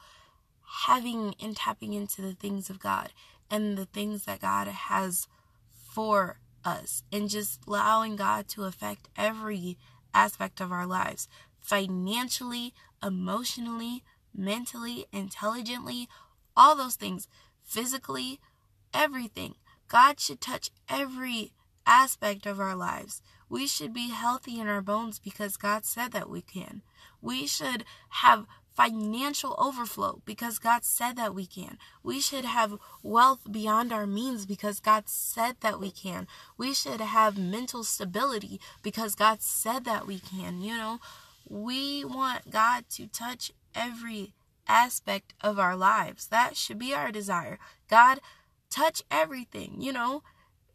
having 0.86 1.36
and 1.40 1.56
tapping 1.56 1.92
into 1.92 2.20
the 2.20 2.34
things 2.34 2.68
of 2.68 2.80
God 2.80 3.12
and 3.48 3.78
the 3.78 3.86
things 3.86 4.24
that 4.24 4.40
God 4.40 4.66
has 4.66 5.28
for 5.72 6.40
us 6.64 7.04
and 7.12 7.30
just 7.30 7.60
allowing 7.68 8.16
God 8.16 8.48
to 8.48 8.64
affect 8.64 9.08
every 9.16 9.78
aspect 10.12 10.60
of 10.60 10.72
our 10.72 10.86
lives 10.86 11.28
financially, 11.60 12.74
emotionally, 13.00 14.02
mentally, 14.34 15.06
intelligently, 15.12 16.08
all 16.56 16.74
those 16.74 16.96
things, 16.96 17.28
physically, 17.62 18.40
everything. 18.92 19.54
God 19.86 20.18
should 20.18 20.40
touch 20.40 20.70
every 20.88 21.52
aspect 21.86 22.44
of 22.44 22.58
our 22.58 22.74
lives. 22.74 23.22
We 23.48 23.66
should 23.66 23.92
be 23.92 24.10
healthy 24.10 24.60
in 24.60 24.66
our 24.66 24.82
bones 24.82 25.18
because 25.18 25.56
God 25.56 25.84
said 25.84 26.12
that 26.12 26.28
we 26.28 26.42
can. 26.42 26.82
We 27.22 27.46
should 27.46 27.84
have 28.10 28.46
financial 28.76 29.54
overflow 29.58 30.20
because 30.26 30.58
God 30.58 30.84
said 30.84 31.16
that 31.16 31.34
we 31.34 31.46
can. 31.46 31.78
We 32.02 32.20
should 32.20 32.44
have 32.44 32.78
wealth 33.02 33.50
beyond 33.50 33.92
our 33.92 34.06
means 34.06 34.44
because 34.44 34.80
God 34.80 35.08
said 35.08 35.56
that 35.60 35.80
we 35.80 35.90
can. 35.90 36.26
We 36.58 36.74
should 36.74 37.00
have 37.00 37.38
mental 37.38 37.84
stability 37.84 38.60
because 38.82 39.14
God 39.14 39.40
said 39.40 39.84
that 39.86 40.06
we 40.06 40.18
can. 40.18 40.60
You 40.60 40.76
know, 40.76 41.00
we 41.48 42.04
want 42.04 42.50
God 42.50 42.84
to 42.90 43.06
touch 43.06 43.50
every 43.74 44.34
aspect 44.68 45.32
of 45.40 45.58
our 45.58 45.76
lives. 45.76 46.26
That 46.26 46.56
should 46.56 46.78
be 46.78 46.92
our 46.92 47.10
desire. 47.10 47.58
God, 47.88 48.20
touch 48.70 49.02
everything, 49.10 49.76
you 49.78 49.92
know, 49.92 50.22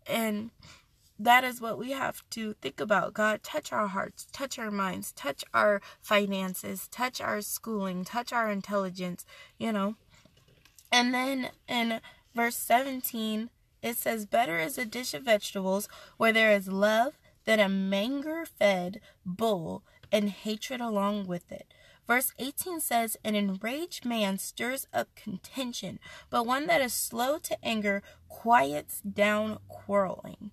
and 0.08 0.50
that 1.24 1.44
is 1.44 1.62
what 1.62 1.78
we 1.78 1.92
have 1.92 2.28
to 2.32 2.54
think 2.62 2.80
about. 2.80 3.14
God, 3.14 3.44
touch 3.44 3.72
our 3.72 3.88
hearts, 3.88 4.28
touch 4.32 4.58
our 4.58 4.72
minds, 4.72 5.12
touch 5.12 5.44
our 5.54 5.82
finances, 6.02 6.88
touch 6.90 7.22
our 7.22 7.42
schooling, 7.42 8.04
touch 8.04 8.34
our 8.34 8.50
intelligence, 8.50 9.26
you 9.58 9.72
know. 9.72 9.96
And 10.92 11.14
then 11.14 11.50
in 11.68 12.02
verse 12.36 12.56
17, 12.56 13.50
it 13.82 13.98
says, 13.98 14.26
Better 14.26 14.60
is 14.60 14.78
a 14.78 14.86
dish 14.86 15.14
of 15.14 15.24
vegetables 15.24 15.88
where 16.18 16.34
there 16.34 16.52
is 16.52 16.68
love 16.68 17.18
than 17.46 17.60
a 17.60 17.70
manger 17.70 18.46
fed 18.46 19.00
bull 19.26 19.84
and 20.12 20.30
hatred 20.30 20.82
along 20.82 21.28
with 21.28 21.52
it. 21.52 21.74
Verse 22.08 22.34
18 22.40 22.80
says, 22.80 23.16
An 23.24 23.36
enraged 23.36 24.06
man 24.06 24.38
stirs 24.38 24.88
up 24.92 25.14
contention, 25.16 26.00
but 26.30 26.46
one 26.46 26.68
that 26.68 26.82
is 26.82 26.94
slow 26.94 27.38
to 27.40 27.58
anger 27.64 28.02
quiets 28.28 29.02
down 29.02 29.60
quarreling. 29.68 30.52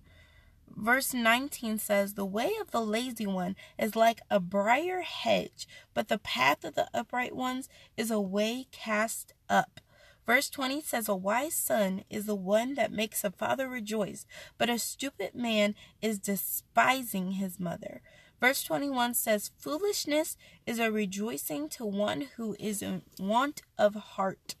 Verse 0.79 1.13
19 1.13 1.77
says, 1.77 2.13
The 2.13 2.25
way 2.25 2.53
of 2.61 2.71
the 2.71 2.79
lazy 2.79 3.27
one 3.27 3.57
is 3.77 3.97
like 3.97 4.21
a 4.29 4.39
briar 4.39 5.01
hedge, 5.01 5.67
but 5.93 6.07
the 6.07 6.17
path 6.17 6.63
of 6.63 6.75
the 6.75 6.87
upright 6.93 7.35
ones 7.35 7.67
is 7.97 8.09
a 8.09 8.21
way 8.21 8.65
cast 8.71 9.33
up. 9.49 9.81
Verse 10.25 10.49
20 10.49 10.79
says, 10.79 11.09
A 11.09 11.15
wise 11.15 11.53
son 11.53 12.05
is 12.09 12.27
the 12.27 12.35
one 12.35 12.75
that 12.75 12.93
makes 12.93 13.25
a 13.25 13.31
father 13.31 13.67
rejoice, 13.67 14.25
but 14.57 14.69
a 14.69 14.79
stupid 14.79 15.35
man 15.35 15.75
is 16.01 16.17
despising 16.17 17.33
his 17.33 17.59
mother. 17.59 18.01
Verse 18.39 18.63
21 18.63 19.15
says, 19.15 19.51
Foolishness 19.57 20.37
is 20.65 20.79
a 20.79 20.93
rejoicing 20.93 21.67
to 21.69 21.85
one 21.85 22.27
who 22.37 22.55
is 22.57 22.81
in 22.81 23.01
want 23.19 23.63
of 23.77 23.95
heart, 23.95 24.55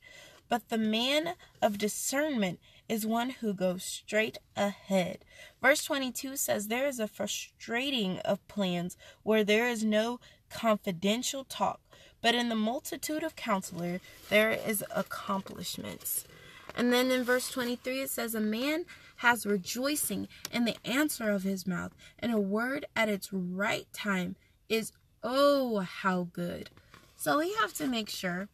but 0.49 0.67
the 0.67 0.77
man 0.77 1.35
of 1.61 1.77
discernment 1.77 2.59
is 2.89 3.05
one 3.05 3.29
who 3.29 3.53
goes 3.53 3.83
straight 3.83 4.39
ahead. 4.57 5.19
Verse 5.61 5.83
22 5.85 6.35
says, 6.35 6.67
There 6.67 6.87
is 6.87 6.99
a 6.99 7.07
frustrating 7.07 8.17
of 8.19 8.45
plans 8.47 8.97
where 9.23 9.43
there 9.43 9.69
is 9.69 9.83
no 9.83 10.19
confidential 10.49 11.43
talk, 11.43 11.79
but 12.21 12.35
in 12.35 12.49
the 12.49 12.55
multitude 12.55 13.23
of 13.23 13.35
counselor 13.35 14.01
there 14.29 14.49
is 14.49 14.83
accomplishments. 14.93 16.25
And 16.75 16.91
then 16.91 17.11
in 17.11 17.23
verse 17.23 17.49
23 17.49 18.01
it 18.01 18.09
says, 18.09 18.33
A 18.33 18.39
man 18.39 18.85
has 19.17 19.45
rejoicing 19.45 20.27
in 20.51 20.65
the 20.65 20.77
answer 20.83 21.29
of 21.29 21.43
his 21.43 21.67
mouth, 21.67 21.93
and 22.17 22.33
a 22.33 22.39
word 22.39 22.85
at 22.95 23.09
its 23.09 23.31
right 23.31 23.87
time 23.93 24.35
is 24.67 24.91
oh 25.23 25.79
how 25.79 26.27
good. 26.33 26.69
So 27.15 27.39
we 27.39 27.53
have 27.55 27.73
to 27.75 27.87
make 27.87 28.09
sure 28.09 28.47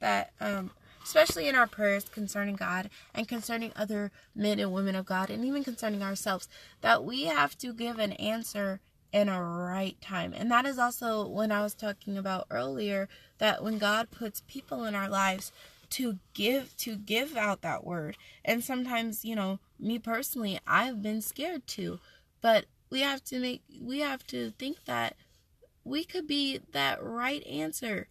that 0.00 0.32
um 0.40 0.70
especially 1.04 1.48
in 1.48 1.54
our 1.54 1.66
prayers 1.66 2.08
concerning 2.08 2.56
God 2.56 2.90
and 3.14 3.28
concerning 3.28 3.72
other 3.76 4.10
men 4.34 4.58
and 4.58 4.72
women 4.72 4.96
of 4.96 5.06
God 5.06 5.30
and 5.30 5.44
even 5.44 5.62
concerning 5.62 6.02
ourselves, 6.02 6.48
that 6.80 7.04
we 7.04 7.24
have 7.24 7.56
to 7.58 7.72
give 7.72 7.98
an 7.98 8.12
answer 8.12 8.80
in 9.12 9.28
a 9.28 9.42
right 9.42 10.00
time. 10.00 10.34
And 10.36 10.50
that 10.50 10.66
is 10.66 10.78
also 10.78 11.28
when 11.28 11.52
I 11.52 11.62
was 11.62 11.74
talking 11.74 12.18
about 12.18 12.46
earlier 12.50 13.08
that 13.38 13.62
when 13.62 13.78
God 13.78 14.10
puts 14.10 14.42
people 14.48 14.84
in 14.84 14.94
our 14.94 15.08
lives 15.08 15.52
to 15.90 16.18
give 16.32 16.76
to 16.78 16.96
give 16.96 17.36
out 17.36 17.62
that 17.62 17.84
word. 17.84 18.16
And 18.44 18.64
sometimes, 18.64 19.24
you 19.24 19.36
know, 19.36 19.60
me 19.78 20.00
personally, 20.00 20.58
I've 20.66 21.02
been 21.02 21.20
scared 21.20 21.66
too. 21.68 22.00
But 22.40 22.64
we 22.90 23.00
have 23.02 23.22
to 23.24 23.38
make 23.38 23.62
we 23.80 24.00
have 24.00 24.26
to 24.28 24.50
think 24.58 24.84
that 24.86 25.14
we 25.84 26.02
could 26.02 26.26
be 26.26 26.60
that 26.72 27.02
right 27.02 27.46
answer 27.46 28.08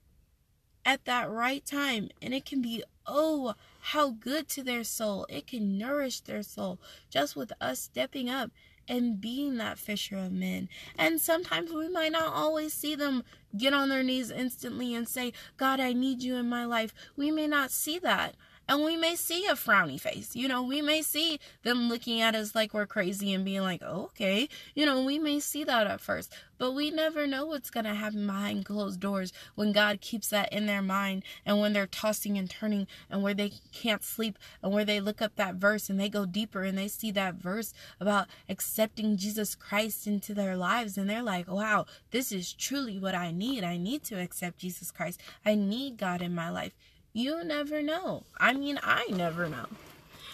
at 0.86 1.06
that 1.06 1.30
right 1.30 1.66
time 1.66 2.10
and 2.22 2.34
it 2.34 2.46
can 2.46 2.62
be 2.62 2.84
oh 3.06 3.54
how 3.80 4.12
good 4.12 4.48
to 4.48 4.64
their 4.64 4.84
soul 4.84 5.26
it 5.30 5.48
can 5.48 5.78
nourish 5.78 6.22
their 6.22 6.44
soul 6.44 6.80
just 7.10 7.36
with 7.36 7.52
us 7.62 7.80
stepping 7.80 8.30
up 8.30 8.52
and 8.88 9.22
being 9.22 9.58
that 9.58 9.80
fisher 9.80 10.18
of 10.18 10.32
men. 10.32 10.70
And 10.98 11.20
sometimes 11.20 11.72
we 11.72 11.88
might 11.90 12.12
not 12.12 12.34
always 12.34 12.74
see 12.74 12.96
them 12.96 13.24
get 13.56 13.74
on 13.74 13.90
their 13.90 14.04
knees 14.04 14.32
instantly 14.32 14.94
and 14.94 15.08
say, 15.08 15.34
God, 15.58 15.80
I 15.80 15.94
need 15.94 16.22
you 16.22 16.36
in 16.36 16.50
my 16.50 16.66
life. 16.66 16.94
We 17.16 17.32
may 17.32 17.48
not 17.48 17.72
see 17.72 18.00
that. 18.00 18.36
And 18.68 18.84
we 18.84 18.96
may 18.96 19.16
see 19.16 19.46
a 19.46 19.54
frowny 19.54 20.00
face. 20.00 20.36
You 20.36 20.48
know, 20.48 20.64
we 20.64 20.82
may 20.82 21.02
see 21.02 21.40
them 21.64 21.90
looking 21.90 22.22
at 22.22 22.34
us 22.34 22.56
like 22.56 22.74
we're 22.74 22.86
crazy 22.86 23.34
and 23.34 23.44
being 23.44 23.62
like, 23.62 23.82
oh, 23.84 24.06
okay. 24.06 24.48
You 24.74 24.86
know, 24.86 25.04
we 25.04 25.20
may 25.20 25.40
see 25.42 25.66
that 25.66 25.86
at 25.86 26.00
first. 26.00 26.34
But 26.58 26.72
we 26.72 26.90
never 26.90 27.28
know 27.28 27.46
what's 27.46 27.70
going 27.70 27.86
to 27.86 27.94
happen 27.94 28.26
behind 28.26 28.64
closed 28.64 29.02
doors 29.02 29.34
when 29.56 29.74
God 29.74 30.00
keeps 30.00 30.30
that 30.30 30.54
in 30.54 30.66
their 30.66 30.82
mind 30.82 31.24
and 31.46 31.60
when 31.60 31.74
they're 31.74 31.88
tossing 31.88 32.38
and 32.38 32.50
turning 32.50 32.88
and 33.10 33.22
where 33.22 33.34
they 33.34 33.52
can't 33.74 34.02
sleep 34.04 34.40
and 34.62 34.72
where 34.72 34.86
they 34.86 35.02
look 35.02 35.22
up 35.22 35.36
that 35.36 35.56
verse 35.56 35.90
and 35.90 36.00
they 36.00 36.08
go 36.08 36.26
deeper 36.26 36.64
and 36.64 36.78
they 36.78 36.88
see 36.88 37.12
that 37.12 37.36
verse 37.36 37.74
about 38.00 38.28
accepting 38.48 39.18
Jesus 39.18 39.56
Christ 39.56 40.08
into 40.08 40.34
their 40.34 40.56
lives 40.56 40.98
and 40.98 41.10
they're 41.10 41.22
like, 41.22 41.50
wow, 41.50 41.86
this 42.12 42.32
is 42.32 42.54
truly 42.54 42.98
what 42.98 43.14
I 43.14 43.32
need. 43.32 43.66
I 43.66 43.76
need 43.76 44.04
to 44.06 44.22
accept 44.22 44.60
Jesus 44.60 44.90
Christ. 44.90 45.20
I 45.46 45.56
need 45.56 45.98
God 45.98 46.22
in 46.22 46.34
my 46.34 46.50
life. 46.50 46.74
You 47.16 47.44
never 47.44 47.84
know. 47.84 48.24
I 48.40 48.54
mean, 48.54 48.80
I 48.82 49.06
never 49.10 49.48
know. 49.48 49.68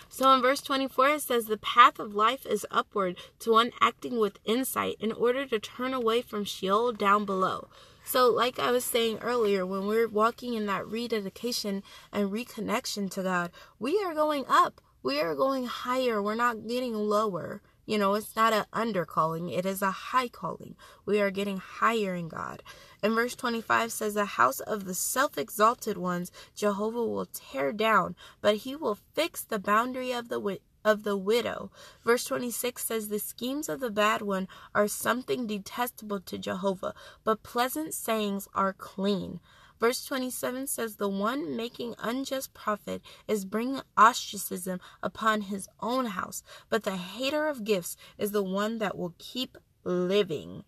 So 0.07 0.31
in 0.33 0.41
verse 0.41 0.61
24, 0.61 1.09
it 1.09 1.21
says, 1.21 1.45
The 1.45 1.57
path 1.57 1.99
of 1.99 2.15
life 2.15 2.45
is 2.45 2.65
upward 2.71 3.17
to 3.39 3.51
one 3.51 3.71
acting 3.81 4.17
with 4.17 4.39
insight 4.45 4.95
in 5.01 5.11
order 5.11 5.45
to 5.45 5.59
turn 5.59 5.93
away 5.93 6.21
from 6.21 6.45
Sheol 6.45 6.93
down 6.93 7.25
below. 7.25 7.67
So, 8.05 8.29
like 8.29 8.59
I 8.59 8.71
was 8.71 8.85
saying 8.85 9.19
earlier, 9.21 9.65
when 9.65 9.85
we're 9.87 10.07
walking 10.07 10.53
in 10.53 10.65
that 10.67 10.87
rededication 10.87 11.83
and 12.13 12.31
reconnection 12.31 13.11
to 13.11 13.23
God, 13.23 13.51
we 13.77 14.01
are 14.03 14.15
going 14.15 14.45
up. 14.47 14.81
We 15.03 15.19
are 15.19 15.35
going 15.35 15.65
higher. 15.65 16.21
We're 16.21 16.35
not 16.35 16.65
getting 16.67 16.95
lower. 16.95 17.61
You 17.89 17.97
know, 17.97 18.13
it's 18.13 18.35
not 18.35 18.53
an 18.53 18.65
under 18.71 19.03
calling, 19.03 19.49
it 19.49 19.65
is 19.65 19.81
a 19.81 19.89
high 19.89 20.27
calling. 20.27 20.75
We 21.07 21.19
are 21.21 21.31
getting 21.31 21.57
higher 21.57 22.13
in 22.13 22.27
God. 22.27 22.61
And 23.01 23.15
verse 23.15 23.33
25 23.33 23.91
says, 23.91 24.13
The 24.13 24.25
house 24.25 24.59
of 24.59 24.85
the 24.85 24.93
self 24.93 25.39
exalted 25.39 25.97
ones 25.97 26.31
Jehovah 26.53 27.03
will 27.03 27.25
tear 27.25 27.73
down, 27.73 28.15
but 28.41 28.57
he 28.57 28.75
will 28.75 28.99
fix 29.15 29.43
the 29.43 29.57
boundary 29.57 30.11
of 30.11 30.29
the 30.29 30.39
wit 30.39 30.61
of 30.85 31.01
the 31.01 31.17
widow. 31.17 31.71
Verse 32.05 32.25
26 32.25 32.85
says, 32.85 33.09
The 33.09 33.17
schemes 33.17 33.67
of 33.67 33.79
the 33.79 33.89
bad 33.89 34.21
one 34.21 34.47
are 34.75 34.87
something 34.87 35.47
detestable 35.47 36.19
to 36.19 36.37
Jehovah, 36.37 36.93
but 37.23 37.41
pleasant 37.41 37.95
sayings 37.95 38.47
are 38.53 38.71
clean. 38.71 39.39
Verse 39.79 40.03
27 40.03 40.67
says, 40.67 40.95
The 40.95 41.07
one 41.07 41.55
making 41.55 41.95
unjust 41.99 42.53
profit 42.53 43.01
is 43.27 43.45
bringing 43.45 43.81
ostracism 43.95 44.79
upon 45.01 45.41
his 45.41 45.67
own 45.79 46.07
house, 46.07 46.43
but 46.69 46.83
the 46.83 46.97
hater 46.97 47.47
of 47.47 47.63
gifts 47.63 47.95
is 48.17 48.31
the 48.31 48.43
one 48.43 48.79
that 48.79 48.97
will 48.97 49.13
keep 49.17 49.57
living. 49.83 50.63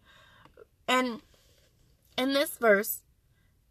And 0.88 1.22
in 2.18 2.34
this 2.34 2.58
verse, 2.58 3.04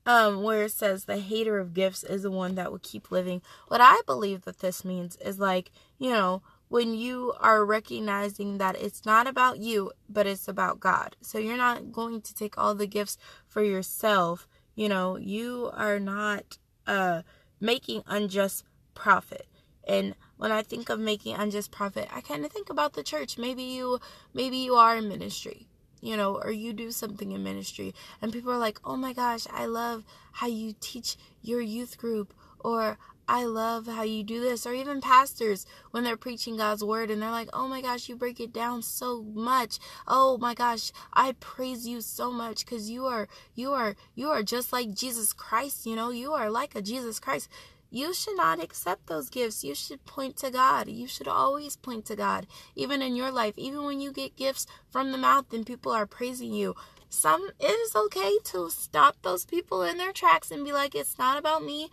um, 0.06 0.42
where 0.42 0.64
it 0.64 0.72
says 0.72 1.04
the 1.04 1.18
hater 1.18 1.58
of 1.58 1.74
gifts 1.74 2.02
is 2.02 2.22
the 2.22 2.30
one 2.30 2.54
that 2.56 2.70
will 2.70 2.80
keep 2.82 3.10
living, 3.10 3.42
what 3.68 3.80
I 3.80 4.00
believe 4.06 4.42
that 4.42 4.60
this 4.60 4.84
means 4.84 5.16
is 5.16 5.38
like, 5.38 5.70
you 5.98 6.10
know, 6.10 6.42
when 6.68 6.94
you 6.94 7.34
are 7.40 7.64
recognizing 7.64 8.58
that 8.58 8.76
it's 8.76 9.04
not 9.04 9.26
about 9.26 9.58
you, 9.58 9.90
but 10.08 10.26
it's 10.26 10.46
about 10.46 10.78
God. 10.78 11.16
So 11.20 11.38
you're 11.38 11.56
not 11.56 11.90
going 11.90 12.22
to 12.22 12.34
take 12.34 12.56
all 12.56 12.74
the 12.74 12.86
gifts 12.86 13.18
for 13.46 13.62
yourself 13.62 14.46
you 14.74 14.88
know, 14.88 15.16
you 15.16 15.70
are 15.74 15.98
not 16.00 16.58
uh, 16.86 17.22
making 17.60 18.02
unjust 18.06 18.64
profit. 18.94 19.46
And 19.86 20.14
when 20.36 20.52
I 20.52 20.62
think 20.62 20.88
of 20.88 21.00
making 21.00 21.36
unjust 21.36 21.70
profit, 21.70 22.08
I 22.12 22.20
kind 22.20 22.44
of 22.44 22.52
think 22.52 22.70
about 22.70 22.92
the 22.94 23.02
church. 23.02 23.38
Maybe 23.38 23.62
you, 23.62 24.00
maybe 24.34 24.58
you 24.58 24.74
are 24.74 24.96
in 24.96 25.08
ministry, 25.08 25.66
you 26.00 26.16
know, 26.16 26.36
or 26.36 26.50
you 26.50 26.72
do 26.72 26.90
something 26.90 27.32
in 27.32 27.42
ministry, 27.42 27.94
and 28.22 28.32
people 28.32 28.52
are 28.52 28.58
like, 28.58 28.80
"Oh 28.84 28.96
my 28.96 29.12
gosh, 29.12 29.46
I 29.50 29.66
love 29.66 30.04
how 30.32 30.46
you 30.46 30.74
teach 30.80 31.16
your 31.42 31.60
youth 31.60 31.98
group," 31.98 32.32
or 32.58 32.98
I 33.32 33.44
love 33.44 33.86
how 33.86 34.02
you 34.02 34.24
do 34.24 34.40
this, 34.40 34.66
or 34.66 34.72
even 34.72 35.00
pastors 35.00 35.64
when 35.92 36.02
they're 36.02 36.16
preaching 36.16 36.56
God's 36.56 36.82
word 36.82 37.12
and 37.12 37.22
they're 37.22 37.30
like, 37.30 37.48
oh 37.52 37.68
my 37.68 37.80
gosh, 37.80 38.08
you 38.08 38.16
break 38.16 38.40
it 38.40 38.52
down 38.52 38.82
so 38.82 39.22
much. 39.22 39.78
Oh 40.08 40.36
my 40.36 40.52
gosh, 40.52 40.90
I 41.12 41.36
praise 41.38 41.86
you 41.86 42.00
so 42.00 42.32
much 42.32 42.64
because 42.64 42.90
you 42.90 43.06
are, 43.06 43.28
you 43.54 43.70
are, 43.70 43.94
you 44.16 44.30
are 44.30 44.42
just 44.42 44.72
like 44.72 44.92
Jesus 44.92 45.32
Christ, 45.32 45.86
you 45.86 45.94
know, 45.94 46.10
you 46.10 46.32
are 46.32 46.50
like 46.50 46.74
a 46.74 46.82
Jesus 46.82 47.20
Christ. 47.20 47.48
You 47.88 48.12
should 48.12 48.36
not 48.36 48.60
accept 48.60 49.06
those 49.06 49.30
gifts. 49.30 49.62
You 49.62 49.76
should 49.76 50.04
point 50.06 50.36
to 50.38 50.50
God. 50.50 50.88
You 50.88 51.06
should 51.06 51.28
always 51.28 51.76
point 51.76 52.06
to 52.06 52.16
God, 52.16 52.48
even 52.74 53.00
in 53.00 53.14
your 53.14 53.30
life, 53.30 53.54
even 53.56 53.84
when 53.84 54.00
you 54.00 54.12
get 54.12 54.36
gifts 54.36 54.66
from 54.90 55.12
the 55.12 55.18
mouth 55.18 55.52
and 55.52 55.64
people 55.64 55.92
are 55.92 56.06
praising 56.06 56.52
you 56.52 56.74
some 57.12 57.50
it 57.58 57.64
is 57.64 57.96
okay 57.96 58.38
to 58.44 58.70
stop 58.70 59.16
those 59.22 59.44
people 59.44 59.82
in 59.82 59.98
their 59.98 60.12
tracks 60.12 60.52
and 60.52 60.64
be 60.64 60.72
like 60.72 60.94
it's 60.94 61.18
not 61.18 61.36
about 61.36 61.64
me 61.64 61.90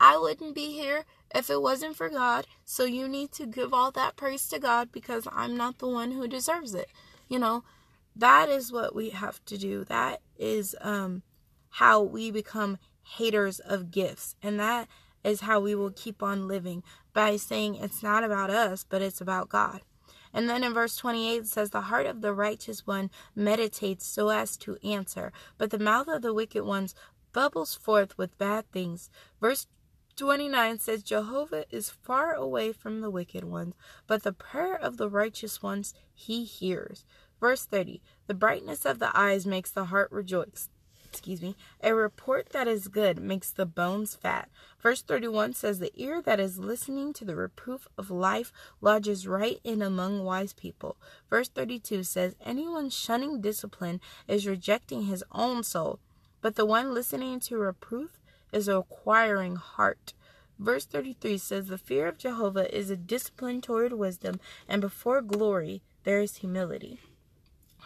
I 0.00 0.16
wouldn't 0.16 0.54
be 0.54 0.72
here 0.72 1.04
if 1.34 1.50
it 1.50 1.60
wasn't 1.60 1.94
for 1.94 2.08
God. 2.08 2.46
So 2.64 2.84
you 2.84 3.06
need 3.06 3.32
to 3.32 3.46
give 3.46 3.74
all 3.74 3.90
that 3.92 4.16
praise 4.16 4.48
to 4.48 4.58
God 4.58 4.90
because 4.90 5.28
I'm 5.30 5.56
not 5.56 5.78
the 5.78 5.88
one 5.88 6.12
who 6.12 6.26
deserves 6.26 6.74
it. 6.74 6.88
You 7.28 7.38
know, 7.38 7.64
that 8.16 8.48
is 8.48 8.72
what 8.72 8.94
we 8.94 9.10
have 9.10 9.44
to 9.44 9.58
do. 9.58 9.84
That 9.84 10.22
is 10.38 10.74
um 10.80 11.22
how 11.74 12.02
we 12.02 12.30
become 12.30 12.78
haters 13.02 13.60
of 13.60 13.90
gifts. 13.90 14.34
And 14.42 14.58
that 14.58 14.88
is 15.22 15.42
how 15.42 15.60
we 15.60 15.74
will 15.74 15.90
keep 15.90 16.22
on 16.22 16.48
living 16.48 16.82
by 17.12 17.36
saying 17.36 17.74
it's 17.74 18.02
not 18.02 18.24
about 18.24 18.50
us, 18.50 18.84
but 18.88 19.02
it's 19.02 19.20
about 19.20 19.48
God. 19.50 19.82
And 20.32 20.48
then 20.48 20.62
in 20.64 20.72
verse 20.72 20.96
28 20.96 21.36
it 21.36 21.46
says, 21.46 21.70
The 21.70 21.82
heart 21.82 22.06
of 22.06 22.22
the 22.22 22.32
righteous 22.32 22.86
one 22.86 23.10
meditates 23.34 24.06
so 24.06 24.28
as 24.28 24.56
to 24.58 24.78
answer, 24.82 25.32
but 25.58 25.70
the 25.70 25.78
mouth 25.78 26.08
of 26.08 26.22
the 26.22 26.32
wicked 26.32 26.64
ones 26.64 26.94
bubbles 27.32 27.74
forth 27.74 28.16
with 28.16 28.38
bad 28.38 28.70
things. 28.72 29.10
Verse 29.40 29.66
29 30.20 30.78
says, 30.80 31.02
Jehovah 31.02 31.64
is 31.70 31.88
far 31.88 32.34
away 32.34 32.72
from 32.72 33.00
the 33.00 33.08
wicked 33.08 33.42
ones, 33.42 33.74
but 34.06 34.22
the 34.22 34.34
prayer 34.34 34.74
of 34.74 34.98
the 34.98 35.08
righteous 35.08 35.62
ones 35.62 35.94
he 36.12 36.44
hears. 36.44 37.06
Verse 37.40 37.64
30 37.64 38.02
The 38.26 38.34
brightness 38.34 38.84
of 38.84 38.98
the 38.98 39.10
eyes 39.18 39.46
makes 39.46 39.70
the 39.70 39.86
heart 39.86 40.12
rejoice. 40.12 40.68
Excuse 41.06 41.40
me. 41.40 41.56
A 41.82 41.94
report 41.94 42.50
that 42.50 42.68
is 42.68 42.88
good 42.88 43.18
makes 43.18 43.50
the 43.50 43.64
bones 43.64 44.14
fat. 44.14 44.50
Verse 44.82 45.00
31 45.00 45.54
says, 45.54 45.78
The 45.78 45.90
ear 45.94 46.20
that 46.20 46.38
is 46.38 46.58
listening 46.58 47.14
to 47.14 47.24
the 47.24 47.34
reproof 47.34 47.88
of 47.96 48.10
life 48.10 48.52
lodges 48.82 49.26
right 49.26 49.58
in 49.64 49.80
among 49.80 50.22
wise 50.22 50.52
people. 50.52 50.98
Verse 51.30 51.48
32 51.48 52.04
says, 52.04 52.36
Anyone 52.44 52.90
shunning 52.90 53.40
discipline 53.40 54.02
is 54.28 54.46
rejecting 54.46 55.04
his 55.04 55.24
own 55.32 55.62
soul, 55.62 55.98
but 56.42 56.56
the 56.56 56.66
one 56.66 56.92
listening 56.92 57.40
to 57.40 57.56
reproof 57.56 58.19
is 58.52 58.68
a 58.68 58.78
acquiring 58.78 59.56
heart. 59.56 60.14
verse 60.58 60.84
33 60.84 61.38
says, 61.38 61.66
The 61.66 61.78
fear 61.78 62.06
of 62.06 62.18
Jehovah 62.18 62.74
is 62.76 62.90
a 62.90 62.96
discipline 62.96 63.60
toward 63.60 63.92
wisdom, 63.92 64.40
and 64.68 64.80
before 64.80 65.22
glory 65.22 65.82
there 66.04 66.20
is 66.20 66.36
humility. 66.36 67.00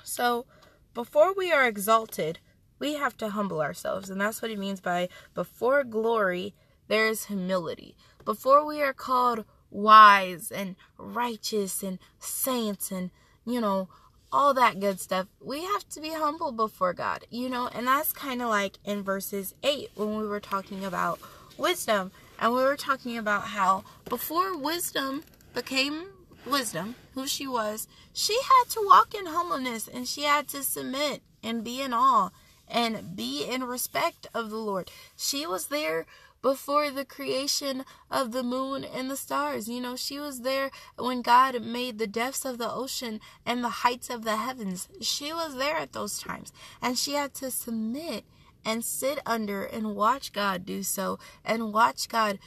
So, 0.02 0.46
before 0.92 1.34
we 1.34 1.50
are 1.50 1.66
exalted, 1.66 2.38
we 2.78 2.94
have 2.94 3.16
to 3.18 3.30
humble 3.30 3.60
ourselves. 3.60 4.10
And 4.10 4.20
that's 4.20 4.42
what 4.42 4.50
he 4.50 4.56
means 4.56 4.80
by 4.80 5.08
before 5.34 5.84
glory, 5.84 6.54
there 6.88 7.06
is 7.06 7.26
humility. 7.26 7.96
Before 8.24 8.66
we 8.66 8.82
are 8.82 8.92
called 8.92 9.44
wise 9.70 10.52
and 10.52 10.76
righteous 10.98 11.82
and 11.82 11.98
saints 12.18 12.90
and, 12.90 13.10
you 13.44 13.60
know, 13.60 13.88
all 14.34 14.52
that 14.52 14.80
good 14.80 14.98
stuff, 14.98 15.28
we 15.40 15.62
have 15.62 15.88
to 15.90 16.00
be 16.00 16.10
humble 16.10 16.50
before 16.50 16.92
God, 16.92 17.24
you 17.30 17.48
know, 17.48 17.68
and 17.72 17.86
that's 17.86 18.12
kind 18.12 18.42
of 18.42 18.48
like 18.48 18.78
in 18.84 19.04
verses 19.04 19.54
8 19.62 19.90
when 19.94 20.18
we 20.18 20.26
were 20.26 20.40
talking 20.40 20.84
about 20.84 21.20
wisdom. 21.56 22.10
And 22.40 22.52
we 22.52 22.64
were 22.64 22.76
talking 22.76 23.16
about 23.16 23.44
how 23.44 23.84
before 24.06 24.58
wisdom 24.58 25.22
became 25.54 26.06
wisdom, 26.44 26.96
who 27.12 27.28
she 27.28 27.46
was, 27.46 27.86
she 28.12 28.36
had 28.42 28.64
to 28.70 28.84
walk 28.84 29.14
in 29.14 29.26
humbleness 29.26 29.86
and 29.86 30.08
she 30.08 30.22
had 30.22 30.48
to 30.48 30.64
submit 30.64 31.22
and 31.44 31.62
be 31.62 31.80
in 31.80 31.94
awe 31.94 32.30
and 32.66 33.14
be 33.14 33.44
in 33.44 33.62
respect 33.62 34.26
of 34.34 34.50
the 34.50 34.56
Lord. 34.56 34.90
She 35.16 35.46
was 35.46 35.66
there 35.66 36.06
before 36.44 36.90
the 36.90 37.06
creation 37.06 37.86
of 38.10 38.32
the 38.32 38.42
moon 38.42 38.84
and 38.84 39.10
the 39.10 39.16
stars. 39.16 39.66
You 39.66 39.80
know, 39.80 39.96
she 39.96 40.20
was 40.20 40.42
there 40.42 40.70
when 40.98 41.22
God 41.22 41.62
made 41.62 41.96
the 41.96 42.06
depths 42.06 42.44
of 42.44 42.58
the 42.58 42.70
ocean 42.70 43.18
and 43.46 43.64
the 43.64 43.80
heights 43.80 44.10
of 44.10 44.24
the 44.24 44.36
heavens. 44.36 44.86
She 45.00 45.32
was 45.32 45.56
there 45.56 45.78
at 45.78 45.94
those 45.94 46.18
times. 46.18 46.52
And 46.82 46.98
she 46.98 47.14
had 47.14 47.32
to 47.36 47.50
submit 47.50 48.26
and 48.62 48.84
sit 48.84 49.20
under 49.24 49.64
and 49.64 49.96
watch 49.96 50.34
God 50.34 50.66
do 50.66 50.82
so 50.82 51.18
and 51.46 51.72
watch 51.72 52.10
God 52.10 52.38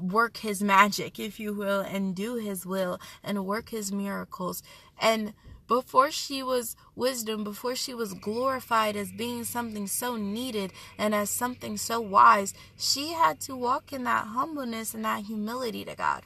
work 0.00 0.38
his 0.38 0.62
magic, 0.62 1.18
if 1.18 1.38
you 1.38 1.52
will, 1.52 1.80
and 1.80 2.16
do 2.16 2.36
his 2.36 2.64
will 2.64 2.98
and 3.22 3.44
work 3.44 3.68
his 3.68 3.92
miracles. 3.92 4.62
And 4.98 5.34
before 5.68 6.10
she 6.10 6.42
was 6.42 6.76
wisdom, 6.94 7.44
before 7.44 7.74
she 7.74 7.94
was 7.94 8.14
glorified 8.14 8.96
as 8.96 9.12
being 9.12 9.44
something 9.44 9.86
so 9.86 10.16
needed 10.16 10.72
and 10.98 11.14
as 11.14 11.30
something 11.30 11.76
so 11.76 12.00
wise, 12.00 12.54
she 12.76 13.12
had 13.12 13.40
to 13.40 13.56
walk 13.56 13.92
in 13.92 14.04
that 14.04 14.26
humbleness 14.26 14.94
and 14.94 15.04
that 15.04 15.24
humility 15.24 15.84
to 15.84 15.94
God. 15.94 16.22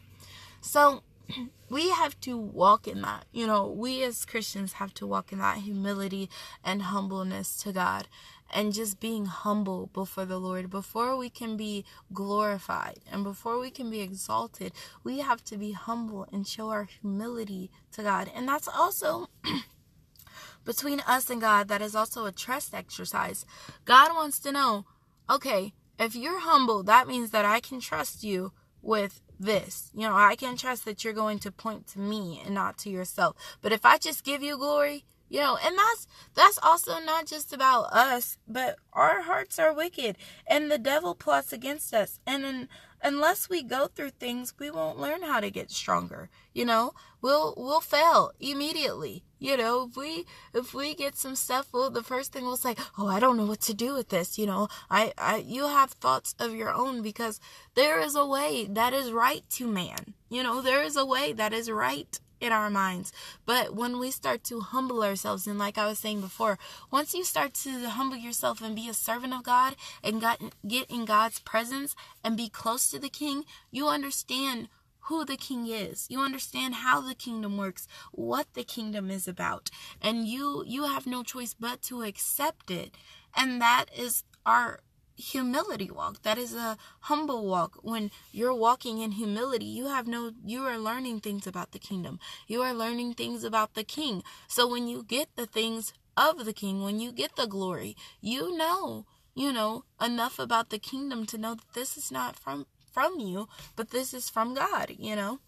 So 0.61 1.03
we 1.71 1.91
have 1.91 2.21
to 2.21 2.37
walk 2.37 2.87
in 2.87 3.03
that. 3.03 3.25
You 3.33 3.47
know, 3.47 3.67
we 3.67 4.03
as 4.03 4.25
Christians 4.25 4.75
have 4.75 4.93
to 4.95 5.07
walk 5.07 5.33
in 5.33 5.39
that 5.39 5.59
humility 5.59 6.29
and 6.65 6.83
humbleness 6.83 7.57
to 7.63 7.73
God 7.73 8.09
and 8.53 8.73
just 8.73 9.01
being 9.01 9.27
humble 9.27 9.91
before 9.93 10.25
the 10.25 10.39
Lord. 10.39 10.71
Before 10.71 11.17
we 11.17 11.31
can 11.31 11.57
be 11.57 11.85
glorified 12.13 13.01
and 13.11 13.25
before 13.25 13.59
we 13.59 13.71
can 13.71 13.91
be 13.91 14.01
exalted, 14.01 14.73
we 15.05 15.19
have 15.21 15.45
to 15.45 15.57
be 15.57 15.73
humble 15.73 16.29
and 16.33 16.47
show 16.47 16.71
our 16.71 16.85
humility 16.85 17.71
to 17.93 18.03
God. 18.03 18.31
And 18.35 18.49
that's 18.49 18.69
also 18.69 19.29
between 20.65 21.01
us 21.01 21.31
and 21.31 21.41
God, 21.41 21.69
that 21.69 21.83
is 21.83 21.95
also 21.95 22.27
a 22.27 22.33
trust 22.33 22.75
exercise. 22.75 23.47
God 23.85 24.15
wants 24.15 24.39
to 24.41 24.53
know 24.53 24.85
okay, 25.31 25.73
if 25.99 26.17
you're 26.17 26.41
humble, 26.41 26.83
that 26.83 27.07
means 27.07 27.31
that 27.31 27.45
I 27.45 27.61
can 27.61 27.79
trust 27.79 28.25
you 28.25 28.53
with 28.83 29.21
this. 29.39 29.91
You 29.95 30.09
know, 30.09 30.17
I 30.17 30.35
can 30.35 30.57
trust 30.57 30.85
that 30.85 31.05
you're 31.05 31.13
going 31.13 31.39
to 31.41 31.53
point 31.53 31.87
to 31.89 32.01
me 32.01 32.43
and 32.45 32.55
not 32.55 32.79
to 32.79 32.91
yourself. 32.91 33.37
But 33.63 33.73
if 33.73 33.85
I 33.85 33.99
just 33.99 34.25
give 34.25 34.43
you 34.43 34.59
glory, 34.59 35.05
you 35.31 35.39
know, 35.41 35.57
and 35.65 35.79
that's 35.79 36.07
that's 36.35 36.59
also 36.61 36.99
not 36.99 37.27
just 37.27 37.53
about 37.53 37.85
us, 37.93 38.37
but 38.49 38.77
our 38.93 39.23
hearts 39.23 39.59
are 39.61 39.73
wicked 39.73 40.19
and 40.47 40.71
the 40.71 40.79
devil 40.79 41.15
plots 41.15 41.53
against 41.53 41.95
us. 41.95 42.19
And 42.27 42.43
then 42.43 42.69
unless 43.01 43.49
we 43.49 43.63
go 43.63 43.87
through 43.87 44.11
things, 44.11 44.55
we 44.59 44.73
won't 44.73 44.99
learn 44.99 45.23
how 45.23 45.39
to 45.39 45.51
get 45.51 45.71
stronger. 45.71 46.31
You 46.53 46.65
know, 46.65 46.93
we'll 47.23 47.55
we'll 47.57 47.81
fail 47.81 48.33
immediately. 48.41 49.23
You 49.39 49.57
know, 49.57 49.87
if 49.89 49.97
we 49.97 50.27
if 50.53 50.75
we 50.75 50.97
get 50.97 51.17
some 51.17 51.37
stuff, 51.37 51.69
well, 51.73 51.91
the 51.91 52.03
first 52.03 52.33
thing 52.33 52.45
we'll 52.45 52.57
say, 52.57 52.75
"Oh, 52.99 53.07
I 53.07 53.21
don't 53.21 53.37
know 53.37 53.47
what 53.47 53.61
to 53.63 53.75
do 53.75 53.95
with 53.95 54.09
this." 54.09 54.37
You 54.37 54.47
know, 54.47 54.67
I 54.91 55.13
I 55.17 55.37
you 55.37 55.69
have 55.69 55.93
thoughts 55.93 56.35
of 56.41 56.57
your 56.57 56.73
own 56.73 57.03
because 57.03 57.39
there 57.77 58.01
is 58.01 58.17
a 58.17 58.27
way 58.27 58.67
that 58.69 58.93
is 58.93 59.13
right 59.13 59.45
to 59.51 59.69
man. 59.69 60.15
You 60.29 60.43
know, 60.43 60.61
there 60.61 60.83
is 60.83 60.97
a 60.97 61.07
way 61.07 61.33
that 61.35 61.53
is 61.53 61.71
right 61.71 62.19
in 62.41 62.53
our 62.53 62.71
minds. 62.71 63.13
But 63.47 63.75
when 63.75 63.99
we 63.99 64.11
start 64.11 64.45
to 64.45 64.61
humble 64.61 65.03
ourselves, 65.03 65.47
and 65.47 65.59
like 65.59 65.79
I 65.79 65.87
was 65.87 65.99
saying 65.99 66.21
before, 66.21 66.59
once 66.91 67.15
you 67.15 67.25
start 67.25 67.55
to 67.55 67.89
humble 67.89 68.17
yourself 68.17 68.63
and 68.63 68.75
be 68.75 68.89
a 68.89 68.95
servant 68.95 69.35
of 69.35 69.43
God 69.45 69.77
and 70.03 70.25
get 70.67 70.91
in 70.91 71.05
God's 71.05 71.41
presence 71.41 71.95
and 72.25 72.37
be 72.37 72.49
close 72.49 72.91
to 72.91 72.99
the 72.99 73.09
King, 73.09 73.45
you 73.71 73.89
understand 73.89 74.69
who 75.05 75.25
the 75.25 75.37
king 75.37 75.67
is. 75.67 76.07
You 76.09 76.21
understand 76.21 76.77
how 76.77 77.01
the 77.01 77.15
kingdom 77.15 77.57
works 77.57 77.89
what 78.13 78.47
the 78.55 78.63
kingdom 78.63 79.11
is 79.11 79.27
about. 79.27 79.71
And 80.01 80.27
you 80.27 80.63
you 80.67 80.85
have 80.85 81.07
no 81.07 81.23
choice 81.23 81.55
but 81.55 81.83
to 81.83 82.03
accept 82.03 82.71
it. 82.71 82.95
And 83.35 83.61
that 83.61 83.87
is 83.97 84.23
our 84.47 84.81
humility 85.21 85.91
walk. 85.91 86.23
That 86.23 86.39
is 86.39 86.55
a 86.55 86.77
humble 87.03 87.47
walk. 87.47 87.79
When 87.83 88.11
you're 88.33 88.55
walking 88.55 88.99
in 88.99 89.13
humility, 89.13 89.67
you 89.67 89.87
have 89.87 90.07
no, 90.07 90.33
you 90.45 90.63
are 90.65 90.79
learning 90.79 91.21
things 91.21 91.47
about 91.47 91.73
the 91.73 91.79
kingdom. 91.79 92.19
You 92.49 92.63
are 92.63 92.75
learning 92.75 93.15
things 93.15 93.45
about 93.45 93.75
the 93.75 93.85
king. 93.85 94.23
So 94.49 94.67
when 94.67 94.89
you 94.89 95.05
get 95.05 95.29
the 95.37 95.47
things 95.47 95.93
of 96.17 96.45
the 96.45 96.53
king, 96.53 96.83
when 96.83 96.99
you 97.01 97.13
get 97.13 97.37
the 97.37 97.47
glory, 97.47 97.97
you 98.21 98.57
know, 98.57 99.07
you 99.35 99.53
know, 99.53 99.85
enough 100.01 100.39
about 100.39 100.71
the 100.71 100.79
kingdom 100.79 101.27
to 101.27 101.39
know 101.39 101.55
that 101.55 101.75
this 101.75 101.97
is 101.97 102.11
not 102.11 102.37
from, 102.37 102.67
from 102.93 103.21
you, 103.21 103.49
but 103.77 103.91
this 103.91 104.13
is 104.13 104.29
from 104.29 104.55
God, 104.55 104.93
you 104.99 105.15
know? 105.15 105.39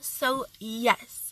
So, 0.00 0.44
yes, 0.60 1.23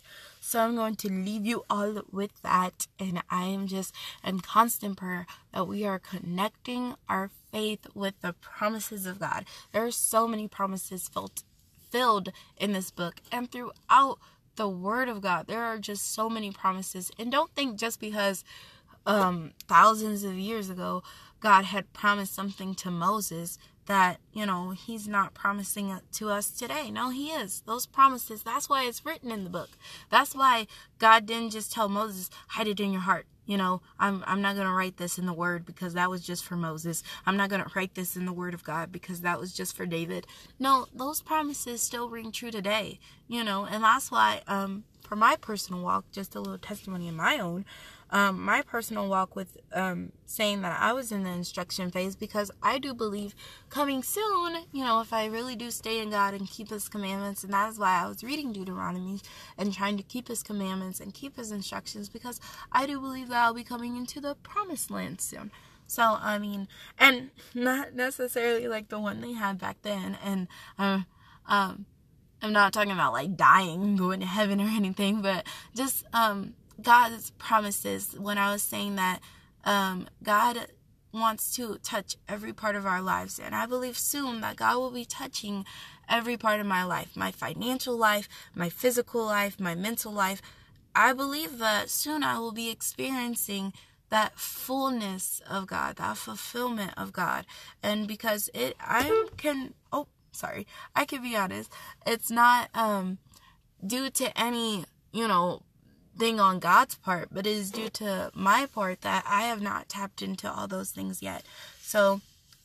so 0.53 0.61
I'm 0.61 0.77
going 0.77 0.97
to 0.97 1.09
leave 1.09 1.47
you 1.47 1.65
all 1.71 2.03
with 2.13 2.43
that. 2.43 2.87
And 2.99 3.23
I 3.31 3.47
am 3.47 3.67
just 3.67 3.95
in 4.23 4.41
constant 4.41 4.99
prayer 4.99 5.27
that 5.55 5.67
we 5.67 5.87
are 5.87 5.99
connecting 5.99 6.95
our 7.09 7.31
faith 7.51 7.87
with 7.95 8.21
the 8.21 8.35
promises 8.35 9.07
of 9.07 9.19
God. 9.19 9.47
There 9.73 9.83
are 9.87 9.91
so 9.91 10.29
many 10.29 10.49
promises 10.49 11.09
filled, 11.09 11.43
filled 11.91 12.33
in 12.59 12.75
this 12.75 12.91
book 12.91 13.15
and 13.33 13.51
throughout 13.51 14.19
the 14.57 14.69
Word 14.69 15.09
of 15.09 15.23
God. 15.23 15.47
There 15.47 15.63
are 15.63 15.79
just 15.79 16.13
so 16.13 16.29
many 16.29 16.51
promises. 16.51 17.11
And 17.19 17.33
don't 17.33 17.55
think 17.55 17.79
just 17.79 17.99
because 17.99 18.45
um, 19.07 19.53
thousands 19.67 20.23
of 20.23 20.35
years 20.35 20.69
ago 20.69 21.03
God 21.41 21.65
had 21.65 21.95
promised 21.95 22.35
something 22.35 22.75
to 22.75 22.91
Moses 22.91 23.59
that, 23.87 24.19
you 24.33 24.47
know, 24.47 24.71
he's 24.71 25.09
not 25.09 25.35
promising 25.35 25.99
to 26.13 26.29
us 26.31 26.51
today. 26.51 26.91
No, 26.91 27.11
he 27.11 27.31
is. 27.31 27.63
Those 27.67 27.87
promises, 27.87 28.43
that's 28.43 28.69
why 28.69 28.85
it's 28.85 29.05
written 29.05 29.31
in 29.31 29.45
the 29.45 29.51
book. 29.51 29.71
That's 30.11 30.35
why 30.35 30.67
God 30.99 31.27
didn't 31.27 31.51
just 31.51 31.73
tell 31.73 31.89
Moses, 31.89 32.31
hide 32.49 32.69
it 32.69 32.81
in 32.81 32.93
your 32.93 33.03
heart. 33.03 33.27
You 33.45 33.57
know, 33.57 33.83
I'm 33.99 34.23
I'm 34.27 34.41
not 34.41 34.55
going 34.55 34.69
to 34.69 34.73
write 34.73 34.99
this 34.99 35.19
in 35.19 35.27
the 35.27 35.33
word 35.33 35.67
because 35.67 35.95
that 35.95 36.09
was 36.09 36.25
just 36.25 36.45
for 36.45 36.55
Moses. 36.55 37.03
I'm 37.27 37.37
not 37.37 37.51
going 37.51 37.63
to 37.63 37.71
write 37.75 37.97
this 37.97 38.17
in 38.17 38.25
the 38.25 38.33
word 38.33 38.55
of 38.55 38.63
God 38.63 38.93
because 38.93 39.23
that 39.23 39.41
was 39.41 39.53
just 39.53 39.77
for 39.77 39.85
David. 39.85 40.29
No, 40.61 40.87
those 40.95 41.21
promises 41.21 41.83
still 41.83 42.09
ring 42.09 42.31
true 42.31 42.53
today, 42.53 43.01
you 43.27 43.43
know, 43.43 43.65
and 43.65 43.83
that's 43.83 44.13
why 44.13 44.43
um 44.47 44.85
for 45.03 45.17
my 45.17 45.37
personal 45.37 45.83
walk, 45.83 46.05
just 46.13 46.37
a 46.37 46.41
little 46.41 46.57
testimony 46.57 47.09
of 47.09 47.15
my 47.17 47.39
own, 47.39 47.65
um, 48.13 48.43
my 48.43 48.61
personal 48.61 49.09
walk 49.09 49.35
with 49.35 49.57
um, 49.73 50.13
saying 50.27 50.61
that 50.63 50.79
I 50.79 50.93
was 50.93 51.11
in 51.11 51.25
the 51.25 51.31
instruction 51.31 51.91
phase 51.91 52.15
because 52.15 52.51
I 52.63 52.79
do 52.79 52.93
believe 52.93 53.35
coming 53.71 54.03
soon, 54.03 54.67
you 54.71 54.85
know, 54.85 55.01
if 55.01 55.15
I 55.15 55.25
really 55.27 55.57
do 55.57 55.71
stay 55.71 55.99
in 55.99 56.11
God 56.11 56.35
and 56.35 56.49
keep 56.49 56.69
His 56.69 56.91
commandments, 56.91 57.43
and 57.43 57.55
that 57.55 57.71
is 57.71 57.79
why 57.79 58.03
I 58.03 58.07
was 58.07 58.23
reading 58.23 58.53
Deuteronomy 58.53 59.21
and 59.57 59.73
trying 59.73 59.97
to 59.97 60.03
keep 60.03 60.29
His 60.29 60.43
commandments 60.43 61.01
and 61.01 61.15
keep 61.15 61.37
His 61.37 61.51
instructions 61.51 62.11
because 62.11 62.39
I 62.71 62.87
do 62.87 63.01
believe 63.01 63.29
that 63.29 63.43
I'll 63.43 63.55
be 63.55 63.65
coming 63.65 63.97
into 63.97 64.21
the 64.21 64.35
promised 64.35 64.91
land 64.91 65.23
soon. 65.23 65.51
So, 65.87 66.03
I 66.03 66.39
mean, 66.39 66.69
and 66.99 67.31
not 67.55 67.95
necessarily 67.95 68.69
like 68.69 68.89
the 68.91 69.01
one 69.01 69.23
they 69.23 69.33
had 69.33 69.59
back 69.59 69.79
then, 69.83 70.19
and 70.23 70.49
uh, 70.79 71.01
um, 71.47 71.87
I'm 72.43 72.53
not 72.53 72.75
talking 72.75 72.93
about 72.93 73.15
like 73.15 73.37
dying, 73.37 73.97
going 73.97 74.21
to 74.21 74.27
heaven 74.27 74.61
or 74.61 74.69
anything, 74.69 75.23
but 75.23 75.47
just 75.75 76.05
um 76.13 76.55
God's 76.83 77.31
promises 77.33 78.15
when 78.19 78.39
I 78.39 78.53
was 78.53 78.63
saying 78.63 78.97
that 78.97 79.21
um, 79.65 80.09
God 80.23 80.67
wants 81.13 81.55
to 81.57 81.79
touch 81.83 82.17
every 82.29 82.53
part 82.53 82.75
of 82.75 82.87
our 82.87 83.03
lives. 83.03 83.39
And 83.39 83.55
I 83.55 83.67
believe 83.67 83.99
soon 83.99 84.41
that 84.41 84.57
God 84.57 84.79
will 84.79 84.91
be 84.91 85.05
touching 85.05 85.65
every 86.09 86.37
part 86.37 86.61
of 86.61 86.67
my 86.67 86.85
life 86.85 87.17
my 87.17 87.31
financial 87.31 87.97
life, 87.97 88.29
my 88.55 88.69
physical 88.69 89.25
life, 89.25 89.61
my 89.61 89.75
mental 89.75 90.13
life. 90.13 90.43
I 90.95 91.13
believe 91.13 91.59
that 91.59 91.89
soon 91.89 92.23
I 92.23 92.39
will 92.39 92.53
be 92.53 92.71
experiencing 92.71 93.73
that 94.11 94.39
fullness 94.39 95.41
of 95.49 95.67
God, 95.67 95.97
that 95.97 96.19
fulfillment 96.19 96.93
of 96.99 97.15
God. 97.15 97.47
And 97.83 98.07
because 98.07 98.51
it, 98.53 98.77
I 98.79 99.27
can, 99.39 99.73
oh, 99.91 100.07
sorry, 100.33 100.67
I 100.95 101.07
can 101.07 101.23
be 101.23 101.35
honest, 101.35 101.73
it's 102.07 102.31
not 102.31 102.69
um, 102.75 103.17
due 103.85 104.11
to 104.11 104.39
any, 104.39 104.85
you 105.13 105.27
know, 105.27 105.63
thing 106.19 106.41
on 106.41 106.59
God's 106.59 106.95
part, 106.95 107.29
but 107.33 107.47
it 107.47 107.51
is 107.51 107.71
due 107.71 107.89
to 107.91 108.31
my 108.35 108.67
part 108.67 109.01
that 109.03 109.25
I 109.27 109.43
have 109.43 109.63
not 109.63 109.89
tapped 109.89 110.23
into 110.23 110.51
all 110.51 110.67
those 110.67 110.91
things 110.91 111.23
yet. 111.23 111.45
So, 111.81 112.21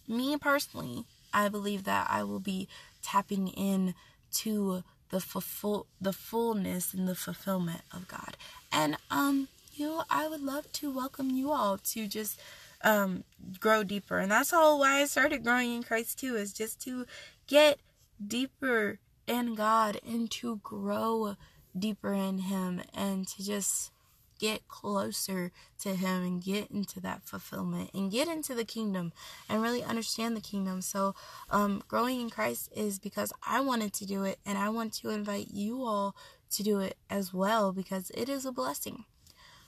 me 0.08 0.38
personally, 0.38 1.06
I 1.34 1.50
believe 1.50 1.84
that 1.86 2.08
I 2.10 2.24
will 2.24 2.40
be 2.40 2.68
tapping 3.02 3.50
in 3.50 3.94
to 4.34 4.84
the 5.10 5.20
full 5.20 5.86
the 6.02 6.14
fullness 6.14 6.94
and 6.94 7.08
the 7.08 7.16
fulfillment 7.16 7.82
of 7.94 8.08
God. 8.08 8.36
And 8.72 8.98
um 9.10 9.48
you 9.74 9.86
know, 9.86 10.04
I 10.10 10.28
would 10.28 10.42
love 10.42 10.72
to 10.74 10.92
welcome 10.92 11.30
you 11.30 11.52
all 11.52 11.78
to 11.78 12.08
just 12.08 12.40
um 12.84 13.24
grow 13.60 13.84
deeper. 13.84 14.18
And 14.18 14.32
that's 14.32 14.54
all 14.54 14.80
why 14.80 15.02
I 15.02 15.06
started 15.06 15.44
growing 15.44 15.74
in 15.76 15.84
Christ 15.84 16.20
too 16.20 16.36
is 16.36 16.52
just 16.54 16.82
to 16.82 17.06
get 17.48 17.80
deeper 18.26 19.00
in 19.28 19.56
God 19.56 20.00
and 20.06 20.30
to 20.32 20.58
grow 20.64 21.36
deeper 21.80 22.14
in 22.14 22.40
him 22.40 22.82
and 22.94 23.28
to 23.28 23.46
just 23.46 23.92
get 24.40 24.68
closer 24.68 25.52
to 25.80 25.96
him 25.96 26.24
and 26.24 26.44
get 26.44 26.70
into 26.70 27.00
that 27.00 27.24
fulfillment 27.24 27.90
and 27.94 28.12
get 28.12 28.28
into 28.28 28.54
the 28.54 28.66
kingdom 28.66 29.12
and 29.50 29.62
really 29.62 29.84
understand 29.84 30.36
the 30.36 30.42
kingdom. 30.42 30.82
So 30.82 31.16
um, 31.50 31.84
growing 31.88 32.22
in 32.22 32.30
christ 32.30 32.72
is 32.76 33.00
because 33.00 33.34
i 33.46 33.60
wanted 33.60 33.94
to 33.94 34.06
do 34.06 34.24
it 34.24 34.38
and 34.46 34.58
i 34.58 34.70
want 34.70 34.94
to 34.94 35.10
invite 35.10 35.48
you 35.52 35.84
all 35.84 36.16
to 36.52 36.64
do 36.64 36.80
it 36.80 36.96
as 37.10 37.34
well 37.34 37.72
because 37.72 38.12
it 38.14 38.30
is 38.30 38.46
a 38.46 38.52
blessing. 38.52 39.06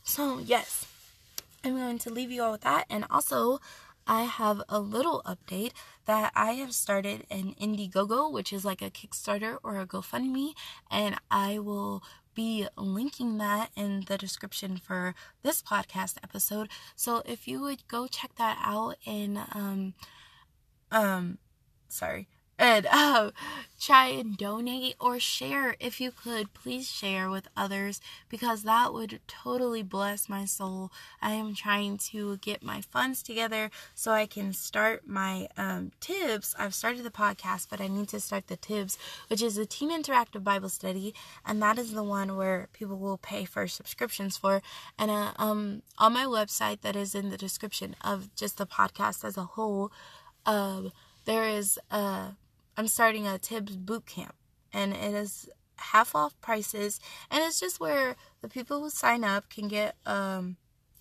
So 0.03 0.39
yes 0.39 0.87
i'm 1.63 1.75
going 1.75 1.99
to 1.99 2.09
leave 2.09 2.31
you 2.31 2.41
all 2.41 2.51
with 2.53 2.61
that 2.61 2.85
and 2.89 3.05
also 3.09 3.59
I 4.09 4.23
have 4.23 4.63
a 4.67 4.79
little 4.79 5.21
update 5.23 5.73
that 6.05 6.31
I 6.35 6.53
have 6.53 6.73
started 6.73 7.27
an 7.29 7.53
Indiegogo, 7.61 8.31
which 8.31 8.51
is 8.51 8.65
like 8.65 8.81
a 8.81 8.89
Kickstarter 8.89 9.59
or 9.61 9.79
a 9.79 9.85
GoFundMe, 9.85 10.53
and 10.89 11.15
I 11.29 11.59
will 11.59 12.01
be 12.33 12.67
linking 12.75 13.37
that 13.37 13.69
in 13.75 14.05
the 14.07 14.17
description 14.17 14.77
for 14.77 15.13
this 15.43 15.61
podcast 15.61 16.17
episode. 16.23 16.69
So 16.95 17.21
if 17.23 17.47
you 17.47 17.61
would 17.61 17.87
go 17.87 18.07
check 18.07 18.33
that 18.37 18.57
out 18.63 18.95
and 19.05 19.37
um 19.53 19.93
um 20.91 21.37
sorry 21.87 22.27
and 22.59 22.85
uh, 22.91 23.31
try 23.79 24.07
and 24.07 24.35
donate 24.37 24.95
or 24.99 25.17
share 25.17 25.75
if 25.79 26.01
you 26.01 26.11
could. 26.11 26.53
Please 26.53 26.91
share 26.91 27.29
with 27.29 27.47
others 27.55 28.01
because 28.27 28.63
that 28.63 28.93
would 28.93 29.21
totally 29.27 29.81
bless 29.81 30.27
my 30.27 30.43
soul. 30.43 30.91
I 31.21 31.31
am 31.31 31.55
trying 31.55 31.97
to 32.09 32.37
get 32.37 32.61
my 32.61 32.81
funds 32.81 33.23
together 33.23 33.71
so 33.95 34.11
I 34.11 34.25
can 34.25 34.51
start 34.51 35.07
my 35.07 35.47
um, 35.55 35.93
Tibbs. 36.01 36.53
I've 36.59 36.75
started 36.75 37.03
the 37.03 37.09
podcast, 37.09 37.67
but 37.69 37.79
I 37.79 37.87
need 37.87 38.09
to 38.09 38.19
start 38.19 38.47
the 38.47 38.57
Tibbs, 38.57 38.97
which 39.29 39.41
is 39.41 39.57
a 39.57 39.65
teen 39.65 39.89
interactive 39.89 40.43
Bible 40.43 40.69
study, 40.69 41.15
and 41.45 41.61
that 41.61 41.79
is 41.79 41.93
the 41.93 42.03
one 42.03 42.35
where 42.35 42.67
people 42.73 42.97
will 42.97 43.17
pay 43.17 43.45
for 43.45 43.67
subscriptions 43.67 44.35
for. 44.35 44.61
And 44.97 45.09
uh, 45.09 45.31
um, 45.37 45.83
on 45.97 46.11
my 46.11 46.25
website, 46.25 46.81
that 46.81 46.97
is 46.97 47.15
in 47.15 47.29
the 47.29 47.37
description 47.37 47.95
of 48.01 48.35
just 48.35 48.57
the 48.57 48.67
podcast 48.67 49.23
as 49.23 49.37
a 49.37 49.43
whole. 49.43 49.93
Uh, 50.45 50.89
there 51.25 51.43
is 51.43 51.79
a 51.91 52.31
I'm 52.79 52.87
starting 52.87 53.27
a 53.27 53.37
Tibbs 53.37 53.75
boot 53.75 54.05
camp, 54.05 54.35
and 54.71 54.93
it 54.93 55.13
is 55.13 55.49
half 55.75 56.15
off 56.15 56.39
prices, 56.39 57.01
and 57.29 57.43
it's 57.43 57.59
just 57.59 57.77
where 57.77 58.15
the 58.39 58.47
people 58.47 58.79
who 58.79 58.89
sign 58.89 59.25
up 59.25 59.49
can 59.49 59.67
get 59.67 59.97
um 60.05 60.55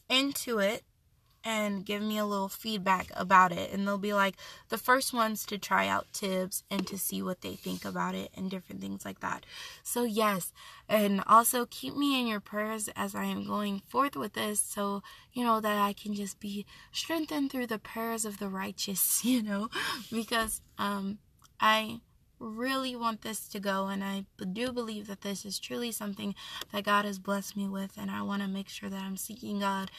into 0.08 0.58
it 0.58 0.82
and 1.44 1.86
give 1.86 2.02
me 2.02 2.18
a 2.18 2.26
little 2.26 2.48
feedback 2.48 3.12
about 3.14 3.52
it. 3.52 3.72
And 3.72 3.86
they'll 3.86 3.96
be 3.96 4.12
like 4.12 4.34
the 4.70 4.76
first 4.76 5.14
ones 5.14 5.46
to 5.46 5.56
try 5.56 5.86
out 5.86 6.12
Tibbs 6.12 6.64
and 6.68 6.84
to 6.88 6.98
see 6.98 7.22
what 7.22 7.42
they 7.42 7.54
think 7.54 7.84
about 7.84 8.16
it 8.16 8.32
and 8.36 8.50
different 8.50 8.80
things 8.80 9.04
like 9.04 9.20
that. 9.20 9.46
So, 9.84 10.02
yes, 10.02 10.52
and 10.88 11.22
also 11.28 11.64
keep 11.64 11.94
me 11.94 12.20
in 12.20 12.26
your 12.26 12.40
prayers 12.40 12.88
as 12.96 13.14
I 13.14 13.26
am 13.26 13.46
going 13.46 13.82
forth 13.86 14.16
with 14.16 14.32
this 14.32 14.58
so, 14.58 15.04
you 15.32 15.44
know, 15.44 15.60
that 15.60 15.78
I 15.78 15.92
can 15.92 16.12
just 16.12 16.40
be 16.40 16.66
strengthened 16.90 17.52
through 17.52 17.68
the 17.68 17.78
prayers 17.78 18.24
of 18.24 18.40
the 18.40 18.48
righteous, 18.48 19.24
you 19.24 19.44
know, 19.44 19.68
because, 20.10 20.60
um, 20.76 21.18
I 21.60 22.00
really 22.38 22.94
want 22.94 23.22
this 23.22 23.48
to 23.48 23.58
go 23.58 23.86
and 23.86 24.04
I 24.04 24.24
do 24.52 24.72
believe 24.72 25.08
that 25.08 25.22
this 25.22 25.44
is 25.44 25.58
truly 25.58 25.90
something 25.90 26.34
that 26.72 26.84
God 26.84 27.04
has 27.04 27.18
blessed 27.18 27.56
me 27.56 27.68
with 27.68 27.96
and 27.96 28.10
I 28.10 28.22
want 28.22 28.42
to 28.42 28.48
make 28.48 28.68
sure 28.68 28.88
that 28.88 29.02
I'm 29.02 29.16
seeking 29.16 29.58
God 29.60 29.90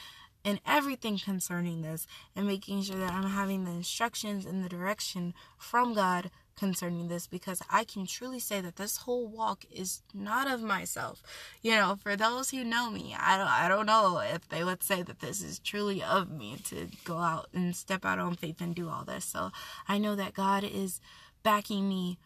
in 0.42 0.58
everything 0.66 1.18
concerning 1.18 1.82
this 1.82 2.06
and 2.34 2.46
making 2.46 2.82
sure 2.82 2.96
that 2.96 3.12
I'm 3.12 3.30
having 3.30 3.64
the 3.64 3.72
instructions 3.72 4.46
and 4.46 4.64
the 4.64 4.68
direction 4.68 5.34
from 5.58 5.92
God 5.92 6.30
concerning 6.56 7.08
this 7.08 7.26
because 7.26 7.62
I 7.70 7.84
can 7.84 8.06
truly 8.06 8.38
say 8.38 8.60
that 8.60 8.76
this 8.76 8.98
whole 8.98 9.26
walk 9.26 9.64
is 9.70 10.02
not 10.12 10.50
of 10.50 10.62
myself. 10.62 11.22
You 11.62 11.72
know, 11.72 11.96
for 12.02 12.16
those 12.16 12.50
who 12.50 12.64
know 12.64 12.90
me, 12.90 13.16
I 13.18 13.36
don't 13.38 13.46
I 13.48 13.68
don't 13.68 13.86
know 13.86 14.18
if 14.18 14.48
they 14.48 14.62
would 14.62 14.82
say 14.82 15.02
that 15.02 15.20
this 15.20 15.42
is 15.42 15.58
truly 15.58 16.02
of 16.02 16.30
me 16.30 16.56
to 16.64 16.88
go 17.04 17.16
out 17.16 17.48
and 17.54 17.74
step 17.74 18.04
out 18.04 18.18
on 18.18 18.34
faith 18.34 18.60
and 18.60 18.74
do 18.74 18.88
all 18.90 19.04
this. 19.04 19.24
So 19.24 19.50
I 19.88 19.98
know 19.98 20.14
that 20.16 20.34
God 20.34 20.64
is 20.64 21.00
backing 21.42 21.88
me 21.88 22.18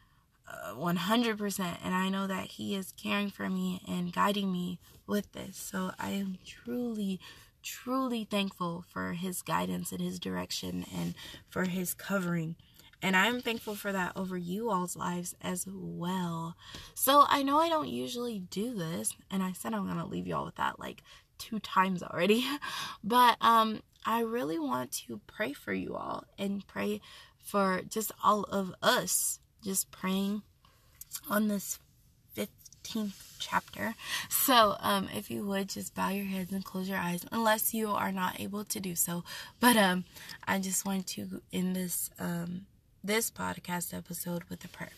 uh, 0.50 0.74
100% 0.74 1.76
and 1.82 1.94
I 1.94 2.08
know 2.08 2.26
that 2.26 2.46
he 2.46 2.74
is 2.74 2.92
caring 2.92 3.30
for 3.30 3.48
me 3.48 3.80
and 3.88 4.12
guiding 4.12 4.52
me 4.52 4.78
with 5.06 5.32
this. 5.32 5.56
So 5.56 5.92
I 5.98 6.10
am 6.10 6.38
truly 6.44 7.20
truly 7.62 8.24
thankful 8.24 8.84
for 8.92 9.14
his 9.14 9.40
guidance 9.40 9.90
and 9.90 10.00
his 10.00 10.18
direction 10.18 10.84
and 10.94 11.14
for 11.48 11.64
his 11.64 11.94
covering. 11.94 12.56
And 13.00 13.16
I'm 13.16 13.40
thankful 13.40 13.74
for 13.74 13.90
that 13.90 14.12
over 14.16 14.36
you 14.36 14.70
all's 14.70 14.96
lives 14.96 15.34
as 15.42 15.66
well. 15.70 16.56
So 16.94 17.24
I 17.28 17.42
know 17.42 17.58
I 17.58 17.68
don't 17.68 17.88
usually 17.88 18.38
do 18.38 18.74
this, 18.74 19.14
and 19.30 19.42
I 19.42 19.52
said 19.52 19.74
I'm 19.74 19.86
gonna 19.86 20.06
leave 20.06 20.26
y'all 20.26 20.44
with 20.44 20.56
that 20.56 20.78
like 20.78 21.02
two 21.38 21.58
times 21.58 22.02
already. 22.02 22.46
But 23.02 23.36
um 23.40 23.80
I 24.06 24.20
really 24.20 24.58
want 24.58 24.92
to 25.06 25.20
pray 25.26 25.52
for 25.54 25.72
you 25.72 25.94
all 25.94 26.24
and 26.38 26.66
pray 26.66 27.00
for 27.44 27.82
just 27.88 28.10
all 28.24 28.44
of 28.44 28.74
us 28.82 29.38
just 29.62 29.90
praying 29.90 30.42
on 31.30 31.48
this 31.48 31.78
15th 32.36 33.36
chapter. 33.38 33.94
So, 34.28 34.76
um, 34.80 35.08
if 35.14 35.30
you 35.30 35.44
would 35.44 35.68
just 35.68 35.94
bow 35.94 36.08
your 36.08 36.24
heads 36.24 36.52
and 36.52 36.64
close 36.64 36.88
your 36.88 36.98
eyes, 36.98 37.24
unless 37.30 37.72
you 37.74 37.90
are 37.90 38.12
not 38.12 38.40
able 38.40 38.64
to 38.64 38.80
do 38.80 38.94
so. 38.94 39.24
But 39.60 39.76
um, 39.76 40.04
I 40.48 40.58
just 40.58 40.84
want 40.84 41.06
to 41.08 41.40
end 41.52 41.76
this 41.76 42.10
um, 42.18 42.66
this 43.02 43.30
podcast 43.30 43.96
episode 43.96 44.44
with 44.48 44.64
a 44.64 44.68
prayer. 44.68 44.90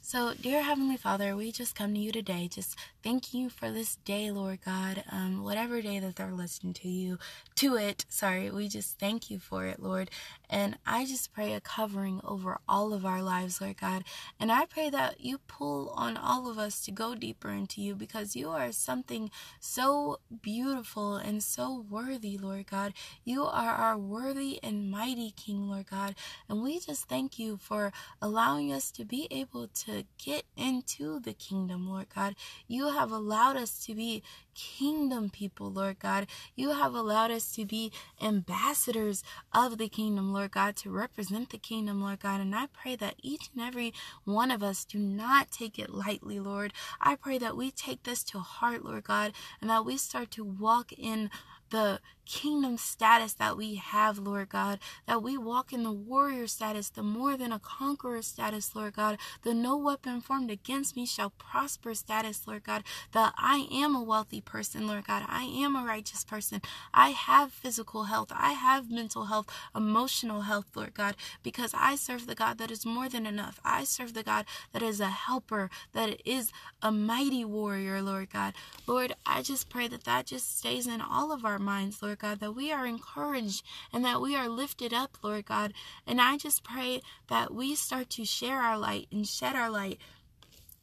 So, 0.00 0.32
dear 0.32 0.62
Heavenly 0.62 0.96
Father, 0.96 1.36
we 1.36 1.52
just 1.52 1.74
come 1.74 1.92
to 1.92 2.00
you 2.00 2.12
today. 2.12 2.48
Just 2.48 2.78
thank 3.02 3.34
you 3.34 3.50
for 3.50 3.70
this 3.70 3.96
day, 3.96 4.30
Lord 4.30 4.60
God. 4.64 5.04
Um, 5.12 5.44
whatever 5.44 5.82
day 5.82 5.98
that 5.98 6.16
they're 6.16 6.32
listening 6.32 6.72
to 6.74 6.88
you, 6.88 7.18
to 7.56 7.76
it, 7.76 8.06
sorry, 8.08 8.50
we 8.50 8.68
just 8.68 8.98
thank 8.98 9.30
you 9.30 9.38
for 9.38 9.66
it, 9.66 9.82
Lord. 9.82 10.10
And 10.50 10.78
I 10.86 11.04
just 11.04 11.32
pray 11.32 11.52
a 11.54 11.60
covering 11.60 12.20
over 12.24 12.58
all 12.68 12.92
of 12.92 13.04
our 13.04 13.22
lives, 13.22 13.60
Lord 13.60 13.78
God. 13.80 14.04
And 14.40 14.52
I 14.52 14.66
pray 14.66 14.90
that 14.90 15.20
you 15.20 15.38
pull 15.38 15.90
on 15.90 16.16
all 16.16 16.50
of 16.50 16.58
us 16.58 16.80
to 16.82 16.90
go 16.90 17.14
deeper 17.14 17.50
into 17.50 17.80
you 17.82 17.94
because 17.94 18.36
you 18.36 18.50
are 18.50 18.72
something 18.72 19.30
so 19.60 20.20
beautiful 20.42 21.16
and 21.16 21.42
so 21.42 21.84
worthy, 21.88 22.38
Lord 22.38 22.66
God. 22.66 22.94
You 23.24 23.44
are 23.44 23.72
our 23.72 23.98
worthy 23.98 24.60
and 24.62 24.90
mighty 24.90 25.32
King, 25.32 25.68
Lord 25.68 25.86
God. 25.90 26.14
And 26.48 26.62
we 26.62 26.80
just 26.80 27.08
thank 27.08 27.38
you 27.38 27.56
for 27.56 27.92
allowing 28.22 28.72
us 28.72 28.90
to 28.92 29.04
be 29.04 29.28
able 29.30 29.68
to 29.68 30.04
get 30.18 30.44
into 30.56 31.20
the 31.20 31.34
kingdom, 31.34 31.88
Lord 31.88 32.06
God. 32.14 32.34
You 32.66 32.90
have 32.90 33.12
allowed 33.12 33.56
us 33.56 33.84
to 33.86 33.94
be 33.94 34.22
kingdom 34.58 35.30
people, 35.30 35.70
Lord 35.70 36.00
God. 36.00 36.26
You 36.56 36.70
have 36.70 36.92
allowed 36.92 37.30
us 37.30 37.52
to 37.52 37.64
be 37.64 37.92
ambassadors 38.20 39.22
of 39.54 39.78
the 39.78 39.88
kingdom, 39.88 40.32
Lord 40.32 40.50
God, 40.50 40.74
to 40.76 40.90
represent 40.90 41.50
the 41.50 41.58
kingdom, 41.58 42.02
Lord 42.02 42.18
God. 42.20 42.40
And 42.40 42.54
I 42.54 42.66
pray 42.66 42.96
that 42.96 43.14
each 43.22 43.50
and 43.54 43.64
every 43.64 43.94
one 44.24 44.50
of 44.50 44.62
us 44.62 44.84
do 44.84 44.98
not 44.98 45.52
take 45.52 45.78
it 45.78 45.90
lightly, 45.90 46.40
Lord. 46.40 46.72
I 47.00 47.14
pray 47.14 47.38
that 47.38 47.56
we 47.56 47.70
take 47.70 48.02
this 48.02 48.24
to 48.24 48.40
heart, 48.40 48.84
Lord 48.84 49.04
God, 49.04 49.32
and 49.60 49.70
that 49.70 49.84
we 49.84 49.96
start 49.96 50.32
to 50.32 50.44
walk 50.44 50.92
in 50.92 51.30
the 51.70 52.00
kingdom 52.28 52.78
status 52.78 53.34
that 53.34 53.56
we 53.58 53.76
have, 53.76 54.18
Lord 54.20 54.50
God, 54.50 54.80
that 55.08 55.22
we 55.24 55.38
walk 55.38 55.72
in 55.72 55.84
the 55.84 55.92
warrior 55.92 56.48
status, 56.48 56.90
the 56.90 57.04
more 57.04 57.36
than 57.38 57.52
a 57.52 57.60
conqueror 57.60 58.22
status, 58.22 58.76
Lord 58.76 58.94
God, 58.96 59.18
the 59.44 59.54
no 59.54 59.76
weapon 59.78 60.22
formed 60.22 60.52
against 60.52 60.96
me 60.96 61.06
shall 61.06 61.30
prosper 61.32 61.94
status, 61.94 62.46
Lord 62.48 62.64
God, 62.64 62.84
that 63.12 63.34
I 63.38 63.68
am 63.72 63.96
a 63.96 64.04
wealthy 64.04 64.42
person, 64.42 64.88
Lord 64.88 65.06
God, 65.08 65.24
I 65.28 65.44
am 65.44 65.76
a 65.76 65.84
righteous 65.86 66.24
person, 66.24 66.62
I 66.94 67.10
have 67.10 67.52
physical 67.52 68.04
health, 68.04 68.32
I 68.34 68.52
have 68.52 68.92
mental 68.92 69.26
health, 69.26 69.48
emotional 69.76 70.42
health, 70.42 70.66
Lord 70.76 70.94
God, 70.94 71.16
because 71.44 71.74
I 71.76 71.96
serve 71.96 72.28
the 72.28 72.36
God 72.36 72.58
that 72.58 72.72
is 72.72 72.86
more 72.86 73.10
than 73.10 73.26
enough. 73.26 73.60
I 73.64 73.84
serve 73.84 74.14
the 74.14 74.24
God 74.24 74.46
that 74.72 74.82
is 74.82 75.00
a 75.00 75.08
helper, 75.08 75.70
that 75.94 76.20
is 76.26 76.52
a 76.82 76.92
mighty 76.92 77.44
warrior, 77.44 78.02
Lord 78.02 78.30
God. 78.30 78.54
Lord, 78.86 79.14
I 79.26 79.42
just 79.42 79.70
pray 79.70 79.88
that 79.88 80.04
that 80.04 80.26
just 80.26 80.58
stays 80.58 80.86
in 80.88 81.00
all 81.02 81.32
of 81.32 81.44
our 81.46 81.58
minds, 81.60 82.02
Lord 82.02 82.17
God, 82.18 82.40
that 82.40 82.52
we 82.52 82.72
are 82.72 82.86
encouraged 82.86 83.64
and 83.92 84.04
that 84.04 84.20
we 84.20 84.36
are 84.36 84.48
lifted 84.48 84.92
up, 84.92 85.18
Lord 85.22 85.46
God. 85.46 85.72
And 86.06 86.20
I 86.20 86.36
just 86.36 86.64
pray 86.64 87.02
that 87.28 87.54
we 87.54 87.74
start 87.74 88.10
to 88.10 88.24
share 88.24 88.60
our 88.60 88.78
light 88.78 89.08
and 89.12 89.26
shed 89.26 89.54
our 89.54 89.70
light 89.70 89.98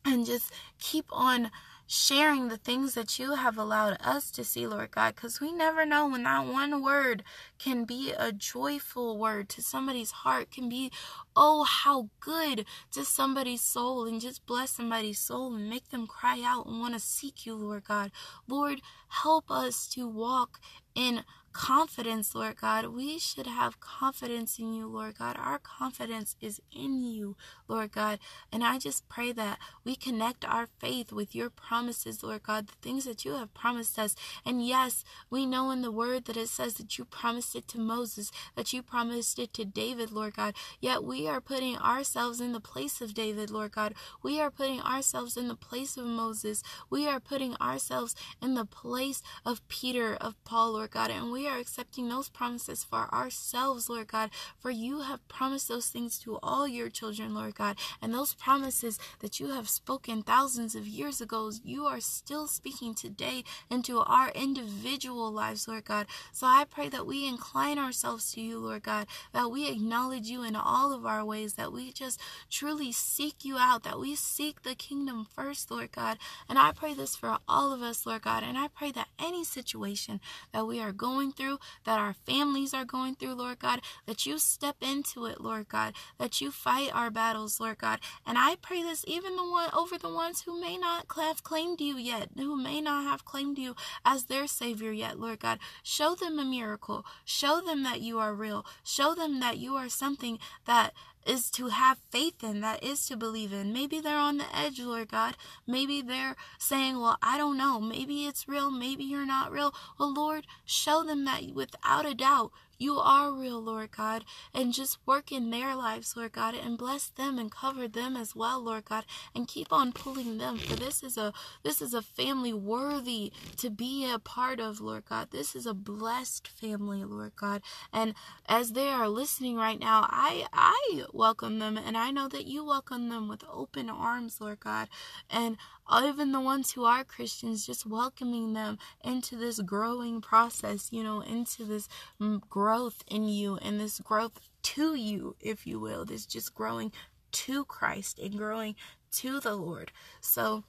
and 0.04 0.26
just 0.26 0.52
keep 0.80 1.06
on 1.12 1.52
sharing 1.88 2.48
the 2.48 2.58
things 2.58 2.96
that 2.96 3.20
you 3.20 3.36
have 3.36 3.58
allowed 3.58 3.98
us 4.04 4.32
to 4.32 4.44
see, 4.44 4.66
Lord 4.66 4.92
God, 4.92 5.16
because 5.16 5.40
we 5.40 5.52
never 5.52 5.86
know 5.86 6.08
when 6.08 6.24
that 6.24 6.46
one 6.48 6.82
word 6.82 7.24
can 7.60 7.86
be 7.86 8.12
a 8.18 8.32
joyful 8.32 9.18
word 9.18 9.50
to 9.50 9.62
somebody's 9.62 10.12
heart, 10.12 10.50
can 10.50 10.68
be, 10.68 10.92
oh, 11.36 11.64
how 11.64 12.10
good 12.20 12.66
to 12.92 13.06
somebody's 13.06 13.62
soul, 13.62 14.06
and 14.06 14.20
just 14.20 14.46
bless 14.46 14.72
somebody's 14.72 15.20
soul 15.20 15.54
and 15.54 15.70
make 15.70 15.90
them 15.90 16.08
cry 16.08 16.42
out 16.44 16.66
and 16.66 16.80
want 16.80 16.96
to 16.96 17.00
seek 17.00 17.46
you, 17.46 17.54
Lord 17.54 17.84
God. 17.84 18.12
Lord, 18.48 18.82
help 19.10 19.52
us 19.52 19.88
to 19.90 20.08
walk 20.08 20.60
in 20.96 21.24
confidence, 21.56 22.36
Lord 22.36 22.58
God. 22.58 22.88
We 22.88 23.18
should 23.18 23.48
have 23.48 23.80
confidence 23.80 24.60
in 24.60 24.74
you, 24.74 24.88
Lord 24.88 25.18
God. 25.18 25.38
Our 25.40 25.58
confidence 25.58 26.36
is 26.42 26.62
in 26.70 27.02
you, 27.02 27.38
Lord 27.70 27.94
God. 27.94 28.20
And 28.52 28.62
I 28.62 28.78
just 28.78 29.08
pray 29.08 29.32
that 29.32 29.58
we 29.86 29.96
connect 29.96 30.44
our 30.44 30.68
faith 30.80 31.14
with 31.14 31.34
your 31.34 31.50
promises, 31.50 32.22
Lord 32.22 32.44
God, 32.44 32.68
the 32.68 32.74
things 32.82 33.06
that 33.06 33.24
you 33.24 33.36
have 33.36 33.54
promised 33.54 33.98
us. 33.98 34.16
And 34.46 34.68
yes, 34.68 35.06
we 35.30 35.46
know 35.46 35.72
in 35.72 35.82
the 35.82 35.92
word 35.92 36.26
that 36.26 36.36
it 36.36 36.50
says 36.50 36.74
that 36.74 36.98
you 36.98 37.06
promised 37.06 37.56
it 37.56 37.70
to 37.70 37.80
Moses, 37.80 38.34
that 38.56 38.74
you 38.74 38.84
promised 38.84 39.40
it 39.40 39.54
to 39.54 39.64
David, 39.64 40.12
Lord 40.12 40.36
God. 40.36 40.56
Yet 40.82 41.06
we 41.06 41.26
are 41.30 41.40
putting 41.40 41.78
ourselves 41.78 42.42
in 42.42 42.52
the 42.52 42.60
place 42.60 43.00
of 43.00 43.14
David, 43.14 43.50
Lord 43.50 43.72
God. 43.72 43.94
We 44.22 44.42
are 44.42 44.52
putting 44.52 44.82
ourselves 44.82 45.38
in 45.38 45.48
the 45.48 45.56
place 45.56 45.96
of 45.96 46.06
Moses. 46.06 46.64
We 46.90 47.08
are 47.08 47.22
putting 47.22 47.56
ourselves 47.62 48.14
in 48.42 48.56
the 48.56 48.66
place 48.66 49.24
of 49.46 49.66
Peter, 49.70 50.16
of 50.16 50.36
Paul, 50.44 50.74
Lord 50.74 50.92
God. 50.92 51.12
And 51.12 51.32
we 51.32 51.45
are 51.48 51.58
accepting 51.58 52.10
those 52.10 52.30
promises 52.30 52.84
for 52.84 53.14
ourselves, 53.14 53.90
Lord 53.90 54.08
God, 54.08 54.30
for 54.60 54.72
you 54.72 55.02
have 55.02 55.28
promised 55.28 55.68
those 55.68 55.88
things 55.88 56.18
to 56.20 56.40
all 56.42 56.68
your 56.68 56.90
children, 56.90 57.34
Lord 57.34 57.56
God. 57.56 57.78
And 58.02 58.14
those 58.14 58.34
promises 58.34 59.00
that 59.20 59.40
you 59.40 59.50
have 59.50 59.70
spoken 59.70 60.24
thousands 60.24 60.76
of 60.76 60.88
years 60.88 61.22
ago, 61.22 61.52
you 61.64 61.86
are 61.86 62.00
still 62.00 62.48
speaking 62.48 62.94
today 62.94 63.44
into 63.70 64.00
our 64.00 64.30
individual 64.30 65.32
lives, 65.32 65.68
Lord 65.68 65.86
God. 65.86 66.08
So 66.32 66.48
I 66.48 66.66
pray 66.70 66.90
that 66.90 67.06
we 67.06 67.28
incline 67.28 67.78
ourselves 67.78 68.34
to 68.34 68.42
you, 68.42 68.60
Lord 68.60 68.84
God, 68.84 69.08
that 69.34 69.52
we 69.52 69.70
acknowledge 69.70 70.28
you 70.28 70.44
in 70.44 70.56
all 70.56 70.94
of 70.94 71.06
our 71.06 71.24
ways, 71.26 71.54
that 71.54 71.72
we 71.72 71.92
just 71.92 72.20
truly 72.50 72.92
seek 72.92 73.46
you 73.46 73.58
out, 73.58 73.84
that 73.84 74.00
we 74.00 74.16
seek 74.16 74.64
the 74.64 74.76
kingdom 74.76 75.28
first, 75.36 75.72
Lord 75.72 75.92
God. 75.92 76.18
And 76.50 76.58
I 76.58 76.72
pray 76.72 76.94
this 76.94 77.16
for 77.16 77.38
all 77.48 77.74
of 77.74 77.82
us, 77.82 78.06
Lord 78.06 78.24
God. 78.24 78.44
And 78.44 78.58
I 78.58 78.68
pray 78.68 78.92
that 78.92 79.08
any 79.20 79.44
situation 79.44 80.20
that 80.54 80.68
we 80.68 80.82
are 80.82 80.92
going 80.92 81.32
through, 81.36 81.60
that 81.84 82.00
our 82.00 82.14
families 82.14 82.74
are 82.74 82.86
going 82.86 83.16
through, 83.16 83.34
Lord 83.34 83.60
God, 83.60 83.82
that 84.06 84.26
you 84.26 84.38
step 84.38 84.78
into 84.82 85.26
it, 85.26 85.42
Lord 85.42 85.70
God, 85.70 85.94
that 86.18 86.42
you 86.42 86.52
fight 86.52 86.92
our 86.94 87.12
battles, 87.12 87.60
Lord 87.60 87.78
God. 87.78 88.00
And 88.26 88.38
I 88.38 88.56
pray 88.56 88.82
this 88.84 89.04
even 89.08 89.36
the 89.36 89.44
one 89.44 89.70
over 89.74 89.98
the 89.98 90.14
ones 90.14 90.42
who 90.42 90.60
may 90.60 90.78
not 90.78 91.06
have 91.16 91.44
claimed 91.44 91.82
you 91.82 91.98
yet, 91.98 92.30
who 92.36 92.56
may 92.56 92.82
not 92.82 93.04
have 93.04 93.26
claimed 93.26 93.58
you 93.58 93.76
as 94.04 94.26
their 94.26 94.48
Savior 94.48 94.92
yet, 94.92 95.20
Lord 95.20 95.40
God. 95.40 95.60
Show 95.84 96.16
them 96.16 96.40
a 96.40 96.46
miracle. 96.46 97.06
Show 97.24 97.62
them 97.62 97.84
that 97.84 98.02
you 98.02 98.20
are 98.20 98.34
real. 98.34 98.66
Show 98.84 99.16
them 99.16 99.40
that 99.40 99.58
you 99.58 99.76
are 99.76 99.90
something 99.90 100.40
that 100.66 100.94
is 101.26 101.50
to 101.52 101.68
have 101.68 102.00
faith 102.10 102.44
in, 102.44 102.62
that 102.62 102.84
is 102.84 103.06
to 103.08 103.18
believe 103.18 103.52
in. 103.52 103.74
Maybe 103.74 104.00
they're 104.00 104.18
on 104.18 104.38
the 104.38 104.56
edge, 104.56 104.80
Lord 104.80 105.10
God. 105.12 105.36
Maybe 105.66 106.02
they're 106.02 106.36
saying, 106.60 107.00
Well, 107.00 107.18
I 107.22 107.38
don't 107.38 107.58
know. 107.58 107.80
Maybe 107.80 108.26
it's 108.26 108.48
real. 108.48 108.72
Maybe 108.72 109.04
you're 109.04 109.26
not 109.26 109.52
real. 109.52 109.74
Well, 110.00 110.14
Lord, 110.14 110.46
show 110.66 111.04
them 111.04 111.26
that 111.26 111.54
without 111.54 112.06
a 112.06 112.14
doubt 112.14 112.52
you 112.78 112.98
are 112.98 113.32
real, 113.32 113.62
Lord 113.62 113.92
God, 113.92 114.26
and 114.54 114.74
just 114.74 114.98
work 115.06 115.32
in 115.32 115.50
their 115.50 115.76
lives, 115.76 116.16
Lord 116.16 116.34
God, 116.34 116.56
and 116.56 116.78
bless 116.78 117.10
them 117.10 117.38
and 117.40 117.52
cover 117.52 117.88
them 117.88 118.16
as 118.16 118.36
well, 118.36 118.62
Lord 118.62 118.86
God, 118.86 119.06
and 119.34 119.48
keep 119.48 119.72
on 119.72 119.92
pulling 119.92 120.38
them. 120.38 120.58
For 120.58 120.76
this 120.76 121.04
is 121.04 121.18
a 121.18 121.34
this 121.64 121.82
is 121.82 121.94
a 121.94 122.02
family 122.02 122.54
worthy 122.54 123.32
to 123.58 123.70
be 123.70 124.10
a 124.10 124.20
part 124.20 124.60
of, 124.60 124.82
Lord 124.82 125.06
God. 125.06 125.32
This 125.32 125.56
is 125.56 125.66
a 125.66 125.74
blessed 125.74 126.48
family, 126.48 127.04
Lord 127.04 127.36
God. 127.36 127.62
And 127.94 128.14
as 128.48 128.74
they 128.74 128.90
are 128.90 129.10
listening 129.10 129.56
right 129.56 129.80
now, 129.80 130.06
I 130.10 130.46
I 130.54 131.04
welcome 131.14 131.60
them 131.60 131.78
and 131.78 131.98
I 131.98 132.12
know 132.12 132.28
that 132.28 132.46
you 132.46 132.66
welcome 132.66 133.10
them 133.10 133.28
with 133.28 133.44
open 133.52 133.90
arms, 133.90 134.40
Lord 134.42 134.60
God. 134.60 134.90
And 135.30 135.58
even 136.04 136.32
the 136.32 136.40
ones 136.42 136.72
who 136.72 136.84
are 136.86 137.04
Christians, 137.04 137.66
just 137.66 137.86
welcoming 137.86 138.54
them 138.54 138.78
into 139.04 139.36
this 139.36 139.60
growing 139.62 140.20
process, 140.20 140.90
you 140.92 141.04
know, 141.04 141.22
into 141.22 141.64
this 141.64 141.88
mm, 142.20 142.42
growth 142.66 143.04
in 143.08 143.28
you 143.28 143.60
and 143.62 143.80
this 143.80 144.00
growth 144.00 144.40
to 144.64 144.96
you, 144.96 145.36
if 145.40 145.68
you 145.68 145.80
will, 145.80 146.04
this 146.04 146.26
just 146.26 146.56
growing 146.56 146.92
to 147.32 147.64
Christ 147.64 148.18
and 148.18 148.36
growing 148.36 148.74
to 149.12 149.40
the 149.40 149.54
Lord. 149.54 149.92
So 150.20 150.64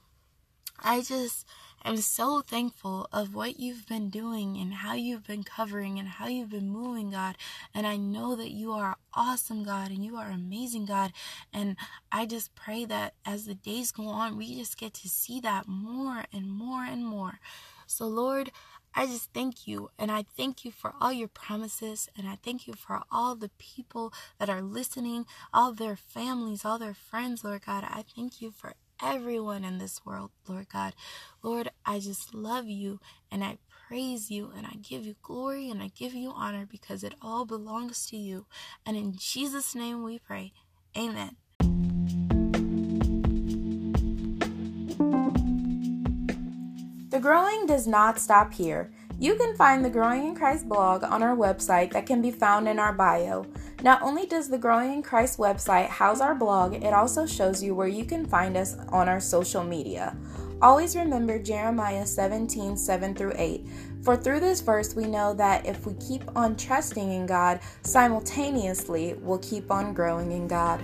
I 0.83 1.01
just 1.01 1.47
am 1.83 1.97
so 1.97 2.41
thankful 2.41 3.07
of 3.11 3.33
what 3.33 3.59
you've 3.59 3.87
been 3.87 4.11
doing 4.11 4.57
and 4.57 4.75
how 4.75 4.93
you've 4.93 5.25
been 5.25 5.41
covering 5.43 5.97
and 5.97 6.07
how 6.07 6.27
you've 6.27 6.51
been 6.51 6.69
moving, 6.69 7.09
God. 7.09 7.35
And 7.73 7.87
I 7.87 7.97
know 7.97 8.35
that 8.35 8.51
you 8.51 8.73
are 8.73 8.97
awesome, 9.15 9.63
God, 9.63 9.89
and 9.89 10.05
you 10.05 10.17
are 10.17 10.29
amazing, 10.29 10.85
God. 10.85 11.13
And 11.51 11.77
I 12.11 12.27
just 12.27 12.53
pray 12.53 12.85
that 12.85 13.15
as 13.25 13.45
the 13.45 13.55
days 13.55 13.91
go 13.91 14.05
on, 14.05 14.37
we 14.37 14.55
just 14.55 14.77
get 14.77 14.93
to 14.93 15.09
see 15.09 15.39
that 15.39 15.67
more 15.67 16.25
and 16.31 16.47
more 16.47 16.83
and 16.83 17.03
more. 17.03 17.39
So, 17.87 18.05
Lord, 18.05 18.51
I 18.97 19.05
just 19.05 19.31
thank 19.31 19.67
you. 19.67 19.91
And 19.99 20.11
I 20.11 20.25
thank 20.35 20.65
you 20.65 20.71
for 20.71 20.91
all 20.99 21.13
your 21.13 21.27
promises. 21.27 22.09
And 22.17 22.27
I 22.27 22.37
thank 22.43 22.67
you 22.67 22.73
for 22.73 23.03
all 23.11 23.35
the 23.35 23.51
people 23.59 24.11
that 24.39 24.49
are 24.49 24.63
listening, 24.63 25.27
all 25.53 25.71
their 25.71 25.95
families, 25.95 26.65
all 26.65 26.79
their 26.79 26.95
friends, 26.95 27.43
Lord 27.43 27.63
God. 27.67 27.83
I 27.87 28.03
thank 28.15 28.41
you 28.41 28.49
for 28.49 28.73
everyone 29.01 29.63
in 29.63 29.77
this 29.77 30.03
world, 30.03 30.31
Lord 30.47 30.69
God. 30.69 30.95
Lord, 31.43 31.69
I 31.85 31.99
just 31.99 32.33
love 32.33 32.67
you 32.67 32.99
and 33.31 33.43
I 33.43 33.59
praise 33.87 34.31
you 34.31 34.51
and 34.57 34.65
I 34.65 34.73
give 34.81 35.05
you 35.05 35.15
glory 35.21 35.69
and 35.69 35.83
I 35.83 35.91
give 35.95 36.15
you 36.15 36.31
honor 36.35 36.65
because 36.65 37.03
it 37.03 37.13
all 37.21 37.45
belongs 37.45 38.07
to 38.07 38.17
you. 38.17 38.47
And 38.83 38.97
in 38.97 39.13
Jesus' 39.15 39.75
name 39.75 40.03
we 40.03 40.17
pray. 40.17 40.53
Amen. 40.97 41.35
The 47.17 47.23
growing 47.23 47.65
does 47.65 47.87
not 47.87 48.19
stop 48.19 48.53
here. 48.53 48.91
You 49.19 49.33
can 49.33 49.55
find 49.55 49.83
the 49.83 49.89
Growing 49.89 50.27
in 50.27 50.35
Christ 50.35 50.69
blog 50.69 51.03
on 51.03 51.23
our 51.23 51.35
website 51.35 51.91
that 51.93 52.05
can 52.05 52.21
be 52.21 52.29
found 52.29 52.67
in 52.67 52.77
our 52.77 52.93
bio. 52.93 53.47
Not 53.81 54.03
only 54.03 54.27
does 54.27 54.49
the 54.49 54.59
Growing 54.59 54.93
in 54.93 55.01
Christ 55.01 55.39
website 55.39 55.87
house 55.87 56.21
our 56.21 56.35
blog, 56.35 56.75
it 56.75 56.93
also 56.93 57.25
shows 57.25 57.63
you 57.63 57.73
where 57.73 57.87
you 57.87 58.05
can 58.05 58.23
find 58.23 58.55
us 58.55 58.77
on 58.89 59.09
our 59.09 59.19
social 59.19 59.63
media. 59.63 60.15
Always 60.61 60.95
remember 60.95 61.39
Jeremiah 61.39 62.05
17 62.05 62.77
7 62.77 63.15
through 63.15 63.33
8. 63.35 63.65
For 64.03 64.15
through 64.15 64.41
this 64.41 64.61
verse, 64.61 64.95
we 64.95 65.05
know 65.05 65.33
that 65.33 65.65
if 65.65 65.87
we 65.87 65.95
keep 65.95 66.21
on 66.37 66.55
trusting 66.55 67.11
in 67.11 67.25
God, 67.25 67.61
simultaneously 67.81 69.15
we'll 69.21 69.39
keep 69.39 69.71
on 69.71 69.95
growing 69.95 70.33
in 70.33 70.47
God. 70.47 70.83